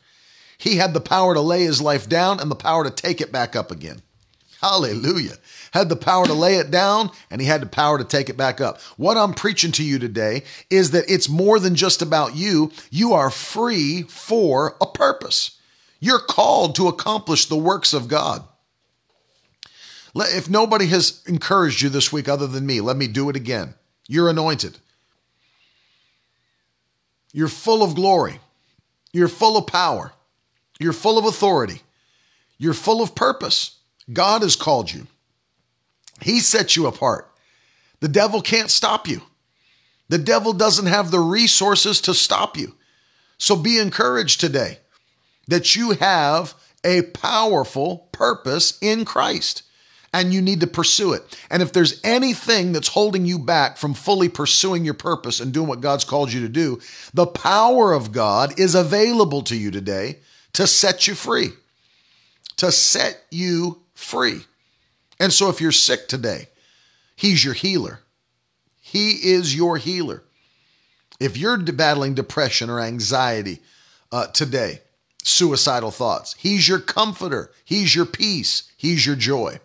He 0.57 0.77
had 0.77 0.93
the 0.93 1.01
power 1.01 1.33
to 1.33 1.41
lay 1.41 1.63
his 1.63 1.81
life 1.81 2.09
down 2.09 2.39
and 2.39 2.49
the 2.49 2.55
power 2.55 2.83
to 2.83 2.89
take 2.89 3.21
it 3.21 3.31
back 3.31 3.55
up 3.55 3.69
again. 3.69 4.01
Hallelujah 4.61 5.37
had 5.73 5.89
the 5.89 5.95
power 5.95 6.25
to 6.27 6.33
lay 6.33 6.55
it 6.55 6.69
down 6.69 7.09
and 7.31 7.41
he 7.41 7.47
had 7.47 7.61
the 7.61 7.67
power 7.67 7.97
to 7.97 8.03
take 8.03 8.29
it 8.29 8.37
back 8.37 8.61
up. 8.61 8.79
What 8.95 9.17
I'm 9.17 9.33
preaching 9.33 9.71
to 9.73 9.83
you 9.83 9.97
today 9.97 10.43
is 10.69 10.91
that 10.91 11.09
it's 11.09 11.27
more 11.27 11.59
than 11.59 11.73
just 11.73 12.01
about 12.01 12.35
you. 12.35 12.71
You 12.91 13.13
are 13.13 13.31
free 13.31 14.03
for 14.03 14.77
a 14.79 14.85
purpose. 14.85 15.57
You're 15.99 16.19
called 16.19 16.75
to 16.75 16.87
accomplish 16.87 17.47
the 17.47 17.57
works 17.57 17.91
of 17.91 18.07
God. 18.07 18.43
If 20.15 20.49
nobody 20.49 20.87
has 20.87 21.21
encouraged 21.25 21.81
you 21.81 21.89
this 21.89 22.11
week 22.11 22.29
other 22.29 22.47
than 22.47 22.65
me, 22.65 22.81
let 22.81 22.97
me 22.97 23.07
do 23.07 23.29
it 23.29 23.35
again. 23.35 23.73
You're 24.07 24.29
anointed. 24.29 24.77
You're 27.31 27.47
full 27.47 27.81
of 27.81 27.95
glory. 27.95 28.39
You're 29.11 29.27
full 29.27 29.57
of 29.57 29.67
power. 29.67 30.13
You're 30.79 30.93
full 30.93 31.17
of 31.17 31.25
authority. 31.25 31.81
You're 32.57 32.73
full 32.73 33.01
of 33.01 33.15
purpose. 33.15 33.77
God 34.11 34.43
has 34.43 34.55
called 34.55 34.91
you. 34.91 35.07
He 36.21 36.39
set 36.39 36.75
you 36.75 36.85
apart. 36.85 37.29
The 37.99 38.07
devil 38.07 38.41
can't 38.41 38.69
stop 38.69 39.07
you. 39.07 39.21
The 40.09 40.17
devil 40.17 40.53
doesn't 40.53 40.85
have 40.85 41.09
the 41.09 41.19
resources 41.19 42.01
to 42.01 42.13
stop 42.13 42.57
you. 42.57 42.75
So 43.37 43.55
be 43.55 43.79
encouraged 43.79 44.39
today 44.39 44.79
that 45.47 45.75
you 45.75 45.91
have 45.91 46.53
a 46.83 47.01
powerful 47.01 48.09
purpose 48.11 48.77
in 48.81 49.05
Christ 49.05 49.63
and 50.13 50.31
you 50.31 50.41
need 50.41 50.59
to 50.59 50.67
pursue 50.67 51.13
it. 51.13 51.23
And 51.49 51.63
if 51.63 51.73
there's 51.73 51.99
anything 52.03 52.71
that's 52.71 52.89
holding 52.89 53.25
you 53.25 53.39
back 53.39 53.77
from 53.77 53.95
fully 53.95 54.29
pursuing 54.29 54.85
your 54.85 54.93
purpose 54.93 55.39
and 55.39 55.51
doing 55.51 55.67
what 55.67 55.81
God's 55.81 56.05
called 56.05 56.31
you 56.31 56.41
to 56.41 56.49
do, 56.49 56.79
the 57.13 57.25
power 57.25 57.91
of 57.91 58.11
God 58.11 58.59
is 58.59 58.75
available 58.75 59.41
to 59.43 59.55
you 59.55 59.71
today 59.71 60.19
to 60.53 60.67
set 60.67 61.07
you 61.07 61.15
free. 61.15 61.49
To 62.57 62.71
set 62.71 63.23
you 63.31 63.81
free. 63.95 64.41
And 65.19 65.33
so 65.33 65.49
if 65.49 65.59
you're 65.59 65.71
sick 65.71 66.07
today, 66.07 66.47
He's 67.15 67.43
your 67.43 67.53
healer. 67.53 67.99
He 68.79 69.11
is 69.11 69.55
your 69.55 69.77
healer. 69.77 70.23
If 71.19 71.37
you're 71.37 71.57
battling 71.57 72.13
depression 72.13 72.69
or 72.69 72.79
anxiety 72.79 73.59
uh, 74.11 74.27
today, 74.27 74.81
suicidal 75.23 75.89
thoughts, 75.89 76.35
He's 76.37 76.67
your 76.67 76.79
comforter. 76.79 77.51
He's 77.65 77.95
your 77.95 78.05
peace. 78.05 78.71
He's 78.77 79.05
your 79.05 79.15
joy. 79.15 79.59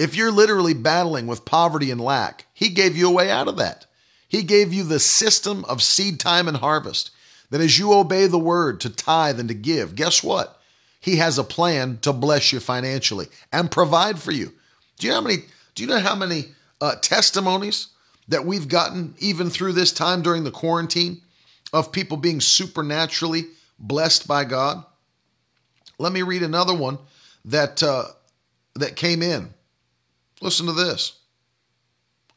If 0.00 0.16
you're 0.16 0.32
literally 0.32 0.72
battling 0.72 1.26
with 1.26 1.44
poverty 1.44 1.90
and 1.90 2.00
lack, 2.00 2.46
He 2.54 2.70
gave 2.70 2.96
you 2.96 3.06
a 3.06 3.12
way 3.12 3.30
out 3.30 3.48
of 3.48 3.58
that. 3.58 3.84
He 4.26 4.42
gave 4.42 4.72
you 4.72 4.82
the 4.82 4.98
system 4.98 5.62
of 5.66 5.82
seed 5.82 6.18
time 6.18 6.48
and 6.48 6.56
harvest. 6.56 7.10
That 7.50 7.60
as 7.60 7.78
you 7.78 7.92
obey 7.92 8.26
the 8.26 8.38
word 8.38 8.80
to 8.80 8.88
tithe 8.88 9.38
and 9.38 9.50
to 9.50 9.54
give, 9.54 9.94
guess 9.94 10.22
what? 10.22 10.58
He 11.00 11.16
has 11.16 11.36
a 11.36 11.44
plan 11.44 11.98
to 12.00 12.14
bless 12.14 12.50
you 12.50 12.60
financially 12.60 13.26
and 13.52 13.70
provide 13.70 14.18
for 14.18 14.32
you. 14.32 14.54
Do 14.96 15.06
you 15.06 15.12
know 15.12 15.16
how 15.16 15.26
many? 15.26 15.36
Do 15.74 15.82
you 15.82 15.88
know 15.90 16.00
how 16.00 16.14
many 16.14 16.44
uh, 16.80 16.94
testimonies 17.02 17.88
that 18.26 18.46
we've 18.46 18.68
gotten 18.68 19.14
even 19.18 19.50
through 19.50 19.74
this 19.74 19.92
time 19.92 20.22
during 20.22 20.44
the 20.44 20.50
quarantine 20.50 21.20
of 21.74 21.92
people 21.92 22.16
being 22.16 22.40
supernaturally 22.40 23.48
blessed 23.78 24.26
by 24.26 24.44
God? 24.44 24.82
Let 25.98 26.14
me 26.14 26.22
read 26.22 26.42
another 26.42 26.74
one 26.74 26.96
that 27.44 27.82
uh, 27.82 28.04
that 28.76 28.96
came 28.96 29.20
in. 29.20 29.52
Listen 30.40 30.66
to 30.66 30.72
this, 30.72 31.18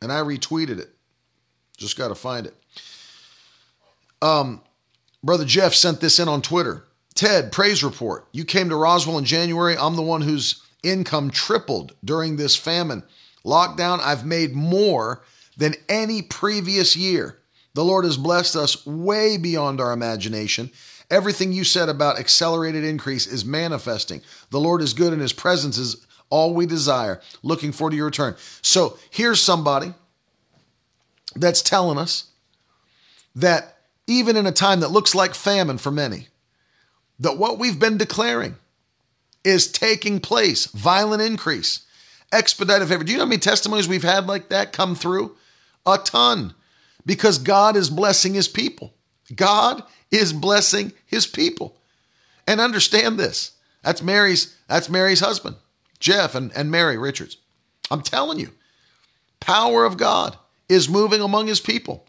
and 0.01 0.11
I 0.11 0.19
retweeted 0.21 0.79
it. 0.79 0.89
Just 1.77 1.97
got 1.97 2.09
to 2.09 2.15
find 2.15 2.47
it. 2.47 2.55
Um, 4.21 4.61
brother 5.23 5.45
Jeff 5.45 5.73
sent 5.73 6.01
this 6.01 6.19
in 6.19 6.27
on 6.27 6.41
Twitter. 6.41 6.85
Ted, 7.13 7.51
praise 7.51 7.83
report. 7.83 8.27
You 8.31 8.45
came 8.45 8.69
to 8.69 8.75
Roswell 8.75 9.17
in 9.17 9.25
January. 9.25 9.77
I'm 9.77 9.95
the 9.95 10.01
one 10.01 10.21
whose 10.21 10.61
income 10.81 11.29
tripled 11.29 11.93
during 12.03 12.35
this 12.35 12.55
famine. 12.55 13.03
Lockdown, 13.45 13.99
I've 13.99 14.25
made 14.25 14.53
more 14.53 15.21
than 15.57 15.75
any 15.87 16.21
previous 16.21 16.95
year. 16.95 17.39
The 17.73 17.83
Lord 17.83 18.05
has 18.05 18.17
blessed 18.17 18.55
us 18.55 18.85
way 18.85 19.37
beyond 19.37 19.79
our 19.79 19.91
imagination. 19.91 20.71
Everything 21.09 21.51
you 21.51 21.63
said 21.63 21.89
about 21.89 22.19
accelerated 22.19 22.83
increase 22.83 23.27
is 23.27 23.45
manifesting. 23.45 24.21
The 24.49 24.59
Lord 24.59 24.81
is 24.81 24.93
good 24.93 25.13
and 25.13 25.21
his 25.21 25.33
presence 25.33 25.77
is 25.77 26.05
all 26.33 26.55
we 26.55 26.65
desire. 26.65 27.21
Looking 27.43 27.71
forward 27.71 27.91
to 27.91 27.97
your 27.97 28.07
return. 28.07 28.35
So 28.63 28.97
here's 29.11 29.39
somebody 29.39 29.93
that's 31.35 31.61
telling 31.61 31.99
us 31.99 32.31
that 33.35 33.77
even 34.07 34.35
in 34.35 34.47
a 34.47 34.51
time 34.51 34.79
that 34.79 34.89
looks 34.89 35.13
like 35.13 35.35
famine 35.35 35.77
for 35.77 35.91
many, 35.91 36.29
that 37.19 37.37
what 37.37 37.59
we've 37.59 37.77
been 37.77 37.97
declaring 37.99 38.55
is 39.43 39.71
taking 39.71 40.19
place, 40.19 40.65
violent 40.65 41.21
increase, 41.21 41.85
expedited 42.31 42.87
favor. 42.87 43.03
Do 43.03 43.11
you 43.11 43.19
know 43.19 43.25
how 43.25 43.29
many 43.29 43.39
testimonies 43.39 43.87
we've 43.87 44.01
had 44.01 44.25
like 44.25 44.49
that 44.49 44.73
come 44.73 44.95
through? 44.95 45.37
A 45.85 45.99
ton. 45.99 46.55
Because 47.05 47.37
God 47.37 47.75
is 47.75 47.91
blessing 47.91 48.33
his 48.33 48.47
people. 48.47 48.91
God 49.35 49.83
is 50.09 50.33
blessing 50.33 50.93
his 51.05 51.27
people. 51.27 51.77
And 52.47 52.59
understand 52.59 53.19
this. 53.19 53.51
That's 53.83 54.01
Mary's, 54.01 54.57
that's 54.67 54.89
Mary's 54.89 55.19
husband, 55.19 55.57
Jeff 56.03 56.35
and, 56.35 56.51
and 56.53 56.69
Mary 56.69 56.97
Richards. 56.97 57.37
I'm 57.89 58.01
telling 58.01 58.37
you, 58.37 58.51
power 59.39 59.85
of 59.85 59.95
God 59.95 60.37
is 60.67 60.89
moving 60.89 61.21
among 61.21 61.47
his 61.47 61.61
people. 61.61 62.05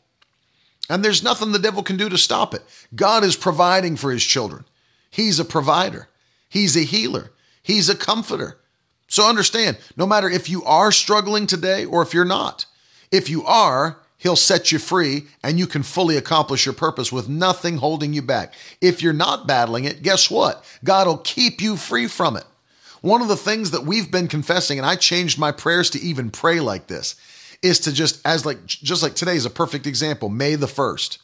And 0.90 1.04
there's 1.04 1.22
nothing 1.22 1.52
the 1.52 1.60
devil 1.60 1.82
can 1.82 1.96
do 1.96 2.08
to 2.08 2.18
stop 2.18 2.54
it. 2.54 2.62
God 2.94 3.22
is 3.22 3.36
providing 3.36 3.96
for 3.96 4.10
his 4.10 4.24
children. 4.24 4.64
He's 5.08 5.38
a 5.38 5.44
provider, 5.44 6.08
He's 6.48 6.76
a 6.76 6.80
healer, 6.80 7.30
He's 7.62 7.88
a 7.88 7.94
comforter. 7.94 8.58
So 9.06 9.28
understand, 9.28 9.78
no 9.96 10.06
matter 10.06 10.28
if 10.28 10.50
you 10.50 10.64
are 10.64 10.90
struggling 10.90 11.46
today 11.46 11.84
or 11.84 12.02
if 12.02 12.12
you're 12.12 12.24
not, 12.24 12.66
if 13.12 13.30
you 13.30 13.44
are, 13.44 14.00
He'll 14.18 14.34
set 14.34 14.72
you 14.72 14.80
free 14.80 15.26
and 15.44 15.56
you 15.56 15.68
can 15.68 15.84
fully 15.84 16.16
accomplish 16.16 16.66
your 16.66 16.74
purpose 16.74 17.12
with 17.12 17.28
nothing 17.28 17.76
holding 17.76 18.12
you 18.12 18.22
back. 18.22 18.54
If 18.80 19.02
you're 19.02 19.12
not 19.12 19.46
battling 19.46 19.84
it, 19.84 20.02
guess 20.02 20.28
what? 20.30 20.64
God 20.82 21.06
will 21.06 21.18
keep 21.18 21.60
you 21.60 21.76
free 21.76 22.08
from 22.08 22.36
it. 22.36 22.44
One 23.04 23.20
of 23.20 23.28
the 23.28 23.36
things 23.36 23.70
that 23.72 23.84
we've 23.84 24.10
been 24.10 24.28
confessing, 24.28 24.78
and 24.78 24.86
I 24.86 24.96
changed 24.96 25.38
my 25.38 25.52
prayers 25.52 25.90
to 25.90 26.00
even 26.00 26.30
pray 26.30 26.58
like 26.58 26.86
this, 26.86 27.16
is 27.60 27.78
to 27.80 27.92
just 27.92 28.18
as 28.26 28.46
like 28.46 28.64
just 28.64 29.02
like 29.02 29.14
today 29.14 29.36
is 29.36 29.44
a 29.44 29.50
perfect 29.50 29.86
example. 29.86 30.30
May 30.30 30.54
the 30.54 30.64
1st. 30.64 31.18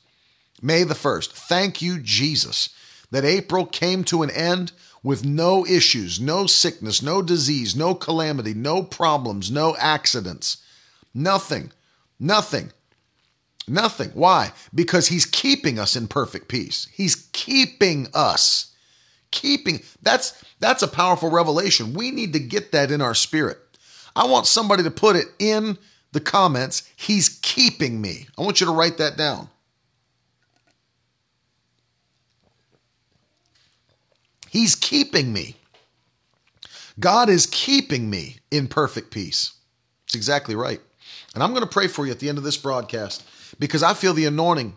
May 0.60 0.84
the 0.84 0.92
1st. 0.92 1.30
Thank 1.30 1.80
you, 1.80 1.98
Jesus, 1.98 2.68
that 3.10 3.24
April 3.24 3.64
came 3.64 4.04
to 4.04 4.22
an 4.22 4.28
end 4.28 4.72
with 5.02 5.24
no 5.24 5.64
issues, 5.64 6.20
no 6.20 6.46
sickness, 6.46 7.00
no 7.00 7.22
disease, 7.22 7.74
no 7.74 7.94
calamity, 7.94 8.52
no 8.52 8.82
problems, 8.82 9.50
no 9.50 9.74
accidents. 9.78 10.58
Nothing. 11.14 11.72
Nothing. 12.18 12.72
Nothing. 13.66 14.10
Why? 14.10 14.52
Because 14.74 15.08
he's 15.08 15.24
keeping 15.24 15.78
us 15.78 15.96
in 15.96 16.08
perfect 16.08 16.46
peace. 16.46 16.88
He's 16.92 17.30
keeping 17.32 18.08
us. 18.12 18.69
Keeping. 19.30 19.82
That's 20.02 20.42
that's 20.58 20.82
a 20.82 20.88
powerful 20.88 21.30
revelation. 21.30 21.94
We 21.94 22.10
need 22.10 22.32
to 22.34 22.40
get 22.40 22.72
that 22.72 22.90
in 22.90 23.00
our 23.00 23.14
spirit. 23.14 23.58
I 24.14 24.26
want 24.26 24.46
somebody 24.46 24.82
to 24.82 24.90
put 24.90 25.16
it 25.16 25.26
in 25.38 25.78
the 26.12 26.20
comments. 26.20 26.88
He's 26.96 27.38
keeping 27.42 28.00
me. 28.00 28.26
I 28.36 28.42
want 28.42 28.60
you 28.60 28.66
to 28.66 28.72
write 28.72 28.98
that 28.98 29.16
down. 29.16 29.48
He's 34.50 34.74
keeping 34.74 35.32
me. 35.32 35.56
God 36.98 37.30
is 37.30 37.46
keeping 37.46 38.10
me 38.10 38.38
in 38.50 38.66
perfect 38.66 39.12
peace. 39.12 39.54
It's 40.04 40.16
exactly 40.16 40.56
right. 40.56 40.80
And 41.34 41.42
I'm 41.42 41.50
going 41.50 41.62
to 41.62 41.68
pray 41.68 41.86
for 41.86 42.04
you 42.04 42.12
at 42.12 42.18
the 42.18 42.28
end 42.28 42.36
of 42.36 42.44
this 42.44 42.56
broadcast 42.56 43.22
because 43.60 43.82
I 43.84 43.94
feel 43.94 44.12
the 44.12 44.26
anointing. 44.26 44.76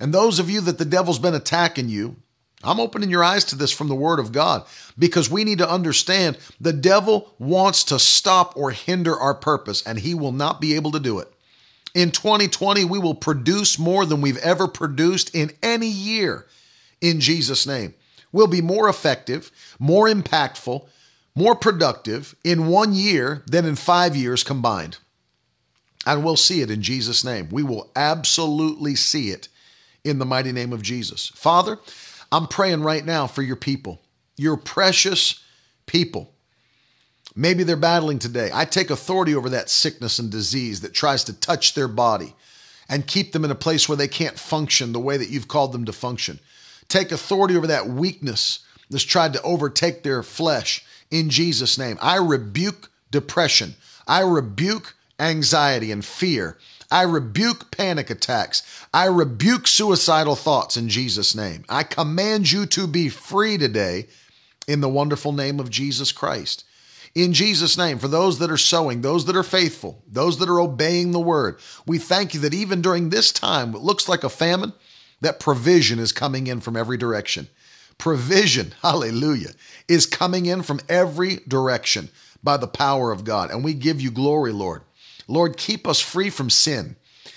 And 0.00 0.12
those 0.12 0.40
of 0.40 0.50
you 0.50 0.60
that 0.62 0.78
the 0.78 0.84
devil's 0.84 1.20
been 1.20 1.34
attacking 1.34 1.88
you, 1.88 2.16
I'm 2.64 2.80
opening 2.80 3.10
your 3.10 3.24
eyes 3.24 3.44
to 3.46 3.56
this 3.56 3.72
from 3.72 3.88
the 3.88 3.94
word 3.94 4.18
of 4.18 4.32
God 4.32 4.64
because 4.98 5.30
we 5.30 5.44
need 5.44 5.58
to 5.58 5.70
understand 5.70 6.38
the 6.60 6.72
devil 6.72 7.34
wants 7.38 7.84
to 7.84 7.98
stop 7.98 8.56
or 8.56 8.70
hinder 8.70 9.16
our 9.16 9.34
purpose 9.34 9.82
and 9.86 9.98
he 9.98 10.14
will 10.14 10.32
not 10.32 10.60
be 10.60 10.74
able 10.74 10.92
to 10.92 11.00
do 11.00 11.18
it. 11.18 11.28
In 11.94 12.10
2020, 12.10 12.84
we 12.84 12.98
will 12.98 13.14
produce 13.14 13.78
more 13.78 14.04
than 14.04 14.20
we've 14.20 14.38
ever 14.38 14.66
produced 14.66 15.34
in 15.34 15.52
any 15.62 15.86
year 15.86 16.46
in 17.00 17.20
Jesus' 17.20 17.66
name. 17.66 17.94
We'll 18.32 18.48
be 18.48 18.62
more 18.62 18.88
effective, 18.88 19.52
more 19.78 20.08
impactful, 20.08 20.86
more 21.36 21.54
productive 21.54 22.34
in 22.42 22.66
one 22.66 22.92
year 22.92 23.42
than 23.46 23.64
in 23.64 23.76
five 23.76 24.16
years 24.16 24.42
combined. 24.42 24.98
And 26.06 26.24
we'll 26.24 26.36
see 26.36 26.60
it 26.60 26.70
in 26.70 26.82
Jesus' 26.82 27.24
name. 27.24 27.48
We 27.50 27.62
will 27.62 27.90
absolutely 27.94 28.96
see 28.96 29.30
it 29.30 29.48
in 30.02 30.18
the 30.18 30.26
mighty 30.26 30.52
name 30.52 30.72
of 30.72 30.82
Jesus. 30.82 31.28
Father, 31.28 31.78
I'm 32.34 32.48
praying 32.48 32.82
right 32.82 33.04
now 33.04 33.28
for 33.28 33.42
your 33.42 33.54
people, 33.54 34.00
your 34.36 34.56
precious 34.56 35.40
people. 35.86 36.32
Maybe 37.36 37.62
they're 37.62 37.76
battling 37.76 38.18
today. 38.18 38.50
I 38.52 38.64
take 38.64 38.90
authority 38.90 39.36
over 39.36 39.50
that 39.50 39.70
sickness 39.70 40.18
and 40.18 40.32
disease 40.32 40.80
that 40.80 40.92
tries 40.92 41.22
to 41.24 41.32
touch 41.32 41.74
their 41.74 41.86
body 41.86 42.34
and 42.88 43.06
keep 43.06 43.30
them 43.30 43.44
in 43.44 43.52
a 43.52 43.54
place 43.54 43.88
where 43.88 43.94
they 43.94 44.08
can't 44.08 44.36
function 44.36 44.90
the 44.90 44.98
way 44.98 45.16
that 45.16 45.28
you've 45.28 45.46
called 45.46 45.70
them 45.70 45.84
to 45.84 45.92
function. 45.92 46.40
Take 46.88 47.12
authority 47.12 47.56
over 47.56 47.68
that 47.68 47.86
weakness 47.86 48.66
that's 48.90 49.04
tried 49.04 49.32
to 49.34 49.42
overtake 49.42 50.02
their 50.02 50.24
flesh 50.24 50.84
in 51.12 51.30
Jesus' 51.30 51.78
name. 51.78 51.98
I 52.02 52.16
rebuke 52.16 52.90
depression. 53.12 53.76
I 54.08 54.22
rebuke 54.22 54.96
anxiety 55.20 55.92
and 55.92 56.04
fear. 56.04 56.58
I 56.94 57.02
rebuke 57.02 57.72
panic 57.72 58.08
attacks. 58.08 58.62
I 58.94 59.06
rebuke 59.06 59.66
suicidal 59.66 60.36
thoughts 60.36 60.76
in 60.76 60.88
Jesus' 60.88 61.34
name. 61.34 61.64
I 61.68 61.82
command 61.82 62.52
you 62.52 62.66
to 62.66 62.86
be 62.86 63.08
free 63.08 63.58
today 63.58 64.06
in 64.68 64.80
the 64.80 64.88
wonderful 64.88 65.32
name 65.32 65.58
of 65.58 65.70
Jesus 65.70 66.12
Christ. 66.12 66.62
In 67.12 67.32
Jesus' 67.32 67.76
name, 67.76 67.98
for 67.98 68.06
those 68.06 68.38
that 68.38 68.48
are 68.48 68.56
sowing, 68.56 69.00
those 69.00 69.24
that 69.24 69.34
are 69.34 69.42
faithful, 69.42 70.04
those 70.06 70.38
that 70.38 70.48
are 70.48 70.60
obeying 70.60 71.10
the 71.10 71.18
word, 71.18 71.58
we 71.84 71.98
thank 71.98 72.32
you 72.32 72.38
that 72.38 72.54
even 72.54 72.80
during 72.80 73.10
this 73.10 73.32
time, 73.32 73.72
what 73.72 73.82
looks 73.82 74.08
like 74.08 74.22
a 74.22 74.28
famine, 74.28 74.72
that 75.20 75.40
provision 75.40 75.98
is 75.98 76.12
coming 76.12 76.46
in 76.46 76.60
from 76.60 76.76
every 76.76 76.96
direction. 76.96 77.48
Provision, 77.98 78.72
hallelujah, 78.82 79.50
is 79.88 80.06
coming 80.06 80.46
in 80.46 80.62
from 80.62 80.78
every 80.88 81.40
direction 81.48 82.10
by 82.44 82.56
the 82.56 82.68
power 82.68 83.10
of 83.10 83.24
God. 83.24 83.50
And 83.50 83.64
we 83.64 83.74
give 83.74 84.00
you 84.00 84.12
glory, 84.12 84.52
Lord. 84.52 84.82
Lord, 85.28 85.56
keep 85.56 85.86
us 85.86 86.00
free 86.00 86.30
from 86.30 86.50
sin. 86.50 86.96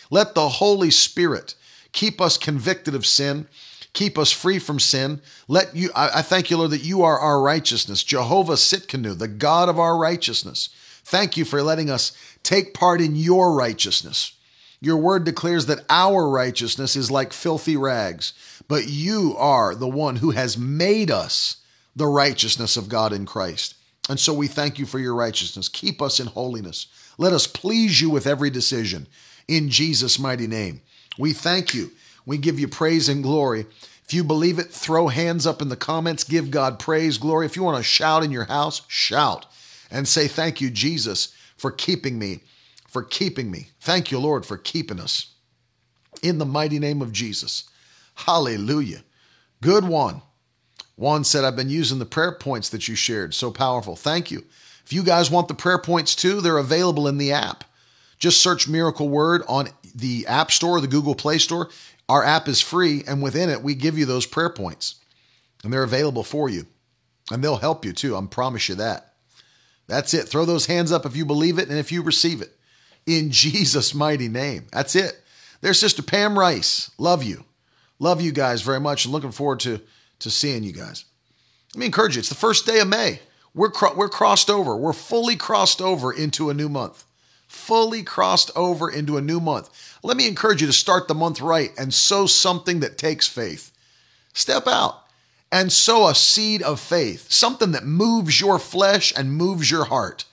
Let 0.09 0.35
the 0.35 0.49
Holy 0.49 0.91
Spirit 0.91 1.55
keep 1.91 2.21
us 2.21 2.37
convicted 2.37 2.95
of 2.95 3.05
sin, 3.05 3.47
keep 3.93 4.17
us 4.17 4.31
free 4.31 4.59
from 4.59 4.79
sin. 4.79 5.21
Let 5.47 5.75
you 5.75 5.89
I, 5.95 6.19
I 6.19 6.21
thank 6.21 6.49
you, 6.49 6.57
Lord, 6.57 6.71
that 6.71 6.83
you 6.83 7.03
are 7.03 7.19
our 7.19 7.41
righteousness, 7.41 8.03
Jehovah 8.03 8.53
Tsidkenu, 8.53 9.17
the 9.17 9.27
God 9.27 9.69
of 9.69 9.79
our 9.79 9.97
righteousness. 9.97 10.69
Thank 11.03 11.37
you 11.37 11.45
for 11.45 11.63
letting 11.63 11.89
us 11.89 12.11
take 12.43 12.73
part 12.73 13.01
in 13.01 13.15
your 13.15 13.53
righteousness. 13.53 14.33
Your 14.79 14.97
word 14.97 15.23
declares 15.23 15.65
that 15.65 15.85
our 15.89 16.29
righteousness 16.29 16.95
is 16.95 17.09
like 17.09 17.33
filthy 17.33 17.77
rags, 17.77 18.33
but 18.67 18.87
you 18.87 19.33
are 19.37 19.73
the 19.73 19.87
one 19.87 20.17
who 20.17 20.31
has 20.31 20.57
made 20.57 21.09
us 21.09 21.57
the 21.95 22.07
righteousness 22.07 22.77
of 22.77 22.89
God 22.89 23.11
in 23.11 23.25
Christ. 23.25 23.75
And 24.09 24.19
so 24.19 24.33
we 24.33 24.47
thank 24.47 24.77
you 24.77 24.85
for 24.85 24.99
your 24.99 25.15
righteousness. 25.15 25.67
Keep 25.67 26.01
us 26.01 26.19
in 26.19 26.27
holiness. 26.27 26.87
Let 27.17 27.33
us 27.33 27.47
please 27.47 27.99
you 27.99 28.09
with 28.09 28.27
every 28.27 28.49
decision 28.49 29.07
in 29.47 29.69
Jesus' 29.69 30.19
mighty 30.19 30.47
name. 30.47 30.81
We 31.17 31.33
thank 31.33 31.73
you. 31.73 31.91
We 32.25 32.37
give 32.37 32.59
you 32.59 32.67
praise 32.67 33.09
and 33.09 33.23
glory. 33.23 33.65
If 34.05 34.13
you 34.13 34.23
believe 34.23 34.59
it, 34.59 34.71
throw 34.71 35.07
hands 35.07 35.47
up 35.47 35.61
in 35.61 35.69
the 35.69 35.75
comments. 35.75 36.23
Give 36.23 36.51
God 36.51 36.79
praise, 36.79 37.17
glory. 37.17 37.45
If 37.45 37.55
you 37.55 37.63
want 37.63 37.77
to 37.77 37.83
shout 37.83 38.23
in 38.23 38.31
your 38.31 38.45
house, 38.45 38.81
shout 38.87 39.45
and 39.91 40.07
say, 40.07 40.27
Thank 40.27 40.61
you, 40.61 40.69
Jesus, 40.69 41.33
for 41.57 41.71
keeping 41.71 42.19
me, 42.19 42.41
for 42.87 43.03
keeping 43.03 43.49
me. 43.51 43.69
Thank 43.79 44.11
you, 44.11 44.19
Lord, 44.19 44.45
for 44.45 44.57
keeping 44.57 44.99
us. 44.99 45.33
In 46.21 46.37
the 46.37 46.45
mighty 46.45 46.79
name 46.79 47.01
of 47.01 47.11
Jesus. 47.11 47.69
Hallelujah. 48.15 49.03
Good 49.61 49.83
one. 49.83 50.21
Juan 50.95 51.23
said, 51.23 51.43
I've 51.43 51.55
been 51.55 51.69
using 51.69 51.99
the 51.99 52.05
prayer 52.05 52.31
points 52.31 52.69
that 52.69 52.87
you 52.87 52.95
shared. 52.95 53.33
So 53.33 53.51
powerful. 53.51 53.95
Thank 53.95 54.31
you. 54.31 54.45
If 54.87 54.93
you 54.93 55.03
guys 55.03 55.29
want 55.29 55.49
the 55.49 55.53
prayer 55.53 55.77
points 55.77 56.15
too, 56.15 56.39
they're 56.39 56.57
available 56.57 57.09
in 57.09 57.17
the 57.17 57.33
app. 57.33 57.65
Just 58.19 58.39
search 58.39 58.69
Miracle 58.69 59.09
Word 59.09 59.41
on 59.45 59.67
the 59.93 60.25
App 60.27 60.49
Store, 60.49 60.79
the 60.79 60.87
Google 60.87 61.13
Play 61.13 61.39
Store. 61.39 61.67
Our 62.07 62.23
app 62.23 62.47
is 62.47 62.61
free, 62.61 63.03
and 63.05 63.21
within 63.21 63.49
it, 63.49 63.61
we 63.61 63.75
give 63.75 63.97
you 63.97 64.05
those 64.05 64.25
prayer 64.25 64.49
points, 64.49 64.95
and 65.61 65.73
they're 65.73 65.83
available 65.83 66.23
for 66.23 66.47
you. 66.47 66.67
And 67.29 67.43
they'll 67.43 67.57
help 67.57 67.83
you 67.83 67.91
too. 67.91 68.15
I 68.15 68.25
promise 68.27 68.69
you 68.69 68.75
that. 68.75 69.15
That's 69.87 70.13
it. 70.13 70.29
Throw 70.29 70.45
those 70.45 70.67
hands 70.67 70.93
up 70.93 71.05
if 71.05 71.17
you 71.17 71.25
believe 71.25 71.59
it 71.59 71.67
and 71.67 71.77
if 71.77 71.91
you 71.91 72.01
receive 72.01 72.41
it. 72.41 72.57
In 73.05 73.29
Jesus' 73.29 73.93
mighty 73.93 74.29
name. 74.29 74.67
That's 74.71 74.95
it. 74.95 75.21
There's 75.59 75.81
Sister 75.81 76.01
Pam 76.01 76.39
Rice. 76.39 76.91
Love 76.97 77.23
you. 77.23 77.43
Love 77.99 78.21
you 78.21 78.31
guys 78.31 78.61
very 78.61 78.79
much 78.79 79.03
and 79.03 79.11
looking 79.11 79.33
forward 79.33 79.59
to, 79.59 79.81
to 80.19 80.29
seeing 80.29 80.63
you 80.63 80.71
guys. 80.71 81.03
Let 81.75 81.79
me 81.81 81.87
encourage 81.87 82.15
you. 82.15 82.21
It's 82.21 82.29
the 82.29 82.35
first 82.35 82.65
day 82.65 82.79
of 82.79 82.87
May. 82.87 83.19
We're, 83.57 83.71
cro- 83.71 83.95
we're 83.95 84.07
crossed 84.07 84.51
over. 84.51 84.77
We're 84.77 84.93
fully 84.93 85.35
crossed 85.35 85.81
over 85.81 86.13
into 86.13 86.51
a 86.51 86.53
new 86.53 86.69
month. 86.69 87.03
Fully 87.47 88.03
crossed 88.03 88.51
over 88.55 88.87
into 88.87 89.17
a 89.17 89.21
new 89.21 89.39
month. 89.39 89.97
Let 90.03 90.15
me 90.15 90.27
encourage 90.27 90.61
you 90.61 90.67
to 90.67 90.73
start 90.73 91.07
the 91.07 91.15
month 91.15 91.41
right 91.41 91.71
and 91.75 91.91
sow 91.91 92.27
something 92.27 92.81
that 92.81 92.99
takes 92.99 93.27
faith. 93.27 93.71
Step 94.31 94.67
out 94.67 95.03
and 95.51 95.71
sow 95.71 96.07
a 96.07 96.13
seed 96.13 96.61
of 96.61 96.79
faith, 96.79 97.31
something 97.31 97.71
that 97.71 97.83
moves 97.83 98.39
your 98.39 98.59
flesh 98.59 99.11
and 99.17 99.33
moves 99.33 99.71
your 99.71 99.85
heart. 99.85 100.25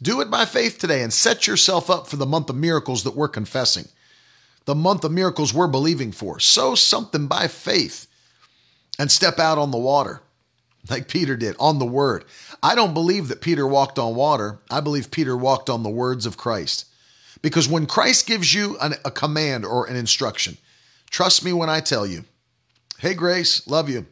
Do 0.00 0.22
it 0.22 0.30
by 0.30 0.46
faith 0.46 0.78
today 0.78 1.02
and 1.02 1.12
set 1.12 1.46
yourself 1.46 1.90
up 1.90 2.06
for 2.06 2.16
the 2.16 2.24
month 2.24 2.48
of 2.48 2.56
miracles 2.56 3.04
that 3.04 3.16
we're 3.16 3.28
confessing, 3.28 3.88
the 4.64 4.74
month 4.74 5.04
of 5.04 5.12
miracles 5.12 5.52
we're 5.52 5.66
believing 5.66 6.12
for. 6.12 6.40
Sow 6.40 6.74
something 6.74 7.26
by 7.26 7.46
faith 7.46 8.06
and 8.98 9.10
step 9.10 9.38
out 9.38 9.58
on 9.58 9.70
the 9.70 9.76
water 9.76 10.22
like 10.90 11.08
Peter 11.08 11.36
did 11.36 11.56
on 11.58 11.78
the 11.78 11.86
word. 11.86 12.24
I 12.62 12.74
don't 12.74 12.94
believe 12.94 13.28
that 13.28 13.40
Peter 13.40 13.66
walked 13.66 13.98
on 13.98 14.14
water. 14.14 14.58
I 14.70 14.80
believe 14.80 15.10
Peter 15.10 15.36
walked 15.36 15.70
on 15.70 15.82
the 15.82 15.90
words 15.90 16.26
of 16.26 16.36
Christ. 16.36 16.86
Because 17.42 17.68
when 17.68 17.86
Christ 17.86 18.26
gives 18.26 18.52
you 18.52 18.76
an, 18.80 18.94
a 19.04 19.10
command 19.10 19.64
or 19.64 19.86
an 19.86 19.96
instruction, 19.96 20.56
trust 21.10 21.44
me 21.44 21.52
when 21.52 21.70
I 21.70 21.80
tell 21.80 22.06
you, 22.06 22.24
hey, 22.98 23.14
Grace, 23.14 23.66
love 23.66 23.88
you. 23.88 24.06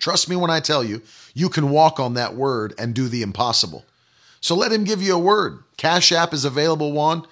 Trust 0.00 0.28
me 0.28 0.34
when 0.34 0.50
I 0.50 0.60
tell 0.60 0.82
you, 0.82 1.02
you 1.34 1.48
can 1.48 1.70
walk 1.70 2.00
on 2.00 2.14
that 2.14 2.34
word 2.34 2.74
and 2.78 2.94
do 2.94 3.08
the 3.08 3.22
impossible. 3.22 3.84
So 4.40 4.54
let 4.56 4.72
him 4.72 4.84
give 4.84 5.00
you 5.00 5.14
a 5.14 5.18
word. 5.18 5.60
Cash 5.76 6.12
App 6.12 6.34
is 6.34 6.44
available, 6.44 6.92
one. 6.92 7.24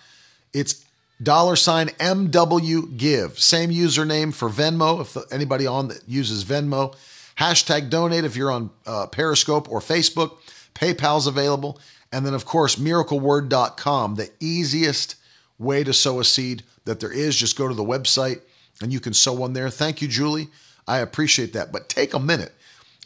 It's 0.53 0.85
dollar 1.23 1.57
sign 1.57 1.89
MW 1.89 2.97
Give. 2.97 3.39
Same 3.39 3.71
username 3.71 4.33
for 4.33 4.49
Venmo. 4.49 5.01
If 5.01 5.33
anybody 5.33 5.67
on 5.67 5.89
that 5.89 6.03
uses 6.07 6.45
Venmo, 6.45 6.95
Hashtag 7.39 7.91
donate 7.91 8.25
if 8.25 8.37
you're 8.37 8.51
on 8.51 8.71
uh, 8.87 9.07
Periscope 9.07 9.71
or 9.71 9.81
Facebook. 9.81 10.37
PayPal's 10.75 11.27
available. 11.27 11.79
And 12.13 12.27
then, 12.27 12.35
of 12.35 12.45
course, 12.45 12.77
miracleword.com, 12.77 14.17
the 14.17 14.31
easiest 14.41 15.17
way 15.59 15.83
to 15.85 15.93
sow 15.93 16.21
a 16.21 16.25
seed 16.25 16.63
that 16.85 17.01
there 17.01 17.13
is. 17.13 17.37
Just 17.37 17.57
go 17.57 17.69
to 17.69 17.75
the 17.75 17.85
website 17.85 18.41
and 18.81 18.93
you 18.93 19.01
can 19.01 19.15
sow 19.15 19.33
one 19.33 19.53
there. 19.53 19.71
Thank 19.71 20.03
you, 20.03 20.09
Julie. 20.09 20.49
I 20.87 20.99
appreciate 20.99 21.53
that. 21.55 21.73
But 21.73 21.89
take 21.89 22.13
a 22.13 22.21
minute. 22.21 22.53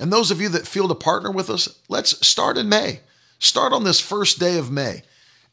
And 0.01 0.13
those 0.13 0.31
of 0.31 0.41
you 0.41 0.49
that 0.51 0.67
feel 0.67 0.89
to 0.89 0.95
partner 0.95 1.31
with 1.31 1.49
us, 1.49 1.79
let's 1.89 2.27
start 2.27 2.59
in 2.59 2.69
May. 2.69 3.01
Start 3.39 3.73
on 3.73 3.85
this 3.85 4.01
first 4.01 4.39
day 4.39 4.59
of 4.59 4.71
May 4.71 5.03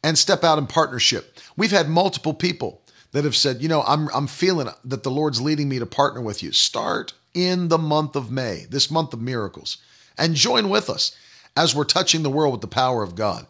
and 0.02 0.18
step 0.18 0.44
out 0.44 0.58
in 0.58 0.66
partnership. 0.66 1.38
We've 1.56 1.70
had 1.70 1.88
multiple 1.88 2.34
people 2.34 2.82
that 3.12 3.24
have 3.24 3.36
said, 3.36 3.62
you 3.62 3.68
know, 3.68 3.82
I'm, 3.82 4.08
I'm 4.14 4.26
feeling 4.26 4.68
that 4.84 5.02
the 5.02 5.10
Lord's 5.10 5.40
leading 5.40 5.68
me 5.68 5.78
to 5.78 5.86
partner 5.86 6.20
with 6.20 6.42
you. 6.42 6.52
Start 6.52 7.12
in 7.34 7.68
the 7.68 7.78
month 7.78 8.16
of 8.16 8.30
May, 8.30 8.66
this 8.70 8.90
month 8.90 9.12
of 9.12 9.20
miracles, 9.20 9.78
and 10.16 10.34
join 10.34 10.68
with 10.68 10.88
us 10.88 11.16
as 11.56 11.74
we're 11.74 11.84
touching 11.84 12.22
the 12.22 12.30
world 12.30 12.52
with 12.52 12.60
the 12.60 12.66
power 12.66 13.02
of 13.02 13.14
God. 13.14 13.46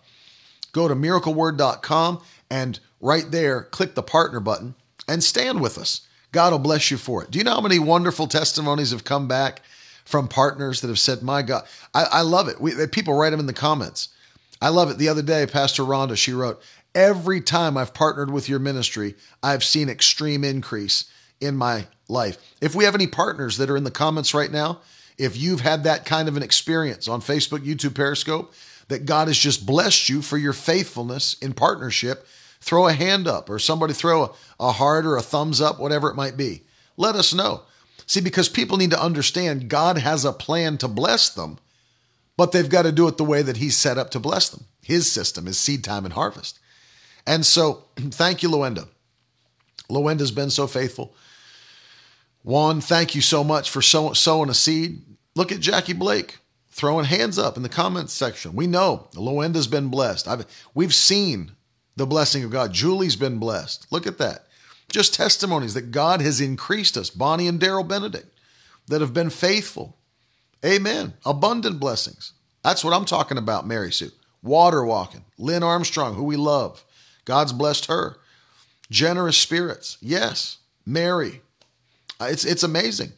Go 0.72 0.89
to 0.89 0.95
miracleword.com 0.95 2.22
and 2.51 2.80
right 3.01 3.30
there, 3.30 3.62
click 3.62 3.95
the 3.95 4.03
partner 4.03 4.41
button 4.41 4.74
and 5.07 5.22
stand 5.22 5.61
with 5.61 5.78
us. 5.78 6.07
God 6.32 6.53
will 6.53 6.59
bless 6.59 6.91
you 6.91 6.97
for 6.97 7.22
it. 7.22 7.30
Do 7.30 7.39
you 7.39 7.45
know 7.45 7.55
how 7.55 7.61
many 7.61 7.78
wonderful 7.78 8.26
testimonies 8.26 8.91
have 8.91 9.05
come 9.05 9.28
back 9.28 9.62
from 10.05 10.28
partners 10.28 10.80
that 10.80 10.89
have 10.89 10.99
said, 10.99 11.22
My 11.22 11.43
God, 11.43 11.64
I, 11.95 12.05
I 12.05 12.20
love 12.22 12.49
it. 12.49 12.61
We, 12.61 12.72
people 12.89 13.14
write 13.14 13.30
them 13.30 13.41
in 13.41 13.47
the 13.47 13.53
comments. 13.53 14.09
I 14.61 14.68
love 14.68 14.91
it. 14.91 14.99
The 14.99 15.09
other 15.09 15.22
day, 15.22 15.47
Pastor 15.47 15.82
Rhonda, 15.82 16.16
she 16.16 16.32
wrote, 16.32 16.61
Every 16.95 17.41
time 17.41 17.76
I've 17.76 17.95
partnered 17.95 18.30
with 18.30 18.49
your 18.49 18.59
ministry, 18.59 19.14
I've 19.43 19.64
seen 19.64 19.89
extreme 19.89 20.45
increase 20.45 21.05
in 21.45 21.57
my 21.57 21.86
life. 22.09 22.38
If 22.61 22.74
we 22.74 22.84
have 22.84 22.95
any 22.95 23.07
partners 23.07 23.57
that 23.59 23.70
are 23.70 23.76
in 23.76 23.84
the 23.84 23.90
comments 23.90 24.34
right 24.34 24.51
now, 24.51 24.80
if 25.16 25.36
you've 25.36 25.61
had 25.61 25.84
that 25.84 26.05
kind 26.05 26.28
of 26.28 26.36
an 26.36 26.42
experience 26.42 27.09
on 27.09 27.20
Facebook, 27.20 27.61
YouTube, 27.61 27.95
Periscope, 27.95 28.53
that 28.88 29.07
God 29.07 29.28
has 29.28 29.38
just 29.38 29.64
blessed 29.66 30.09
you 30.09 30.22
for 30.22 30.36
your 30.36 30.53
faithfulness 30.53 31.34
in 31.34 31.53
partnership, 31.53 32.26
throw 32.61 32.88
a 32.88 32.92
hand 32.92 33.26
up 33.26 33.49
or 33.49 33.59
somebody 33.59 33.92
throw 33.92 34.24
a, 34.24 34.30
a 34.61 34.72
heart 34.72 35.07
or 35.07 35.16
a 35.16 35.22
thumbs 35.22 35.61
up, 35.61 35.78
whatever 35.78 36.11
it 36.11 36.16
might 36.16 36.36
be. 36.36 36.62
Let 36.97 37.14
us 37.14 37.32
know. 37.32 37.62
See, 38.07 38.20
because 38.20 38.49
people 38.49 38.76
need 38.76 38.90
to 38.90 39.03
understand 39.03 39.68
God 39.68 39.99
has 39.99 40.24
a 40.24 40.32
plan 40.32 40.76
to 40.78 40.88
bless 40.88 41.30
them, 41.30 41.59
but 42.36 42.53
they've 42.53 42.68
got 42.68 42.82
to 42.82 42.92
do 42.92 43.09
it 43.09 43.16
the 43.16 43.24
way 43.24 43.42
that 43.42 43.57
He's 43.59 43.76
set 43.76 43.97
up 43.97 44.11
to 44.11 44.20
bless 44.20 44.49
them. 44.49 44.64
His 44.82 45.11
system 45.11 45.47
is 45.47 45.59
seed 45.59 45.82
time 45.84 46.05
and 46.05 46.12
harvest. 46.12 46.59
And 47.26 47.47
so, 47.47 47.84
thank 47.97 48.42
you, 48.42 48.51
Loenda. 48.51 48.88
Loenda's 49.88 50.30
been 50.30 50.51
so 50.51 50.66
faithful. 50.66 51.14
Juan, 52.45 52.80
thank 52.80 53.14
you 53.14 53.22
so 53.22 53.42
much 53.42 53.70
for 53.70 53.82
sow- 53.82 54.12
sowing 54.12 54.51
a 54.51 54.55
seed. 54.55 55.03
Look 55.34 55.51
at 55.51 55.61
Jackie 55.61 55.95
Blake 55.95 56.38
throwing 56.70 57.07
hands 57.07 57.38
up 57.38 57.57
in 57.57 57.62
the 57.62 57.68
comments 57.68 58.12
section. 58.12 58.55
We 58.55 58.66
know 58.66 59.09
Loenda's 59.14 59.66
been 59.66 59.88
blessed. 59.88 60.28
I've, 60.28 60.45
we've 60.74 60.95
seen 60.95 61.53
the 61.97 62.07
blessing 62.07 62.45
of 62.45 62.51
God. 62.51 62.72
Julie's 62.72 63.16
been 63.16 63.38
blessed. 63.38 63.86
Look 63.90 64.07
at 64.07 64.18
that. 64.18 64.47
Just 64.90 65.14
testimonies 65.14 65.74
that 65.74 65.90
God 65.90 66.20
has 66.20 66.40
increased 66.40 66.97
us. 66.97 67.11
Bonnie 67.11 67.49
and 67.49 67.59
Daryl 67.59 67.86
Benedict 67.86 68.28
that 68.88 69.01
have 69.01 69.14
been 69.14 69.30
faithful. 69.30 69.97
Amen. 70.64 71.14
Abundant 71.24 71.80
blessings. 71.80 72.32
That's 72.62 72.84
what 72.84 72.92
I'm 72.92 73.05
talking 73.05 73.38
about, 73.38 73.66
Mary 73.66 73.92
Sue. 73.92 74.11
Water 74.42 74.84
walking. 74.84 75.24
Lynn 75.38 75.62
Armstrong, 75.62 76.14
who 76.14 76.24
we 76.24 76.36
love. 76.36 76.84
God's 77.24 77.53
blessed 77.53 77.86
her. 77.86 78.16
Generous 78.90 79.38
spirits. 79.38 79.97
Yes. 80.01 80.59
Mary. 80.84 81.40
It's, 82.31 82.45
it's 82.45 82.62
amazing. 82.62 83.12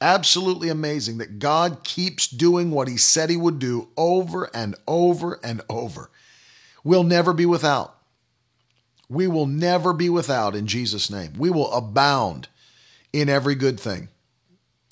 Absolutely 0.00 0.70
amazing 0.70 1.18
that 1.18 1.38
God 1.38 1.84
keeps 1.84 2.26
doing 2.26 2.70
what 2.70 2.88
he 2.88 2.96
said 2.96 3.28
he 3.28 3.36
would 3.36 3.58
do 3.58 3.88
over 3.96 4.48
and 4.54 4.74
over 4.88 5.38
and 5.44 5.60
over. 5.68 6.10
We'll 6.82 7.04
never 7.04 7.32
be 7.32 7.44
without. 7.46 7.96
We 9.08 9.26
will 9.26 9.46
never 9.46 9.92
be 9.92 10.08
without 10.08 10.54
in 10.54 10.66
Jesus' 10.66 11.10
name. 11.10 11.34
We 11.36 11.50
will 11.50 11.70
abound 11.72 12.48
in 13.12 13.28
every 13.28 13.54
good 13.54 13.78
thing. 13.78 14.08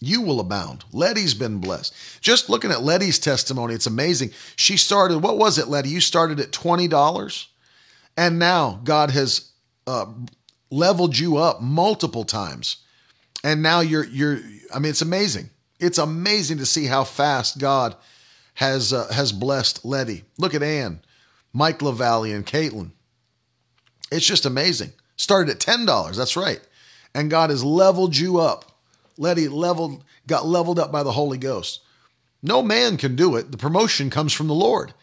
You 0.00 0.22
will 0.22 0.40
abound. 0.40 0.84
Letty's 0.92 1.34
been 1.34 1.58
blessed. 1.58 1.94
Just 2.20 2.48
looking 2.48 2.70
at 2.70 2.82
Letty's 2.82 3.18
testimony, 3.18 3.74
it's 3.74 3.86
amazing. 3.86 4.30
She 4.56 4.76
started, 4.76 5.18
what 5.18 5.38
was 5.38 5.58
it, 5.58 5.68
Letty? 5.68 5.88
You 5.88 6.00
started 6.00 6.38
at 6.38 6.52
$20, 6.52 7.46
and 8.16 8.38
now 8.38 8.80
God 8.84 9.10
has 9.10 9.50
uh, 9.86 10.06
leveled 10.70 11.18
you 11.18 11.36
up 11.36 11.60
multiple 11.60 12.24
times. 12.24 12.78
And 13.44 13.62
now 13.62 13.80
you're, 13.80 14.04
you're, 14.04 14.40
I 14.74 14.78
mean, 14.78 14.90
it's 14.90 15.02
amazing. 15.02 15.50
It's 15.78 15.98
amazing 15.98 16.58
to 16.58 16.66
see 16.66 16.86
how 16.86 17.04
fast 17.04 17.58
God 17.58 17.94
has, 18.54 18.92
uh, 18.92 19.12
has 19.12 19.32
blessed 19.32 19.84
Letty. 19.84 20.24
Look 20.36 20.54
at 20.54 20.62
Ann, 20.62 21.00
Mike 21.52 21.80
LaValle, 21.80 22.32
and 22.32 22.44
Caitlin. 22.44 22.90
It's 24.10 24.26
just 24.26 24.46
amazing. 24.46 24.92
Started 25.16 25.50
at 25.50 25.60
$10, 25.60 26.16
that's 26.16 26.36
right. 26.36 26.60
And 27.14 27.30
God 27.30 27.50
has 27.50 27.64
leveled 27.64 28.16
you 28.16 28.38
up. 28.38 28.64
Letty 29.16 29.48
leveled, 29.48 30.04
got 30.26 30.46
leveled 30.46 30.78
up 30.78 30.92
by 30.92 31.02
the 31.02 31.12
Holy 31.12 31.38
Ghost. 31.38 31.80
No 32.42 32.62
man 32.62 32.96
can 32.96 33.16
do 33.16 33.36
it. 33.36 33.50
The 33.50 33.58
promotion 33.58 34.10
comes 34.10 34.32
from 34.32 34.46
the 34.46 34.54
Lord. 34.54 34.94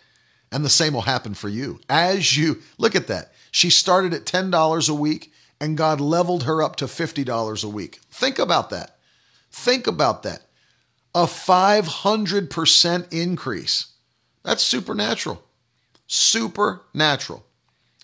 And 0.52 0.64
the 0.64 0.70
same 0.70 0.94
will 0.94 1.02
happen 1.02 1.34
for 1.34 1.50
you. 1.50 1.80
As 1.90 2.38
you 2.38 2.62
look 2.78 2.96
at 2.96 3.08
that, 3.08 3.34
she 3.52 3.70
started 3.70 4.14
at 4.14 4.26
$10 4.26 4.90
a 4.90 4.94
week 4.94 5.34
and 5.60 5.78
God 5.78 6.02
leveled 6.02 6.44
her 6.44 6.62
up 6.62 6.76
to 6.78 6.86
$50 6.86 7.64
a 7.64 7.68
week. 7.68 8.00
Think 8.12 8.40
about 8.40 8.70
that. 8.70 8.98
Think 9.52 9.88
about 9.88 10.24
that. 10.24 10.42
A 11.14 11.24
500% 11.24 13.14
increase. 13.14 13.88
That's 14.44 14.64
supernatural. 14.64 15.44
Supernatural. 16.08 17.46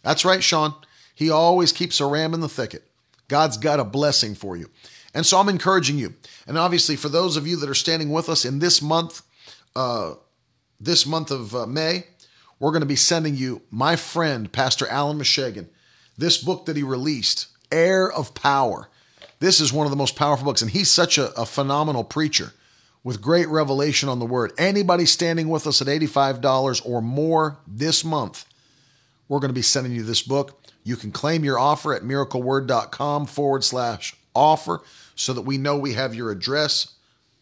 That's 0.03 0.25
right, 0.25 0.43
Sean. 0.43 0.73
He 1.13 1.29
always 1.29 1.71
keeps 1.71 1.99
a 1.99 2.05
ram 2.05 2.33
in 2.33 2.39
the 2.39 2.49
thicket. 2.49 2.83
God's 3.27 3.57
got 3.57 3.79
a 3.79 3.85
blessing 3.85 4.33
for 4.33 4.57
you. 4.57 4.69
And 5.13 5.25
so 5.25 5.37
I'm 5.39 5.49
encouraging 5.49 5.97
you. 5.97 6.15
And 6.47 6.57
obviously, 6.57 6.95
for 6.95 7.09
those 7.09 7.37
of 7.37 7.45
you 7.45 7.57
that 7.57 7.69
are 7.69 7.75
standing 7.75 8.11
with 8.11 8.29
us 8.29 8.45
in 8.45 8.59
this 8.59 8.81
month, 8.81 9.21
uh, 9.75 10.13
this 10.79 11.05
month 11.05 11.31
of 11.31 11.53
uh, 11.53 11.65
May, 11.67 12.05
we're 12.59 12.71
going 12.71 12.81
to 12.81 12.87
be 12.87 12.95
sending 12.95 13.35
you 13.35 13.61
my 13.69 13.95
friend, 13.95 14.51
Pastor 14.51 14.87
Alan 14.87 15.17
Meshegan, 15.17 15.67
this 16.21 16.37
book 16.37 16.67
that 16.67 16.77
he 16.77 16.83
released, 16.83 17.47
Heir 17.71 18.09
of 18.09 18.33
Power. 18.33 18.87
This 19.39 19.59
is 19.59 19.73
one 19.73 19.87
of 19.87 19.91
the 19.91 19.97
most 19.97 20.15
powerful 20.15 20.45
books, 20.45 20.61
and 20.61 20.71
he's 20.71 20.89
such 20.89 21.17
a, 21.17 21.33
a 21.33 21.45
phenomenal 21.45 22.03
preacher 22.03 22.53
with 23.03 23.21
great 23.21 23.47
revelation 23.47 24.07
on 24.07 24.19
the 24.19 24.25
word. 24.25 24.53
Anybody 24.57 25.05
standing 25.05 25.49
with 25.49 25.65
us 25.65 25.81
at 25.81 25.87
$85 25.87 26.85
or 26.85 27.01
more 27.01 27.57
this 27.67 28.05
month, 28.05 28.45
we're 29.27 29.39
going 29.39 29.49
to 29.49 29.55
be 29.55 29.63
sending 29.63 29.93
you 29.93 30.03
this 30.03 30.21
book. 30.21 30.61
You 30.83 30.95
can 30.95 31.11
claim 31.11 31.43
your 31.43 31.57
offer 31.57 31.93
at 31.93 32.03
miracleword.com 32.03 33.25
forward 33.25 33.63
slash 33.63 34.15
offer 34.35 34.81
so 35.15 35.33
that 35.33 35.41
we 35.41 35.57
know 35.57 35.77
we 35.77 35.93
have 35.93 36.13
your 36.13 36.29
address 36.31 36.93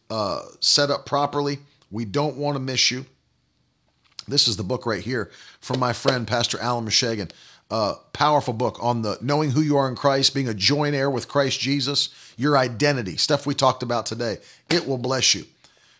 uh, 0.09 0.41
set 0.61 0.89
up 0.89 1.05
properly. 1.05 1.59
We 1.91 2.05
don't 2.05 2.37
want 2.37 2.55
to 2.55 2.59
miss 2.61 2.91
you. 2.91 3.05
This 4.27 4.47
is 4.47 4.55
the 4.55 4.63
book 4.63 4.85
right 4.85 5.01
here 5.01 5.31
from 5.59 5.79
my 5.79 5.91
friend, 5.91 6.27
Pastor 6.27 6.59
Alan 6.59 6.85
Meshegan. 6.85 7.31
Uh, 7.71 7.95
powerful 8.13 8.53
book 8.53 8.77
on 8.81 9.03
the 9.03 9.17
knowing 9.21 9.51
who 9.51 9.61
you 9.61 9.77
are 9.77 9.87
in 9.87 9.95
Christ, 9.95 10.33
being 10.33 10.49
a 10.49 10.55
joint 10.55 10.95
heir 10.95 11.09
with 11.09 11.27
Christ 11.27 11.59
Jesus, 11.59 12.09
your 12.35 12.57
identity, 12.57 13.15
stuff 13.15 13.45
we 13.45 13.53
talked 13.53 13.83
about 13.83 14.07
today. 14.07 14.37
It 14.71 14.87
will 14.87 14.97
bless 14.97 15.35
you. 15.35 15.45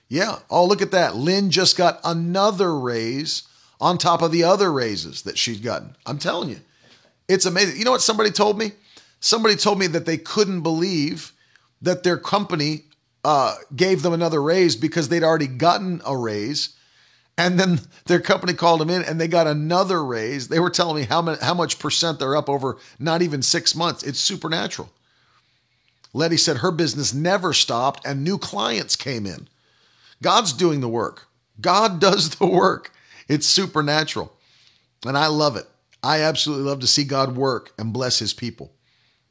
Yeah. 0.08 0.40
Oh, 0.50 0.66
look 0.66 0.82
at 0.82 0.92
that. 0.92 1.16
Lynn 1.16 1.52
just 1.52 1.78
got 1.78 2.00
another 2.04 2.76
raise 2.76 3.44
on 3.80 3.98
top 3.98 4.22
of 4.22 4.32
the 4.32 4.44
other 4.44 4.72
raises 4.72 5.22
that 5.22 5.38
she's 5.38 5.60
gotten. 5.60 5.96
I'm 6.06 6.18
telling 6.18 6.50
you, 6.50 6.60
it's 7.28 7.46
amazing. 7.46 7.78
You 7.78 7.86
know 7.86 7.92
what 7.92 8.02
somebody 8.02 8.32
told 8.32 8.58
me? 8.58 8.72
Somebody 9.20 9.56
told 9.56 9.78
me 9.80 9.88
that 9.88 10.06
they 10.06 10.18
couldn't 10.18 10.62
believe 10.62 11.34
that 11.82 12.04
their 12.04 12.18
company 12.18 12.86
uh, 13.24 13.56
gave 13.76 14.02
them 14.02 14.14
another 14.14 14.42
raise 14.42 14.76
because 14.76 15.10
they'd 15.10 15.24
already 15.24 15.48
gotten 15.48 16.02
a 16.06 16.18
raise. 16.18 16.76
And 17.40 17.58
then 17.58 17.80
their 18.04 18.20
company 18.20 18.52
called 18.52 18.82
them 18.82 18.90
in 18.90 19.02
and 19.02 19.20
they 19.20 19.30
got 19.30 19.48
another 19.48 20.04
raise. 20.04 20.50
They 20.50 20.60
were 20.60 20.70
telling 20.70 20.98
me 20.98 21.04
how, 21.04 21.22
many, 21.22 21.38
how 21.42 21.54
much 21.54 21.80
percent 21.80 22.20
they're 22.20 22.36
up 22.36 22.50
over 22.50 22.78
not 23.00 23.22
even 23.22 23.42
six 23.42 23.74
months. 23.74 24.04
It's 24.04 24.20
supernatural. 24.20 24.92
Letty 26.14 26.36
said 26.36 26.58
her 26.58 26.70
business 26.70 27.14
never 27.14 27.54
stopped 27.54 28.06
and 28.06 28.26
new 28.26 28.38
clients 28.38 28.98
came 28.98 29.26
in. 29.26 29.48
God's 30.22 30.52
doing 30.52 30.82
the 30.82 30.90
work. 30.90 31.28
God 31.62 32.02
does 32.02 32.32
the 32.32 32.46
work. 32.46 32.92
It's 33.30 33.48
supernatural. 33.48 34.34
And 35.06 35.18
I 35.18 35.28
love 35.28 35.56
it. 35.56 35.66
I 36.04 36.24
absolutely 36.24 36.66
love 36.66 36.82
to 36.82 36.88
see 36.88 37.06
God 37.06 37.38
work 37.38 37.72
and 37.78 37.94
bless 37.94 38.20
his 38.20 38.34
people. 38.34 38.74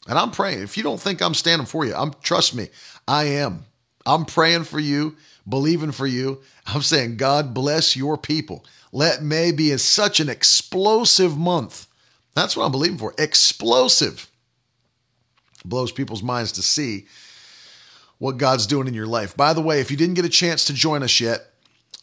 And 0.08 0.18
I'm 0.18 0.30
praying. 0.30 0.62
If 0.62 0.78
you 0.78 0.82
don't 0.82 1.00
think 1.00 1.20
I'm 1.20 1.34
standing 1.34 1.66
for 1.66 1.84
you, 1.84 1.94
I'm 1.94 2.14
trust 2.22 2.54
me, 2.54 2.68
I 3.06 3.24
am. 3.24 3.66
I'm 4.06 4.24
praying 4.24 4.64
for 4.64 4.80
you, 4.80 5.16
believing 5.48 5.92
for 5.92 6.06
you. 6.06 6.40
I'm 6.66 6.82
saying, 6.82 7.16
God 7.16 7.54
bless 7.54 7.96
your 7.96 8.16
people. 8.16 8.64
Let 8.92 9.22
May 9.22 9.52
be 9.52 9.76
such 9.76 10.20
an 10.20 10.28
explosive 10.28 11.36
month. 11.36 11.86
That's 12.34 12.56
what 12.56 12.64
I'm 12.64 12.72
believing 12.72 12.98
for. 12.98 13.14
Explosive. 13.18 14.30
Blows 15.64 15.92
people's 15.92 16.22
minds 16.22 16.52
to 16.52 16.62
see 16.62 17.06
what 18.18 18.38
God's 18.38 18.66
doing 18.66 18.88
in 18.88 18.94
your 18.94 19.06
life. 19.06 19.36
By 19.36 19.52
the 19.52 19.60
way, 19.60 19.80
if 19.80 19.90
you 19.90 19.96
didn't 19.96 20.14
get 20.14 20.24
a 20.24 20.30
chance 20.30 20.64
to 20.66 20.72
join 20.72 21.02
us 21.02 21.20
yet, 21.20 21.46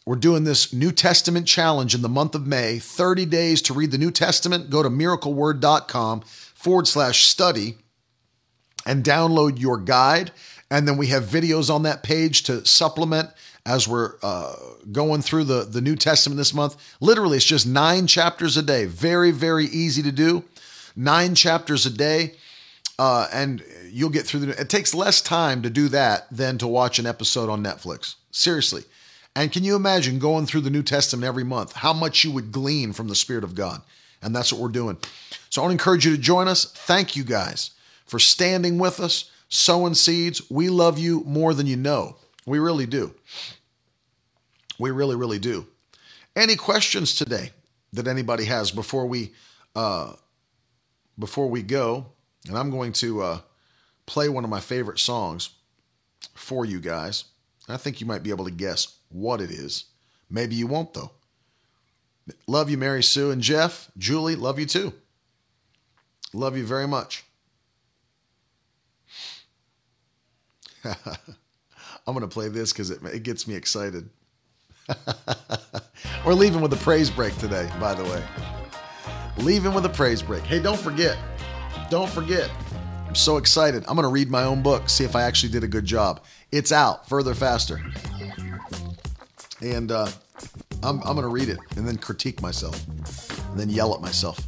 we're 0.06 0.16
doing 0.16 0.44
this 0.44 0.72
New 0.72 0.92
Testament 0.92 1.48
challenge 1.48 1.96
in 1.96 2.02
the 2.02 2.10
month 2.10 2.36
of 2.36 2.46
May 2.46 2.78
30 2.78 3.26
days 3.26 3.62
to 3.64 3.74
read 3.74 3.92
the 3.92 3.98
New 3.98 4.12
Testament. 4.12 4.70
Go 4.70 4.84
to 4.84 4.90
miracleword.com 4.90 6.22
forward 6.22 6.88
slash 6.88 7.26
study 7.26 7.78
and 8.86 9.04
download 9.04 9.60
your 9.60 9.78
guide. 9.78 10.32
And 10.72 10.88
then 10.88 10.98
we 10.98 11.08
have 11.08 11.24
videos 11.26 11.74
on 11.74 11.84
that 11.84 12.04
page 12.04 12.44
to 12.44 12.66
supplement 12.66 13.30
as 13.66 13.88
we're 13.88 14.14
uh, 14.22 14.56
going 14.92 15.22
through 15.22 15.44
the, 15.46 15.64
the 15.64 15.82
New 15.82 15.96
Testament 15.96 16.38
this 16.38 16.54
month. 16.54 16.76
Literally, 17.00 17.38
it's 17.38 17.46
just 17.46 17.68
nine 17.68 18.08
chapters 18.08 18.58
a 18.58 18.64
day. 18.64 18.86
Very, 18.86 19.32
very 19.32 19.66
easy 19.66 20.02
to 20.04 20.12
do. 20.12 20.44
Nine 20.96 21.36
chapters 21.36 21.86
a 21.86 21.90
day. 21.90 22.36
Uh, 22.98 23.28
and 23.34 23.64
you'll 23.92 24.10
get 24.10 24.26
through 24.26 24.40
the. 24.42 24.62
It 24.62 24.70
takes 24.70 24.94
less 24.94 25.22
time 25.22 25.62
to 25.64 25.70
do 25.70 25.90
that 25.90 26.28
than 26.32 26.58
to 26.60 26.68
watch 26.68 26.98
an 26.98 27.06
episode 27.06 27.50
on 27.50 27.64
Netflix. 27.64 28.16
Seriously. 28.32 28.84
And 29.36 29.52
can 29.52 29.66
you 29.66 29.76
imagine 29.76 30.18
going 30.18 30.46
through 30.46 30.62
the 30.62 30.70
New 30.70 30.84
Testament 30.84 31.28
every 31.28 31.44
month? 31.44 31.74
How 31.74 31.92
much 31.92 32.24
you 32.24 32.32
would 32.32 32.54
glean 32.54 32.94
from 32.94 33.10
the 33.10 33.16
Spirit 33.16 33.44
of 33.44 33.54
God. 33.54 33.82
And 34.22 34.34
that's 34.34 34.52
what 34.52 34.62
we're 34.62 34.70
doing. 34.70 34.98
So 35.50 35.62
I 35.62 35.66
want 35.66 35.72
to 35.72 35.74
encourage 35.74 36.06
you 36.06 36.16
to 36.16 36.22
join 36.22 36.48
us. 36.48 36.66
Thank 36.66 37.16
you 37.16 37.24
guys 37.24 37.72
for 38.06 38.18
standing 38.18 38.78
with 38.78 39.00
us, 39.00 39.30
sowing 39.50 39.94
seeds. 39.94 40.50
We 40.50 40.70
love 40.70 40.98
you 41.00 41.24
more 41.26 41.54
than 41.54 41.68
you 41.68 41.76
know. 41.76 42.18
We 42.46 42.60
really 42.60 42.86
do. 42.86 43.14
We 44.78 44.92
really, 44.92 45.16
really 45.16 45.40
do. 45.40 45.68
Any 46.36 46.56
questions 46.56 47.16
today 47.16 47.52
that 47.94 48.08
anybody 48.08 48.46
has 48.46 48.72
before 48.72 49.06
we 49.06 49.32
uh, 49.76 50.14
before 51.18 51.50
we 51.50 51.62
go? 51.62 52.08
And 52.48 52.58
I'm 52.58 52.70
going 52.70 52.92
to 52.94 53.22
uh, 53.22 53.40
play 54.06 54.30
one 54.30 54.44
of 54.44 54.50
my 54.50 54.60
favorite 54.60 55.00
songs 55.00 55.50
for 56.34 56.66
you 56.66 56.80
guys. 56.80 57.26
I 57.68 57.78
think 57.78 58.00
you 58.00 58.08
might 58.08 58.24
be 58.24 58.30
able 58.30 58.46
to 58.46 58.52
guess 58.52 58.98
what 59.10 59.42
it 59.42 59.50
is. 59.50 59.86
Maybe 60.30 60.56
you 60.56 60.68
won't 60.68 60.94
though. 60.94 61.12
Love 62.48 62.70
you, 62.70 62.78
Mary 62.78 63.04
Sue 63.04 63.32
and 63.32 63.42
Jeff, 63.42 63.90
Julie. 63.98 64.36
Love 64.36 64.60
you 64.60 64.66
too. 64.66 64.94
Love 66.34 66.58
you 66.58 66.66
very 66.66 66.88
much. 66.88 67.24
I'm 72.08 72.14
going 72.14 72.22
to 72.22 72.28
play 72.28 72.50
this 72.50 72.72
because 72.72 72.92
it, 72.92 73.04
it 73.04 73.24
gets 73.24 73.48
me 73.48 73.56
excited. 73.56 74.10
We're 76.26 76.34
leaving 76.34 76.62
with 76.62 76.74
a 76.74 76.78
praise 76.78 77.10
break 77.10 77.36
today, 77.38 77.70
by 77.80 77.94
the 77.94 78.04
way. 78.04 78.24
Leaving 79.38 79.74
with 79.74 79.86
a 79.86 79.90
praise 79.90 80.22
break. 80.22 80.44
Hey, 80.44 80.60
don't 80.60 80.80
forget, 80.80 81.18
don't 81.90 82.10
forget. 82.10 82.50
I'm 83.08 83.16
so 83.16 83.38
excited. 83.38 83.84
I'm 83.88 83.96
going 83.96 84.04
to 84.04 84.10
read 84.10 84.30
my 84.30 84.44
own 84.44 84.62
book, 84.62 84.90
see 84.90 85.04
if 85.04 85.16
I 85.16 85.24
actually 85.24 85.52
did 85.52 85.64
a 85.64 85.68
good 85.68 85.86
job. 85.86 86.24
It's 86.52 86.72
out, 86.72 87.10
further, 87.10 87.34
faster. 87.34 87.82
And 89.62 89.92
uh, 89.92 90.08
I'm, 90.84 91.00
I'm 91.00 91.16
going 91.16 91.22
to 91.22 91.28
read 91.28 91.50
it 91.50 91.58
and 91.76 91.88
then 91.88 91.98
critique 91.98 92.42
myself 92.42 92.86
and 93.50 93.60
then 93.60 93.70
yell 93.70 93.96
at 93.96 94.02
myself. 94.02 94.40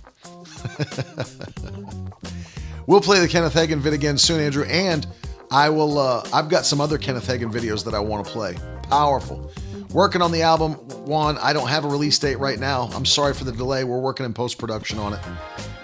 we'll 2.88 3.01
play 3.01 3.19
the 3.19 3.27
Kenneth 3.27 3.53
Hagin 3.53 3.79
vid 3.79 3.93
again 3.93 4.17
soon, 4.17 4.39
Andrew. 4.39 4.65
And 4.65 5.07
I 5.51 5.69
will, 5.69 5.97
uh, 5.97 6.27
I've 6.33 6.49
got 6.49 6.65
some 6.65 6.81
other 6.81 6.97
Kenneth 6.97 7.27
Hagin 7.27 7.51
videos 7.51 7.83
that 7.85 7.93
I 7.93 7.99
want 7.99 8.25
to 8.25 8.31
play. 8.31 8.55
Powerful. 8.83 9.51
Working 9.91 10.21
on 10.21 10.31
the 10.31 10.41
album, 10.41 10.73
Juan. 11.05 11.37
I 11.37 11.53
don't 11.53 11.69
have 11.69 11.85
a 11.85 11.87
release 11.87 12.19
date 12.19 12.37
right 12.39 12.59
now. 12.59 12.89
I'm 12.93 13.05
sorry 13.05 13.33
for 13.33 13.45
the 13.45 13.53
delay. 13.53 13.85
We're 13.85 13.99
working 13.99 14.25
in 14.25 14.33
post 14.33 14.57
production 14.57 14.99
on 14.99 15.13
it. 15.13 15.19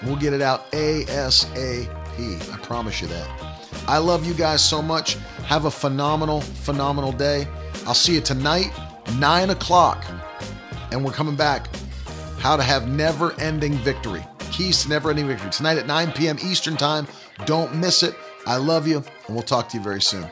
We'll 0.04 0.18
get 0.18 0.34
it 0.34 0.42
out 0.42 0.70
ASAP. 0.72 1.88
I 2.54 2.58
promise 2.58 3.02
you 3.02 3.08
that. 3.08 3.30
I 3.88 3.98
love 3.98 4.26
you 4.26 4.34
guys 4.34 4.64
so 4.64 4.82
much. 4.82 5.16
Have 5.46 5.66
a 5.66 5.72
phenomenal, 5.72 6.42
phenomenal 6.42 7.12
day. 7.12 7.48
I'll 7.86 7.94
see 7.94 8.16
you 8.16 8.22
tonight, 8.22 8.72
9 9.18 9.50
o'clock. 9.52 10.06
And 10.92 11.04
we're 11.04 11.12
coming 11.12 11.36
back. 11.36 11.68
How 12.40 12.58
to 12.58 12.64
have 12.64 12.90
never 12.90 13.34
ending 13.40 13.74
victory. 13.76 14.26
Keys 14.52 14.84
to 14.84 14.90
never 14.90 15.10
ending 15.10 15.28
victory. 15.28 15.50
Tonight 15.50 15.78
at 15.78 15.88
9 15.88 16.12
p.m. 16.12 16.38
Eastern 16.44 16.76
Time. 16.76 17.08
Don't 17.46 17.74
miss 17.76 18.04
it. 18.04 18.16
I 18.46 18.58
love 18.58 18.88
you, 18.88 19.04
and 19.28 19.36
we'll 19.36 19.44
talk 19.44 19.70
to 19.70 19.78
you 19.78 19.84
very 19.84 20.02
soon. 20.02 20.30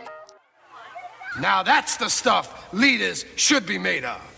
Now 1.39 1.64
that's 1.64 1.98
the 1.98 2.10
stuff 2.10 2.74
leaders 2.74 3.26
should 3.36 3.66
be 3.66 3.78
made 3.78 4.04
of. 4.04 4.30